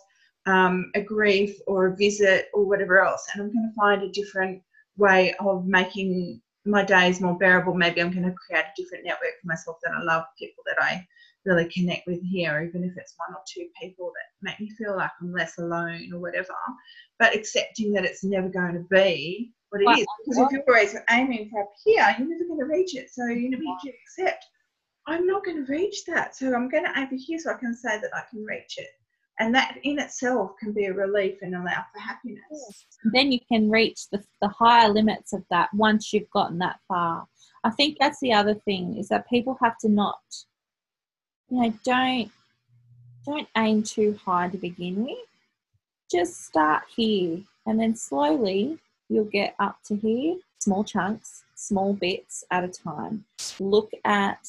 um, 0.46 0.90
a 0.94 1.00
grief 1.00 1.58
or 1.66 1.86
a 1.86 1.96
visit 1.96 2.48
or 2.54 2.64
whatever 2.64 3.00
else. 3.00 3.26
And 3.32 3.42
I'm 3.42 3.52
going 3.52 3.70
to 3.70 3.80
find 3.80 4.02
a 4.02 4.10
different 4.10 4.62
way 4.96 5.34
of 5.40 5.66
making 5.66 6.40
my 6.64 6.84
days 6.84 7.20
more 7.20 7.38
bearable. 7.38 7.74
Maybe 7.74 8.00
I'm 8.00 8.10
going 8.10 8.24
to 8.24 8.34
create 8.34 8.64
a 8.64 8.82
different 8.82 9.04
network 9.04 9.40
for 9.40 9.46
myself 9.46 9.76
that 9.84 9.94
I 9.94 10.02
love, 10.02 10.24
people 10.38 10.64
that 10.66 10.82
I 10.82 11.06
really 11.44 11.68
connect 11.70 12.06
with 12.06 12.22
here, 12.22 12.62
even 12.68 12.84
if 12.84 12.96
it's 12.96 13.14
one 13.16 13.34
or 13.34 13.42
two 13.46 13.68
people 13.80 14.12
that 14.14 14.46
make 14.50 14.60
me 14.60 14.70
feel 14.76 14.96
like 14.96 15.10
I'm 15.20 15.32
less 15.32 15.58
alone 15.58 16.10
or 16.12 16.20
whatever. 16.20 16.54
But 17.18 17.34
accepting 17.34 17.92
that 17.92 18.04
it's 18.04 18.24
never 18.24 18.48
going 18.48 18.74
to 18.74 18.86
be 18.90 19.52
what 19.70 19.82
it 19.82 20.00
is. 20.00 20.06
Because 20.24 20.38
if 20.38 20.50
you're 20.52 20.62
always 20.68 20.96
aiming 21.10 21.50
for 21.50 21.62
up 21.62 21.72
here, 21.84 22.14
you're 22.18 22.28
never 22.28 22.44
going 22.44 22.60
to 22.60 22.66
reach 22.66 22.94
it. 22.94 23.10
So 23.10 23.26
you 23.26 23.50
need 23.50 23.56
to 23.56 23.92
accept 24.04 24.44
I'm 25.08 25.26
not 25.26 25.44
going 25.44 25.64
to 25.64 25.72
reach 25.72 26.04
that. 26.04 26.36
So 26.36 26.54
I'm 26.54 26.68
going 26.68 26.84
to 26.84 27.00
over 27.00 27.16
here 27.16 27.38
so 27.38 27.50
I 27.50 27.54
can 27.54 27.74
say 27.74 27.98
that 27.98 28.10
I 28.14 28.22
can 28.30 28.44
reach 28.44 28.76
it. 28.76 28.90
And 29.40 29.54
that 29.54 29.78
in 29.84 29.98
itself 29.98 30.52
can 30.60 30.72
be 30.72 30.86
a 30.86 30.92
relief 30.92 31.38
and 31.42 31.54
allow 31.54 31.84
for 31.92 32.00
happiness. 32.00 32.86
Then 33.12 33.32
you 33.32 33.38
can 33.50 33.70
reach 33.70 34.10
the, 34.10 34.22
the 34.42 34.48
higher 34.48 34.88
limits 34.88 35.32
of 35.32 35.44
that 35.50 35.70
once 35.72 36.12
you've 36.12 36.30
gotten 36.30 36.58
that 36.58 36.80
far. 36.88 37.26
I 37.64 37.70
think 37.70 37.96
that's 37.98 38.20
the 38.20 38.32
other 38.32 38.54
thing 38.54 38.98
is 38.98 39.08
that 39.08 39.28
people 39.28 39.56
have 39.62 39.78
to 39.78 39.88
not, 39.88 40.20
you 41.48 41.62
know, 41.62 41.72
don't 41.84 42.30
don't 43.24 43.48
aim 43.56 43.82
too 43.82 44.18
high 44.24 44.48
to 44.48 44.56
begin 44.56 45.04
with. 45.04 45.18
Just 46.10 46.46
start 46.46 46.82
here 46.94 47.40
and 47.66 47.78
then 47.78 47.94
slowly 47.94 48.78
you'll 49.08 49.24
get 49.24 49.54
up 49.58 49.78
to 49.84 49.96
here, 49.96 50.36
small 50.58 50.82
chunks, 50.82 51.44
small 51.54 51.92
bits 51.92 52.44
at 52.50 52.64
a 52.64 52.68
time. 52.68 53.24
Look 53.60 53.90
at 54.04 54.40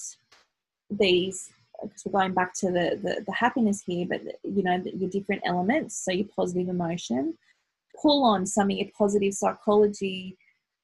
these 0.89 1.51
because 1.81 2.03
we're 2.05 2.19
going 2.19 2.33
back 2.33 2.53
to 2.53 2.67
the, 2.67 2.99
the, 3.01 3.23
the 3.25 3.33
happiness 3.33 3.81
here, 3.85 4.05
but 4.07 4.21
you 4.43 4.63
know 4.63 4.81
your 4.85 5.09
different 5.09 5.41
elements. 5.45 5.95
So 6.03 6.11
your 6.11 6.27
positive 6.35 6.67
emotion, 6.67 7.37
pull 8.01 8.23
on 8.23 8.45
some 8.45 8.69
of 8.69 8.77
your 8.77 8.87
positive 8.97 9.33
psychology 9.33 10.37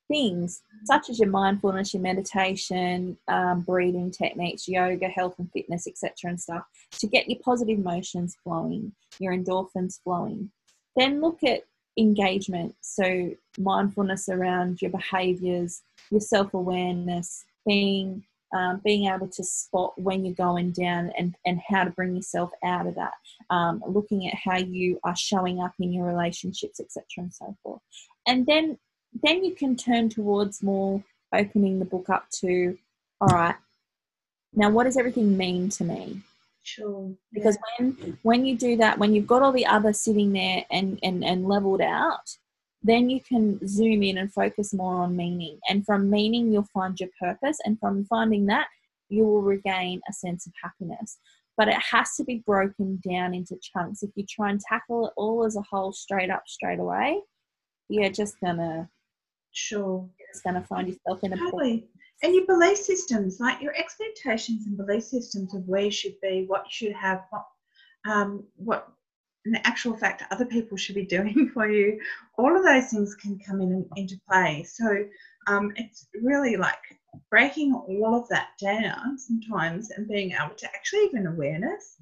things, 0.08 0.62
such 0.86 1.10
as 1.10 1.20
your 1.20 1.30
mindfulness, 1.30 1.94
your 1.94 2.04
meditation, 2.04 3.18
um, 3.28 3.62
breathing 3.62 4.12
techniques, 4.12 4.68
yoga, 4.68 5.08
health 5.08 5.36
and 5.40 5.52
fitness, 5.52 5.88
etc., 5.88 6.14
and 6.30 6.40
stuff, 6.40 6.64
to 6.92 7.08
get 7.08 7.30
your 7.30 7.40
positive 7.44 7.78
emotions 7.80 8.38
flowing, 8.44 8.94
your 9.20 9.34
endorphins 9.34 10.02
flowing. 10.04 10.52
Then 10.96 11.22
look 11.22 11.44
at 11.44 11.64
engagement, 11.98 12.76
so 12.82 13.32
mindfulness 13.58 14.30
around 14.30 14.82
your 14.82 14.92
behaviors, 14.92 15.82
your 16.12 16.22
self 16.22 16.54
awareness, 16.54 17.46
being 17.66 18.24
um, 18.56 18.82
being 18.86 19.12
able 19.12 19.28
to 19.28 19.44
spot 19.44 19.94
when 19.98 20.24
you're 20.24 20.34
going 20.34 20.72
down 20.72 21.12
and, 21.18 21.36
and 21.46 21.60
how 21.68 21.84
to 21.84 21.90
bring 21.92 22.16
yourself 22.16 22.52
out 22.64 22.88
of 22.88 22.96
that, 22.96 23.12
um, 23.50 23.84
looking 23.86 24.28
at 24.28 24.34
how 24.34 24.58
you 24.58 24.98
are 25.04 25.16
showing 25.16 25.60
up 25.60 25.74
in 25.80 25.92
your 25.92 26.06
relationships, 26.06 26.80
etc., 26.80 27.04
and 27.18 27.34
so 27.34 27.56
forth. 27.62 27.82
And 28.26 28.46
then 28.46 28.78
then 29.24 29.44
you 29.44 29.56
can 29.56 29.76
turn 29.76 30.10
towards 30.10 30.64
more 30.64 31.04
opening 31.34 31.80
the 31.80 31.86
book 31.86 32.10
up 32.10 32.30
to, 32.30 32.78
all 33.22 33.28
right, 33.30 33.56
now 34.54 34.70
what 34.70 34.86
does 34.86 34.98
everything 34.98 35.38
mean 35.38 35.70
to 35.70 35.84
me? 35.84 36.22
Sure. 36.64 37.12
Because 37.34 37.58
yeah. 37.58 37.86
when 37.86 38.18
when 38.24 38.46
you 38.46 38.58
do 38.58 38.78
that, 38.78 38.98
when 38.98 39.14
you've 39.14 39.28
got 39.28 39.42
all 39.42 39.52
the 39.52 39.66
other 39.66 39.92
sitting 39.92 40.32
there 40.32 40.66
and 40.72 40.98
and 41.04 41.26
and 41.26 41.46
leveled 41.46 41.82
out, 41.82 42.38
then 42.86 43.10
you 43.10 43.20
can 43.20 43.60
zoom 43.68 44.04
in 44.04 44.20
and 44.20 44.32
focus 44.32 44.72
more 44.72 45.02
on 45.02 45.16
meaning. 45.16 45.60
And 45.70 45.84
from 45.84 46.08
meaning, 46.08 46.52
you'll 46.52 46.70
find 46.72 47.00
your 47.00 47.10
purpose. 47.20 47.58
And 47.66 47.80
from 47.80 48.06
finding 48.06 48.46
that, 48.46 48.68
you 49.10 49.24
will 49.24 49.42
regain 49.42 50.02
a 50.08 50.14
sense 50.14 50.46
of 50.46 50.54
happiness. 50.64 51.18
But 51.58 51.68
it 51.68 51.82
has 51.92 52.16
to 52.18 52.24
be 52.24 52.44
broken 52.46 53.02
down 53.08 53.34
into 53.34 53.58
chunks. 53.60 54.04
If 54.04 54.12
you 54.16 54.24
try 54.30 54.52
and 54.52 54.60
tackle 54.60 55.08
it 55.08 55.14
all 55.18 55.46
as 55.46 55.56
a 55.56 55.64
whole 55.64 55.94
straight 55.94 56.30
up, 56.30 56.44
straight 56.46 56.80
away, 56.80 57.22
you're 57.90 58.12
just 58.12 58.40
gonna 58.40 58.88
sure 59.52 60.08
it's 60.30 60.42
gonna 60.42 60.64
find 60.64 60.88
yourself 60.88 61.24
in 61.24 61.34
a 61.34 61.38
totally. 61.38 61.88
And 62.22 62.36
your 62.36 62.46
belief 62.46 62.78
systems, 62.78 63.40
like 63.40 63.62
your 63.62 63.76
expectations 63.76 64.68
and 64.68 64.78
belief 64.78 65.04
systems 65.04 65.56
of 65.56 65.68
where 65.68 65.86
you 65.86 65.92
should 65.92 66.20
be, 66.22 66.46
what 66.48 66.66
you 66.66 66.72
should 66.72 66.96
have, 66.96 67.24
what 67.32 67.46
um, 68.08 68.44
what 68.58 68.90
in 69.46 69.56
actual 69.58 69.96
fact 69.96 70.24
other 70.32 70.46
people 70.46 70.78
should 70.78 70.96
be 70.96 71.06
doing 71.06 71.50
for 71.54 71.70
you. 71.70 72.00
All 72.38 72.56
of 72.56 72.64
those 72.64 72.90
things 72.90 73.16
can 73.16 73.40
come 73.40 73.62
in 73.62 73.72
and, 73.72 73.86
into 73.96 74.20
play. 74.28 74.64
So 74.64 75.06
um, 75.48 75.72
it's 75.76 76.08
really 76.22 76.58
like 76.58 76.80
breaking 77.30 77.74
all 77.74 78.16
of 78.16 78.28
that 78.30 78.50
down 78.62 79.18
sometimes 79.18 79.92
and 79.92 80.08
being 80.08 80.32
able 80.32 80.56
to 80.56 80.68
actually 80.68 81.06
even 81.06 81.28
awareness. 81.28 81.98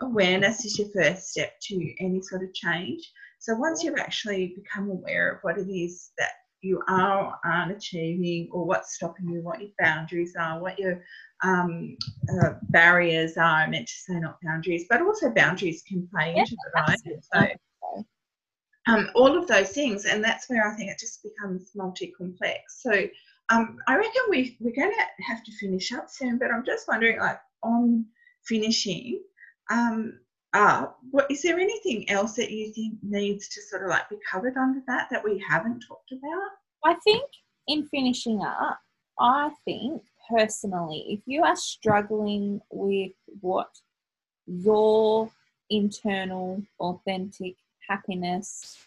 Awareness 0.00 0.64
is 0.64 0.78
your 0.78 0.88
first 0.94 1.30
step 1.30 1.52
to 1.62 1.94
any 2.00 2.20
sort 2.22 2.42
of 2.42 2.52
change. 2.54 3.12
So 3.38 3.54
once 3.54 3.82
you've 3.82 3.98
actually 3.98 4.54
become 4.56 4.90
aware 4.90 5.30
of 5.30 5.38
what 5.42 5.58
it 5.58 5.70
is 5.70 6.10
that 6.18 6.30
you 6.66 6.82
are 6.88 7.38
aren't 7.44 7.72
achieving 7.72 8.48
or 8.52 8.64
what's 8.64 8.94
stopping 8.94 9.28
you 9.28 9.40
what 9.42 9.60
your 9.60 9.70
boundaries 9.78 10.34
are 10.38 10.60
what 10.60 10.78
your 10.78 11.02
um, 11.42 11.96
uh, 12.30 12.54
barriers 12.70 13.36
are. 13.36 13.62
I 13.62 13.66
meant 13.66 13.88
to 13.88 13.94
say 13.94 14.14
not 14.14 14.38
boundaries, 14.42 14.86
but 14.88 15.02
also 15.02 15.30
boundaries 15.30 15.82
can 15.86 16.08
play 16.08 16.34
into 16.36 16.52
it, 16.52 16.72
right? 16.74 16.98
So, 17.32 17.48
um, 18.88 19.10
all 19.14 19.36
of 19.36 19.48
those 19.48 19.70
things, 19.70 20.04
and 20.04 20.22
that's 20.22 20.48
where 20.48 20.66
I 20.66 20.74
think 20.76 20.90
it 20.90 20.98
just 20.98 21.22
becomes 21.22 21.70
multi-complex. 21.74 22.82
So, 22.82 23.06
um, 23.48 23.78
I 23.86 23.96
reckon 23.96 24.22
we 24.30 24.56
we're 24.60 24.74
going 24.74 24.92
to 24.92 25.24
have 25.24 25.44
to 25.44 25.52
finish 25.52 25.92
up 25.92 26.08
soon, 26.08 26.38
but 26.38 26.50
I'm 26.50 26.64
just 26.64 26.88
wondering, 26.88 27.18
like 27.18 27.40
on 27.62 28.06
finishing, 28.44 29.22
um, 29.70 30.20
uh, 30.56 30.86
what 31.10 31.30
is 31.30 31.42
there 31.42 31.58
anything 31.58 32.08
else 32.08 32.32
that 32.34 32.50
you 32.50 32.72
think 32.72 32.94
needs 33.02 33.46
to 33.48 33.60
sort 33.60 33.82
of 33.82 33.90
like 33.90 34.08
be 34.08 34.16
covered 34.30 34.56
under 34.56 34.80
that 34.86 35.06
that 35.10 35.22
we 35.22 35.38
haven't 35.46 35.84
talked 35.86 36.12
about? 36.12 36.48
I 36.82 36.94
think 37.04 37.24
in 37.68 37.86
finishing 37.88 38.40
up, 38.40 38.80
I 39.20 39.50
think 39.66 40.02
personally, 40.30 41.04
if 41.10 41.20
you 41.26 41.42
are 41.42 41.56
struggling 41.56 42.62
with 42.70 43.12
what 43.40 43.68
your 44.46 45.30
internal, 45.68 46.62
authentic 46.80 47.56
happiness 47.86 48.78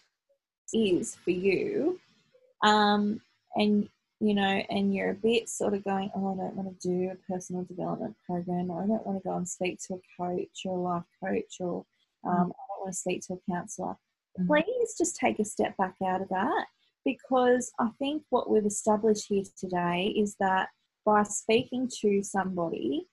is 0.74 1.14
for 1.14 1.30
you, 1.30 2.00
um, 2.64 3.20
and 3.54 3.88
you 4.20 4.34
know, 4.34 4.62
and 4.68 4.94
you're 4.94 5.10
a 5.10 5.14
bit 5.14 5.48
sort 5.48 5.74
of 5.74 5.82
going, 5.82 6.10
oh, 6.14 6.34
I 6.34 6.36
don't 6.36 6.54
want 6.54 6.80
to 6.80 6.88
do 6.88 7.10
a 7.10 7.32
personal 7.32 7.64
development 7.64 8.14
program, 8.26 8.70
or 8.70 8.82
I 8.82 8.86
don't 8.86 9.06
want 9.06 9.22
to 9.22 9.28
go 9.28 9.36
and 9.36 9.48
speak 9.48 9.80
to 9.86 9.94
a 9.94 10.22
coach 10.22 10.60
or 10.66 10.78
a 10.78 10.82
life 10.82 11.04
coach, 11.24 11.56
or 11.58 11.84
um, 12.24 12.32
I 12.32 12.62
don't 12.68 12.80
want 12.80 12.92
to 12.92 12.98
speak 12.98 13.22
to 13.26 13.34
a 13.34 13.52
counselor. 13.52 13.96
Mhm. 14.38 14.46
please 14.46 14.94
just 14.96 15.16
take 15.16 15.40
a 15.40 15.44
step 15.44 15.76
back 15.76 15.96
out 16.04 16.22
of 16.22 16.28
that 16.28 16.66
because 17.04 17.72
I 17.80 17.88
think 17.98 18.22
what 18.30 18.48
we've 18.48 18.64
established 18.64 19.26
here 19.28 19.42
today 19.58 20.14
is 20.16 20.36
that 20.36 20.68
by 21.04 21.24
speaking 21.24 21.90
to 22.00 22.22
somebody 22.22 23.08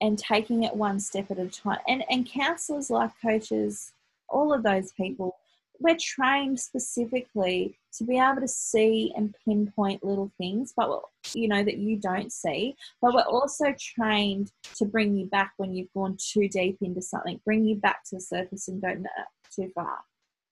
and 0.00 0.18
taking 0.18 0.62
it 0.62 0.74
one 0.74 0.98
step 0.98 1.30
at 1.30 1.38
a 1.38 1.48
time, 1.48 1.80
and, 1.88 2.04
and 2.08 2.26
counselors, 2.26 2.88
life 2.88 3.12
coaches, 3.20 3.92
all 4.28 4.52
of 4.54 4.62
those 4.62 4.92
people, 4.92 5.36
we're 5.80 5.96
trained 5.98 6.60
specifically 6.60 7.78
to 7.94 8.04
be 8.04 8.18
able 8.18 8.40
to 8.40 8.48
see 8.48 9.12
and 9.16 9.34
pinpoint 9.44 10.04
little 10.04 10.30
things, 10.38 10.72
but 10.76 11.00
you 11.34 11.48
know 11.48 11.64
that 11.64 11.78
you 11.78 11.96
don't 11.96 12.30
see. 12.30 12.76
But 13.00 13.14
we're 13.14 13.22
also 13.22 13.74
trained 13.78 14.52
to 14.76 14.84
bring 14.84 15.16
you 15.16 15.26
back 15.26 15.52
when 15.56 15.74
you've 15.74 15.92
gone 15.94 16.16
too 16.18 16.48
deep 16.48 16.78
into 16.82 17.00
something, 17.00 17.40
bring 17.44 17.64
you 17.64 17.76
back 17.76 18.04
to 18.04 18.16
the 18.16 18.20
surface 18.20 18.68
and 18.68 18.80
go, 18.80 18.92
no, 18.92 19.10
too 19.54 19.70
far. 19.74 19.98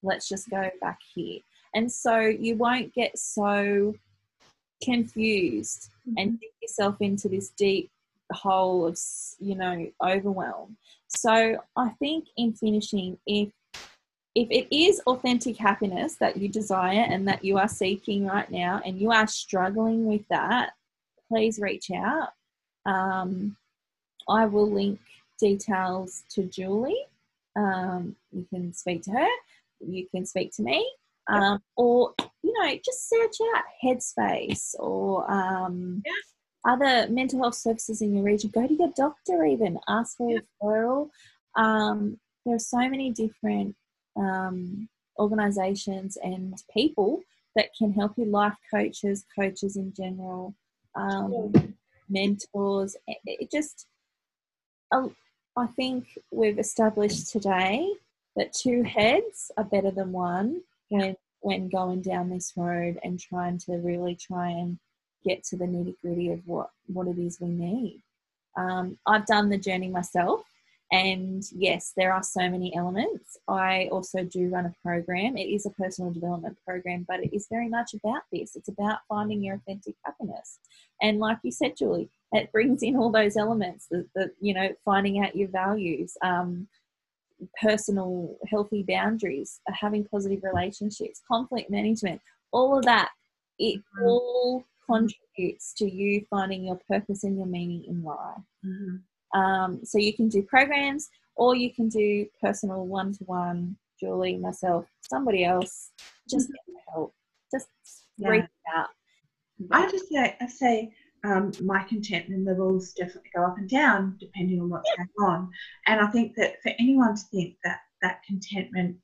Let's 0.02 0.28
just 0.28 0.48
go 0.48 0.70
back 0.80 0.98
here. 1.14 1.40
And 1.74 1.92
so 1.92 2.18
you 2.20 2.56
won't 2.56 2.94
get 2.94 3.18
so 3.18 3.94
confused 4.82 5.90
and 6.16 6.30
mm-hmm. 6.30 6.36
dig 6.36 6.50
yourself 6.62 6.96
into 7.00 7.28
this 7.28 7.50
deep 7.50 7.90
hole 8.32 8.86
of, 8.86 8.98
you 9.38 9.54
know, 9.54 9.86
overwhelm. 10.02 10.76
So 11.08 11.58
I 11.76 11.88
think 11.98 12.26
in 12.36 12.54
finishing, 12.54 13.18
if 13.26 13.50
if 14.38 14.48
it 14.52 14.74
is 14.74 15.00
authentic 15.08 15.56
happiness 15.56 16.14
that 16.16 16.36
you 16.36 16.48
desire 16.48 17.04
and 17.08 17.26
that 17.26 17.44
you 17.44 17.58
are 17.58 17.66
seeking 17.66 18.24
right 18.24 18.48
now 18.50 18.80
and 18.84 19.00
you 19.00 19.10
are 19.10 19.26
struggling 19.26 20.06
with 20.06 20.22
that, 20.30 20.74
please 21.28 21.58
reach 21.58 21.90
out. 21.90 22.28
Um, 22.86 23.56
I 24.28 24.46
will 24.46 24.70
link 24.70 25.00
details 25.40 26.22
to 26.34 26.44
Julie. 26.44 27.04
Um, 27.56 28.14
you 28.30 28.46
can 28.48 28.72
speak 28.72 29.02
to 29.04 29.10
her, 29.10 29.28
you 29.80 30.06
can 30.08 30.24
speak 30.24 30.52
to 30.52 30.62
me, 30.62 30.88
um, 31.26 31.60
or 31.76 32.14
you 32.44 32.52
know, 32.62 32.78
just 32.84 33.08
search 33.08 33.36
out 33.56 33.64
Headspace 33.84 34.76
or 34.78 35.28
um, 35.28 36.00
other 36.64 37.08
mental 37.10 37.40
health 37.40 37.56
services 37.56 38.02
in 38.02 38.14
your 38.14 38.22
region. 38.22 38.50
Go 38.50 38.68
to 38.68 38.74
your 38.74 38.92
doctor, 38.96 39.44
even 39.44 39.80
ask 39.88 40.16
for 40.16 40.30
Yeah. 40.30 40.38
referral. 40.62 41.10
Um, 41.56 42.20
there 42.46 42.54
are 42.54 42.60
so 42.60 42.88
many 42.88 43.10
different 43.10 43.74
um, 44.18 44.88
organizations 45.18 46.16
and 46.22 46.54
people 46.72 47.22
that 47.54 47.70
can 47.76 47.92
help 47.92 48.12
you 48.16 48.24
life 48.24 48.56
coaches 48.72 49.24
coaches 49.38 49.76
in 49.76 49.92
general 49.92 50.54
um, 50.94 51.52
mentors. 52.08 52.96
It, 53.06 53.18
it 53.24 53.50
just 53.50 53.86
um, 54.92 55.14
i 55.56 55.66
think 55.66 56.06
we've 56.30 56.58
established 56.58 57.30
today 57.30 57.92
that 58.36 58.52
two 58.52 58.82
heads 58.82 59.50
are 59.56 59.64
better 59.64 59.90
than 59.90 60.12
one 60.12 60.62
when 60.88 61.16
when 61.40 61.68
going 61.68 62.00
down 62.00 62.30
this 62.30 62.52
road 62.56 62.98
and 63.02 63.20
trying 63.20 63.58
to 63.58 63.72
really 63.78 64.14
try 64.14 64.50
and 64.50 64.78
get 65.24 65.44
to 65.44 65.56
the 65.56 65.64
nitty 65.64 65.94
gritty 66.00 66.30
of 66.30 66.40
what 66.46 66.70
what 66.86 67.06
it 67.06 67.18
is 67.18 67.40
we 67.40 67.48
need. 67.48 68.02
Um, 68.56 68.98
i've 69.06 69.26
done 69.26 69.48
the 69.48 69.58
journey 69.58 69.88
myself 69.88 70.42
and 70.90 71.42
yes, 71.52 71.92
there 71.96 72.12
are 72.12 72.22
so 72.22 72.48
many 72.48 72.74
elements. 72.74 73.36
I 73.46 73.88
also 73.92 74.24
do 74.24 74.48
run 74.48 74.66
a 74.66 74.74
program. 74.82 75.36
It 75.36 75.48
is 75.48 75.66
a 75.66 75.70
personal 75.70 76.10
development 76.12 76.56
program, 76.66 77.04
but 77.06 77.22
it 77.22 77.34
is 77.34 77.46
very 77.50 77.68
much 77.68 77.92
about 77.94 78.22
this. 78.32 78.56
It's 78.56 78.68
about 78.68 79.00
finding 79.08 79.42
your 79.42 79.56
authentic 79.56 79.96
happiness. 80.04 80.58
And 81.02 81.18
like 81.18 81.38
you 81.42 81.52
said, 81.52 81.76
Julie, 81.76 82.08
it 82.32 82.50
brings 82.52 82.82
in 82.82 82.96
all 82.96 83.10
those 83.10 83.36
elements 83.36 83.86
that, 83.90 84.06
that 84.14 84.30
you 84.40 84.54
know, 84.54 84.70
finding 84.84 85.22
out 85.22 85.36
your 85.36 85.48
values, 85.48 86.16
um, 86.22 86.68
personal 87.60 88.36
healthy 88.48 88.82
boundaries, 88.82 89.60
having 89.68 90.04
positive 90.04 90.42
relationships, 90.42 91.22
conflict 91.28 91.70
management, 91.70 92.20
all 92.50 92.78
of 92.78 92.84
that. 92.84 93.10
It 93.58 93.80
Mhm. 93.80 94.06
all 94.06 94.64
contributes 94.86 95.74
to 95.74 95.88
you 95.88 96.24
finding 96.30 96.64
your 96.64 96.80
purpose 96.88 97.24
and 97.24 97.36
your 97.36 97.46
meaning 97.46 97.84
in 97.84 98.02
life. 98.02 98.42
Mhm. 98.64 99.02
Um, 99.34 99.80
so 99.84 99.98
you 99.98 100.14
can 100.14 100.28
do 100.28 100.42
programs 100.42 101.08
or 101.36 101.54
you 101.54 101.72
can 101.72 101.88
do 101.88 102.26
personal 102.40 102.86
one 102.86 103.12
to 103.14 103.24
one, 103.24 103.76
Julie, 104.00 104.36
myself, 104.36 104.86
somebody 105.08 105.44
else. 105.44 105.90
Just 106.28 106.48
get 106.48 106.76
help. 106.92 107.14
Just 107.52 107.68
Yeah. 108.16 108.28
reach 108.28 108.44
out. 108.74 108.88
I 109.70 109.90
just 109.90 110.08
say, 110.08 110.36
I 110.40 110.46
say 110.46 110.92
um, 111.24 111.52
my 111.62 111.82
contentment 111.84 112.44
levels 112.44 112.92
definitely 112.92 113.30
go 113.34 113.44
up 113.44 113.58
and 113.58 113.68
down 113.68 114.16
depending 114.20 114.60
on 114.60 114.70
what's 114.70 114.90
going 114.96 115.08
on. 115.30 115.50
And 115.86 116.00
I 116.00 116.06
think 116.08 116.34
that 116.36 116.62
for 116.62 116.72
anyone 116.78 117.16
to 117.16 117.22
think 117.32 117.56
that 117.64 117.80
that 118.02 118.22
contentment 118.24 118.96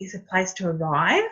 is 0.00 0.14
a 0.14 0.18
place 0.20 0.52
to 0.54 0.68
arrive 0.68 1.30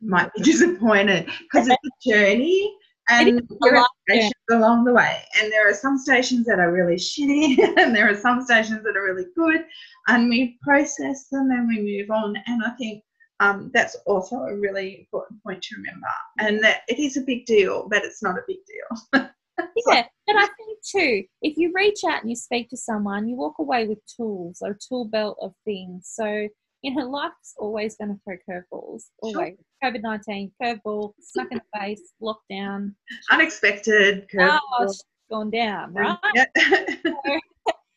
might 0.00 0.32
be 0.34 0.42
disappointed 0.42 1.26
because 1.40 1.68
it's 1.68 1.76
a 1.84 2.10
journey 2.10 2.76
and 3.08 3.40
a 3.40 3.66
life 3.66 3.86
stations 4.08 4.32
along 4.50 4.84
the 4.84 4.92
way. 4.92 5.22
And 5.40 5.50
there 5.52 5.68
are 5.68 5.74
some 5.74 5.98
stations 5.98 6.46
that 6.46 6.58
are 6.58 6.72
really 6.72 6.96
shitty 6.96 7.58
and 7.78 7.94
there 7.94 8.08
are 8.08 8.16
some 8.16 8.44
stations 8.44 8.82
that 8.84 8.96
are 8.96 9.04
really 9.04 9.26
good. 9.36 9.64
And 10.08 10.28
we 10.28 10.58
process 10.62 11.28
them 11.28 11.50
and 11.50 11.68
we 11.68 11.80
move 11.80 12.10
on. 12.10 12.36
And 12.46 12.62
I 12.64 12.70
think 12.70 13.02
um, 13.40 13.70
that's 13.74 13.96
also 14.06 14.36
a 14.36 14.56
really 14.56 15.00
important 15.00 15.42
point 15.42 15.62
to 15.62 15.76
remember. 15.76 16.06
And 16.38 16.62
that 16.62 16.82
it 16.88 16.98
is 16.98 17.16
a 17.16 17.22
big 17.22 17.46
deal, 17.46 17.88
but 17.88 18.04
it's 18.04 18.22
not 18.22 18.38
a 18.38 18.42
big 18.46 18.58
deal. 18.66 19.28
Yeah, 19.86 20.04
but 20.26 20.36
I 20.36 20.46
think 20.46 20.78
too, 20.84 21.24
if 21.42 21.56
you 21.56 21.72
reach 21.74 22.00
out 22.08 22.20
and 22.20 22.30
you 22.30 22.34
speak 22.36 22.70
to 22.70 22.76
someone, 22.76 23.28
you 23.28 23.36
walk 23.36 23.60
away 23.60 23.86
with 23.86 23.98
tools 24.16 24.58
or 24.62 24.72
a 24.72 24.78
tool 24.88 25.04
belt 25.04 25.38
of 25.40 25.54
things. 25.64 26.10
So, 26.12 26.48
you 26.84 26.94
know, 26.94 27.08
life's 27.08 27.54
always 27.58 27.96
going 27.96 28.10
to 28.14 28.20
throw 28.24 28.36
curveballs. 28.48 29.04
Sure. 29.24 29.36
Always. 29.36 29.56
COVID 29.82 30.02
19, 30.02 30.52
curveball, 30.62 31.12
snuck 31.20 31.48
in 31.50 31.58
the 31.58 31.78
face, 31.80 32.12
lockdown. 32.22 32.94
Unexpected. 33.32 34.26
Oh, 34.34 34.36
curveball. 34.38 34.84
it's 34.84 35.02
gone 35.30 35.50
down, 35.50 35.94
right? 35.94 36.18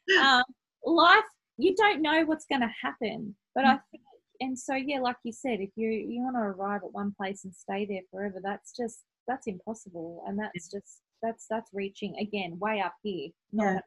Yeah. 0.10 0.36
um, 0.38 0.44
life 0.86 1.24
you 1.58 1.76
don't 1.76 2.02
know 2.02 2.24
what's 2.24 2.46
going 2.46 2.62
to 2.62 2.72
happen 2.82 3.36
but 3.54 3.66
Mm. 3.66 3.74
i 3.74 3.80
think 3.92 4.04
and 4.40 4.58
so 4.58 4.74
yeah 4.76 5.00
like 5.02 5.18
you 5.26 5.34
said 5.34 5.60
if 5.60 5.72
you 5.76 5.90
you 5.90 6.22
want 6.22 6.36
to 6.38 6.40
arrive 6.40 6.82
at 6.86 6.94
one 6.94 7.14
place 7.20 7.44
and 7.44 7.54
stay 7.54 7.86
there 7.86 8.00
forever 8.10 8.40
that's 8.42 8.72
just 8.74 9.00
that's 9.28 9.48
impossible 9.48 10.24
and 10.28 10.40
that's 10.40 10.70
just 10.72 11.02
that's 11.22 11.46
that's 11.50 11.70
reaching 11.74 12.16
again 12.22 12.58
way 12.60 12.80
up 12.80 12.94
here 13.04 13.28
not 13.52 13.74
Yeah. 13.74 13.80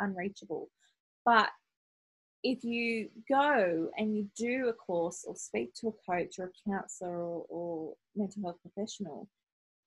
unreachable 0.00 0.68
but 1.24 1.48
if 2.44 2.64
you 2.64 3.08
go 3.28 3.90
and 3.96 4.16
you 4.16 4.28
do 4.36 4.68
a 4.68 4.72
course 4.72 5.24
or 5.26 5.36
speak 5.36 5.72
to 5.74 5.88
a 5.88 5.92
coach 6.12 6.38
or 6.38 6.46
a 6.46 6.70
counselor 6.70 7.16
or, 7.16 7.46
or 7.48 7.94
mental 8.16 8.42
health 8.42 8.58
professional 8.62 9.28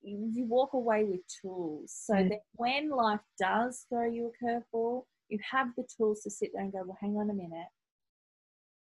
you, 0.02 0.30
you 0.32 0.46
walk 0.46 0.74
away 0.74 1.04
with 1.04 1.22
tools 1.42 1.92
so 1.92 2.14
Mm. 2.14 2.30
that 2.30 2.40
when 2.54 2.90
life 2.90 3.22
does 3.40 3.86
throw 3.90 4.06
you 4.06 4.32
a 4.32 4.46
curveball, 4.46 5.06
you 5.30 5.40
have 5.52 5.70
the 5.76 5.88
tools 5.98 6.22
to 6.22 6.30
sit 6.30 6.52
there 6.54 6.62
and 6.64 6.72
go, 6.72 6.84
well, 6.86 6.98
hang 7.02 7.16
on 7.18 7.30
a 7.32 7.34
minute, 7.34 7.68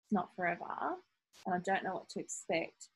it's 0.04 0.12
not 0.12 0.34
forever, 0.34 0.64
and 1.46 1.54
I 1.54 1.58
don't 1.64 1.84
know 1.84 1.94
what 1.94 2.08
to 2.10 2.20
expect, 2.20 2.88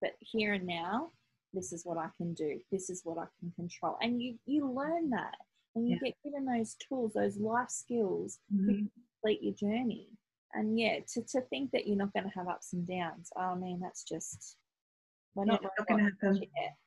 but 0.00 0.12
here 0.20 0.52
and 0.54 0.66
now, 0.66 1.10
this 1.52 1.72
is 1.72 1.84
what 1.84 1.98
I 1.98 2.08
can 2.16 2.32
do, 2.34 2.60
this 2.70 2.88
is 2.90 3.00
what 3.04 3.18
I 3.18 3.26
can 3.40 3.50
control, 3.56 3.96
and 4.00 4.22
you 4.22 4.38
you 4.46 4.70
learn 4.70 5.10
that, 5.10 5.34
and 5.74 5.88
you 5.88 5.98
Yeah. 6.00 6.10
get 6.10 6.14
given 6.22 6.44
those 6.46 6.76
tools, 6.76 7.14
those 7.14 7.36
life 7.38 7.70
skills 7.70 8.38
Mhm. 8.52 8.90
To 9.22 9.28
complete 9.28 9.42
your 9.42 9.54
journey. 9.54 10.08
And 10.54 10.78
yeah, 10.78 11.00
to, 11.14 11.22
to 11.22 11.40
think 11.50 11.70
that 11.72 11.86
you're 11.86 11.96
not 11.96 12.12
going 12.12 12.24
to 12.24 12.38
have 12.38 12.48
ups 12.48 12.72
and 12.72 12.86
downs, 12.86 13.30
oh 13.36 13.54
man, 13.54 13.80
that's 13.82 14.02
just 14.02 14.56
we're 15.34 15.44
not, 15.44 15.60
Yeah, 15.62 15.68
not 15.78 15.88
not 15.88 15.88
gonna 15.88 16.10
happen. 16.10 16.42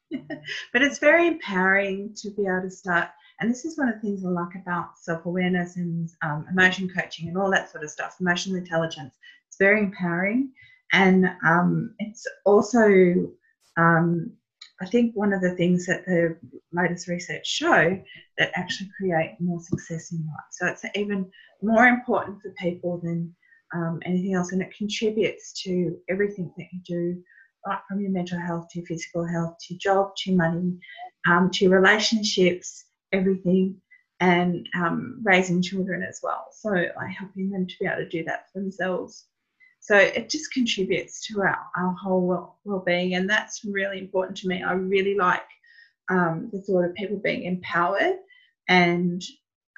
Yeah. 0.09 0.37
but 0.73 0.81
it's 0.81 0.99
very 0.99 1.27
empowering 1.27 2.13
to 2.17 2.31
be 2.31 2.47
able 2.47 2.63
to 2.63 2.69
start. 2.69 3.09
And 3.39 3.49
this 3.49 3.65
is 3.65 3.77
one 3.77 3.87
of 3.87 3.95
the 3.95 4.01
things 4.01 4.25
I 4.25 4.29
like 4.29 4.55
about 4.55 4.99
self 4.99 5.25
awareness 5.25 5.77
and 5.77 6.09
um, 6.21 6.45
emotion 6.51 6.89
coaching 6.89 7.29
and 7.29 7.37
all 7.37 7.49
that 7.51 7.71
sort 7.71 7.83
of 7.83 7.89
stuff, 7.89 8.17
emotional 8.19 8.57
intelligence. 8.57 9.15
It's 9.47 9.57
very 9.57 9.79
empowering. 9.79 10.51
And 10.91 11.31
um, 11.45 11.95
it's 11.99 12.27
also, 12.45 13.31
um, 13.77 14.31
I 14.81 14.85
think, 14.85 15.13
one 15.15 15.33
of 15.33 15.41
the 15.41 15.55
things 15.55 15.85
that 15.85 16.05
the 16.05 16.37
latest 16.71 17.07
research 17.07 17.45
show 17.45 18.01
that 18.37 18.51
actually 18.55 18.89
create 18.97 19.35
more 19.39 19.61
success 19.61 20.11
in 20.11 20.19
life. 20.19 20.45
So 20.51 20.67
it's 20.67 20.83
even 20.95 21.29
more 21.61 21.85
important 21.85 22.41
for 22.41 22.49
people 22.59 22.99
than 23.03 23.35
um, 23.73 23.99
anything 24.03 24.33
else. 24.33 24.51
And 24.51 24.61
it 24.61 24.75
contributes 24.75 25.53
to 25.63 25.97
everything 26.09 26.51
that 26.57 26.67
you 26.71 26.79
do 26.85 27.23
right 27.65 27.79
from 27.87 28.01
your 28.01 28.11
mental 28.11 28.39
health 28.39 28.67
to 28.69 28.79
your 28.79 28.87
physical 28.87 29.25
health 29.25 29.57
to 29.59 29.73
your 29.73 29.79
job 29.79 30.15
to 30.17 30.35
money 30.35 30.77
um, 31.27 31.49
to 31.51 31.65
your 31.65 31.79
relationships 31.79 32.85
everything 33.11 33.75
and 34.19 34.67
um, 34.75 35.19
raising 35.23 35.61
children 35.61 36.03
as 36.03 36.19
well 36.23 36.47
so 36.51 36.69
like 36.69 37.15
helping 37.17 37.49
them 37.49 37.67
to 37.67 37.75
be 37.79 37.85
able 37.85 37.97
to 37.97 38.09
do 38.09 38.23
that 38.23 38.45
for 38.51 38.59
themselves 38.59 39.25
so 39.81 39.97
it 39.97 40.29
just 40.29 40.53
contributes 40.53 41.25
to 41.27 41.41
our, 41.41 41.57
our 41.75 41.93
whole 42.01 42.25
well, 42.25 42.59
well-being 42.63 43.15
and 43.15 43.29
that's 43.29 43.65
really 43.65 43.99
important 43.99 44.37
to 44.37 44.47
me 44.47 44.63
i 44.63 44.73
really 44.73 45.15
like 45.15 45.43
um, 46.09 46.49
the 46.51 46.61
thought 46.61 46.85
of 46.85 46.93
people 46.95 47.17
being 47.17 47.43
empowered 47.43 48.17
and 48.67 49.23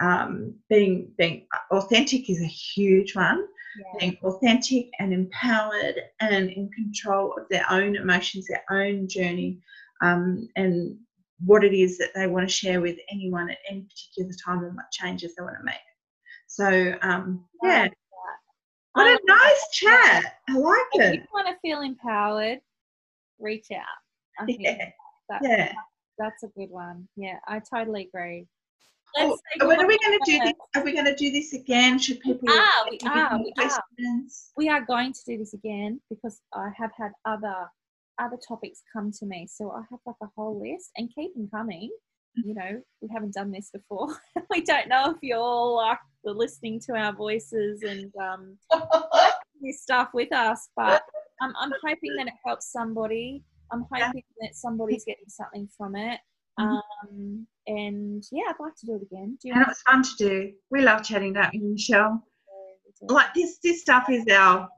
um, 0.01 0.55
being 0.69 1.11
being 1.17 1.47
authentic 1.71 2.29
is 2.29 2.41
a 2.41 2.45
huge 2.45 3.15
one 3.15 3.47
Yeah. 3.75 3.99
being 3.99 4.17
authentic 4.23 4.89
and 4.99 5.13
empowered 5.13 5.95
and 6.19 6.49
in 6.49 6.69
control 6.71 7.33
of 7.37 7.47
their 7.49 7.65
own 7.71 7.95
emotions, 7.95 8.47
their 8.47 8.63
own 8.69 9.07
journey, 9.07 9.59
um, 10.01 10.47
and 10.55 10.97
what 11.43 11.63
it 11.63 11.73
is 11.73 11.97
that 11.97 12.13
they 12.13 12.27
want 12.27 12.47
to 12.47 12.53
share 12.53 12.81
with 12.81 12.97
anyone 13.09 13.49
at 13.49 13.57
any 13.69 13.81
particular 13.81 14.31
time 14.45 14.63
and 14.63 14.75
what 14.75 14.91
changes 14.91 15.35
they 15.35 15.43
want 15.43 15.57
to 15.57 15.63
make. 15.63 15.75
So, 16.47 16.95
um, 17.01 17.45
yeah, 17.63 17.87
what 18.93 19.07
a 19.07 19.11
Um, 19.11 19.19
nice 19.25 19.69
chat. 19.71 20.39
I 20.49 20.57
like 20.57 20.81
it. 20.93 21.01
If 21.01 21.21
you 21.21 21.27
want 21.33 21.47
to 21.47 21.55
feel 21.61 21.81
empowered, 21.81 22.59
reach 23.39 23.67
out. 23.71 23.83
I 24.39 24.45
think 24.45 24.61
Yeah, 24.61 24.89
that, 25.29 25.41
yeah. 25.43 25.73
that's 26.17 26.43
a 26.43 26.47
good 26.49 26.69
one. 26.69 27.07
Yeah, 27.15 27.37
I 27.47 27.59
totally 27.59 28.09
agree. 28.13 28.47
Oh, 29.15 29.27
Let's 29.29 29.41
say 29.61 29.67
when 29.67 29.79
are 29.79 29.87
we 29.87 29.97
going 29.99 30.19
to 30.19 30.25
do 30.25 30.39
this? 30.39 30.53
Are 30.75 30.83
we 30.83 30.91
going 30.91 31.05
to 31.05 31.15
do 31.15 31.31
this 31.31 31.53
again? 31.53 31.99
Should 31.99 32.19
people? 32.21 32.49
are, 32.49 32.89
we 32.89 32.97
are, 33.07 33.37
more 33.37 33.45
we 33.57 33.63
are. 33.63 33.83
we 34.57 34.69
are 34.69 34.81
going 34.81 35.13
to 35.13 35.19
do 35.27 35.37
this 35.37 35.53
again 35.53 36.01
because 36.09 36.41
I 36.53 36.69
have 36.75 36.91
had 36.97 37.11
other 37.25 37.69
other 38.19 38.37
topics 38.47 38.81
come 38.91 39.11
to 39.11 39.25
me. 39.25 39.47
So 39.47 39.71
I 39.71 39.81
have 39.89 39.99
like 40.05 40.15
a 40.23 40.27
whole 40.35 40.59
list 40.59 40.91
and 40.97 41.13
keep 41.13 41.33
them 41.35 41.47
coming. 41.53 41.91
You 42.35 42.55
know, 42.55 42.81
we 43.01 43.09
haven't 43.13 43.33
done 43.33 43.51
this 43.51 43.69
before. 43.71 44.15
we 44.49 44.61
don't 44.61 44.87
know 44.89 45.11
if 45.11 45.17
you 45.21 45.35
all 45.35 45.77
like 45.77 45.99
the 46.23 46.31
listening 46.33 46.79
to 46.87 46.93
our 46.93 47.13
voices 47.13 47.83
and 47.83 48.11
um, 48.21 48.57
this 49.61 49.81
stuff 49.81 50.09
with 50.13 50.33
us, 50.33 50.69
but 50.75 51.03
I'm, 51.41 51.53
I'm 51.59 51.71
hoping 51.85 52.15
that 52.17 52.27
it 52.27 52.33
helps 52.45 52.71
somebody. 52.71 53.43
I'm 53.71 53.85
Yeah. 53.95 54.07
hoping 54.07 54.23
that 54.41 54.55
somebody's 54.55 55.03
getting 55.05 55.27
something 55.27 55.67
from 55.77 55.95
it. 55.95 56.19
Mhm. 56.59 56.79
Um, 57.03 57.47
and 57.67 58.23
yeah, 58.31 58.43
I'd 58.49 58.59
like 58.59 58.75
to 58.75 58.85
do 58.85 58.95
it 58.95 59.01
again. 59.03 59.37
Do 59.41 59.47
you 59.47 59.53
and 59.53 59.63
it 59.63 59.67
was 59.67 59.81
fun 59.81 60.03
to 60.03 60.15
do. 60.17 60.53
We 60.69 60.81
love 60.81 61.03
chatting, 61.03 61.33
don't 61.33 61.51
we, 61.53 61.59
Michelle? 61.59 62.23
it? 63.01 63.11
Like 63.11 63.33
this, 63.33 63.57
this 63.63 63.81
stuff 63.81 64.09
is 64.09 64.25
our. 64.31 64.69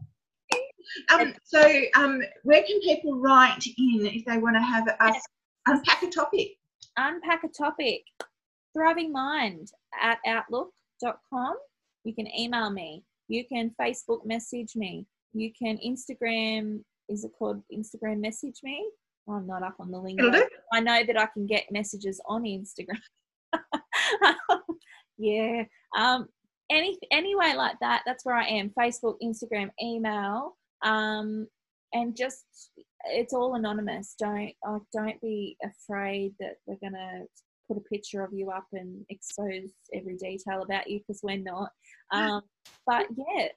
Um, 1.12 1.34
so, 1.43 1.82
um, 1.95 2.22
where 2.43 2.64
can 2.64 2.80
people 2.82 3.20
write 3.20 3.66
in 3.66 4.06
if 4.06 4.24
they 4.26 4.38
want 4.38 4.56
to 4.56 4.62
have 4.62 4.88
us 4.99 5.22
unpack 5.66 6.03
a 6.03 6.10
topic? 6.10 6.58
Unpack 6.98 7.43
a 7.43 7.48
topic. 7.48 8.04
Thriving 8.74 9.12
mind 9.12 9.72
at 10.02 10.20
outlook.com 10.28 11.56
you 12.06 12.14
can 12.14 12.28
email 12.38 12.70
me. 12.70 13.04
You 13.28 13.43
can 13.46 13.72
facebook 13.82 14.26
message 14.26 14.76
me. 14.76 15.06
You 15.34 15.52
can 15.52 15.78
instagram. 15.86 16.82
Is 17.10 17.26
it 17.26 17.32
called 17.38 17.62
instagram 17.74 18.22
message 18.22 18.60
me? 18.64 18.88
I'm 19.28 19.48
not 19.48 19.64
up 19.64 19.76
on 19.80 19.91
the 19.91 19.98
link. 19.98 20.22
I 20.72 20.80
know 20.80 21.04
that 21.06 21.20
i 21.20 21.26
can 21.26 21.48
get 21.48 21.72
messages 21.72 22.22
on 22.28 22.43
instagram. 22.43 23.02
Yeah. 25.18 25.64
Um 25.98 26.28
any 26.70 26.98
anyway 27.10 27.54
like 27.56 27.78
that 27.80 28.04
that's 28.06 28.26
where 28.26 28.36
i 28.36 28.46
am. 28.46 28.72
Facebook 28.78 29.16
instagram 29.24 29.70
email. 29.82 30.58
Um 30.84 31.48
and 31.93 32.18
just 32.18 32.43
it's 33.08 33.34
all 33.34 33.56
anonymous. 33.56 34.16
Don't 34.18 34.51
like 34.68 34.82
don't 34.93 35.22
be 35.22 35.58
afraid 35.64 36.34
that 36.39 36.56
we're 36.66 36.78
gonna 36.84 37.24
put 37.68 37.78
a 37.78 37.89
picture 37.91 38.24
of 38.24 38.32
you 38.34 38.51
up 38.51 38.68
and 38.74 39.06
expose 39.10 39.72
every 39.93 40.16
detail 40.18 40.62
about 40.62 40.89
you 40.89 40.99
because 40.99 41.22
we're 41.24 41.38
not. 41.38 41.70
Um 42.12 42.41
but 42.86 43.08
yeah 43.18 43.47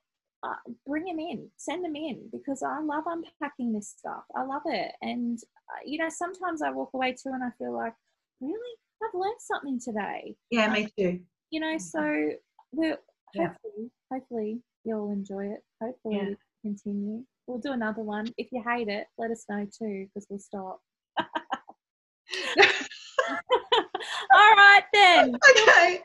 uh, 0.44 0.54
bring 0.86 1.04
them 1.04 1.18
in 1.18 1.50
send 1.56 1.84
them 1.84 1.96
in 1.96 2.28
because 2.32 2.62
i 2.62 2.80
love 2.80 3.04
unpacking 3.06 3.72
this 3.72 3.94
stuff. 3.98 4.22
I 4.36 4.44
love 4.44 4.62
it. 4.66 4.92
And 5.02 5.38
uh, 5.70 5.80
you 5.84 5.98
know 5.98 6.08
sometimes 6.08 6.62
i 6.62 6.70
walk 6.70 6.90
away 6.94 7.12
too 7.12 7.30
and 7.34 7.42
i 7.42 7.50
feel 7.58 7.74
like 7.76 7.94
really? 8.40 8.76
I've 9.02 9.14
learned 9.14 9.40
something 9.40 9.80
today. 9.80 10.34
Yeah, 10.50 10.72
me 10.72 10.88
too. 10.98 11.20
you 11.50 11.60
know 11.60 11.76
so 11.78 12.30
we'll 12.72 12.96
Yeah. 13.34 13.48
hopefully 13.48 13.90
hopefully 14.12 14.60
you'll 14.84 15.10
enjoy 15.10 15.46
it. 15.46 15.60
Hopefully 15.82 16.16
Yeah. 16.16 16.34
continue 16.62 17.24
we'll 17.48 17.58
do 17.58 17.72
another 17.72 18.02
one 18.02 18.32
if 18.36 18.48
you 18.52 18.62
hate 18.62 18.88
it 18.88 19.06
let 19.18 19.30
us 19.30 19.44
know 19.48 19.66
too 19.66 20.06
because 20.06 20.26
we'll 20.30 20.38
stop 20.38 20.80
all 24.32 24.54
right 24.56 24.84
then 24.92 25.34
okay. 25.50 26.00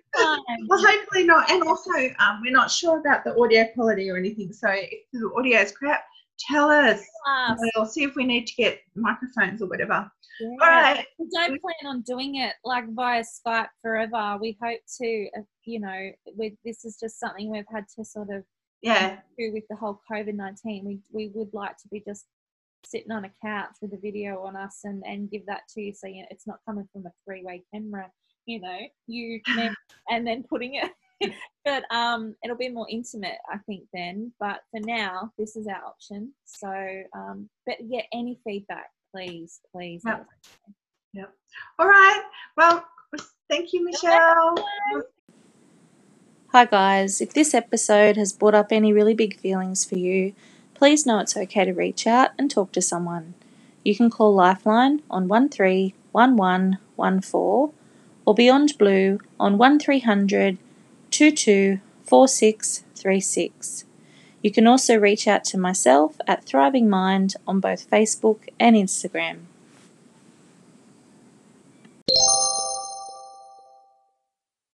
Well, 0.68 0.80
hopefully 0.86 1.26
not. 1.26 1.50
And 1.50 1.64
also, 1.64 1.91
um, 2.20 2.41
we're 2.41 2.52
not 2.52 2.72
sure 2.72 3.00
about 3.00 3.24
the 3.24 3.36
audio 3.38 3.66
quality 3.74 4.10
or 4.10 4.18
anything. 4.18 4.54
So 4.54 4.70
if 4.70 5.04
the 5.12 5.32
audio 5.38 5.60
is 5.60 5.72
crap, 5.72 6.04
tell 6.39 6.70
us. 6.70 7.04
We'll 7.76 7.86
see 7.86 8.04
if 8.04 8.16
we 8.16 8.26
need 8.26 8.48
to 8.48 8.56
get 8.56 8.80
microphones 8.96 9.62
or 9.62 9.68
whatever. 9.68 10.10
Yeah. 10.39 10.50
All 10.62 10.70
right. 10.70 11.06
we 11.20 11.28
don't 11.32 11.62
plan 11.62 11.74
on 11.86 12.02
doing 12.02 12.36
it 12.36 12.54
like 12.64 12.86
via 12.89 13.24
Skype 13.24 13.68
forever. 13.82 14.38
We 14.41 14.58
hope 14.62 14.80
to, 15.02 15.30
uh, 15.38 15.41
you 15.66 15.80
know, 15.80 16.12
with 16.26 16.54
this 16.66 16.86
is 16.86 16.98
just 17.00 17.20
something 17.20 17.52
we've 17.52 17.64
had 17.72 17.86
to 17.98 18.06
sort 18.06 18.30
of 18.32 18.44
Yeah. 18.84 19.20
with 19.38 19.64
the 19.70 19.76
whole 19.76 20.02
COVID 20.12 20.36
nineteen. 20.36 20.86
We 20.86 21.00
we 21.12 21.32
would 21.34 21.54
like 21.54 21.78
to 21.78 21.88
be 21.90 22.04
just 22.06 22.26
sitting 22.86 23.12
on 23.12 23.26
a 23.26 23.32
couch 23.42 23.76
with 23.82 23.94
a 23.94 23.98
video 23.98 24.42
on 24.42 24.56
us 24.56 24.82
and 24.84 25.04
and 25.06 25.32
give 25.32 25.46
that 25.48 25.62
to 25.70 25.82
you, 25.82 25.94
so 25.94 26.08
you 26.08 26.22
know, 26.22 26.28
it's 26.30 26.46
not 26.46 26.60
coming 26.68 26.88
from 26.92 27.06
a 27.06 27.12
three 27.26 27.44
way 27.44 27.64
camera. 27.74 28.12
You 28.46 28.60
know, 28.60 28.80
you 29.08 29.40
and 30.10 30.28
then 30.28 30.44
putting 30.44 30.76
it. 30.76 30.92
but 31.66 31.84
um, 31.96 32.36
it'll 32.44 32.58
be 32.58 32.70
more 32.70 32.88
intimate, 32.90 33.38
I 33.50 33.58
think. 33.60 33.84
Then, 33.94 34.34
but 34.40 34.60
for 34.72 34.82
now, 34.82 35.32
this 35.38 35.56
is 35.56 35.68
our 35.68 35.84
option. 35.86 36.34
So, 36.44 36.70
um, 37.16 37.50
but 37.66 37.78
yeah, 37.82 38.02
any 38.12 38.40
feedback, 38.44 38.90
please, 39.16 39.62
please. 39.74 40.02
Yep. 40.06 40.26
Yep. 41.14 41.34
All 41.80 41.88
right. 41.88 42.24
Well, 42.58 42.86
thank 43.50 43.72
you, 43.72 43.86
Michelle. 43.86 44.56
Hi, 46.56 46.66
guys. 46.66 47.20
If 47.20 47.34
this 47.34 47.56
episode 47.56 48.16
has 48.16 48.32
brought 48.32 48.54
up 48.54 48.72
any 48.72 48.93
really 48.93 49.16
big 49.16 49.39
feelings 49.39 49.84
for 49.84 49.97
you, 49.97 50.36
please 50.76 51.04
know 51.04 51.18
it's 51.18 51.36
okay 51.36 51.66
to 51.66 51.74
reach 51.74 52.06
out 52.06 52.30
and 52.38 52.51
talk 52.51 52.72
to 52.74 52.82
someone. 52.82 53.34
You 53.84 53.95
can 53.95 54.12
call 54.12 54.36
Lifeline 54.36 55.01
on 55.10 55.28
131114 55.28 57.74
or 58.26 58.36
Beyond 58.36 58.78
Blue 58.78 59.20
on 59.39 59.58
1300 59.58 60.60
224636. 61.10 63.86
You 64.43 64.51
can 64.51 64.68
also 64.68 64.95
reach 64.95 65.28
out 65.28 65.43
to 65.45 65.58
myself 65.58 66.18
at 66.28 66.45
Thriving 66.45 66.88
Mind 66.88 67.36
on 67.47 67.62
both 67.62 67.89
Facebook 67.89 68.47
and 68.60 68.76
Instagram. 68.76 69.45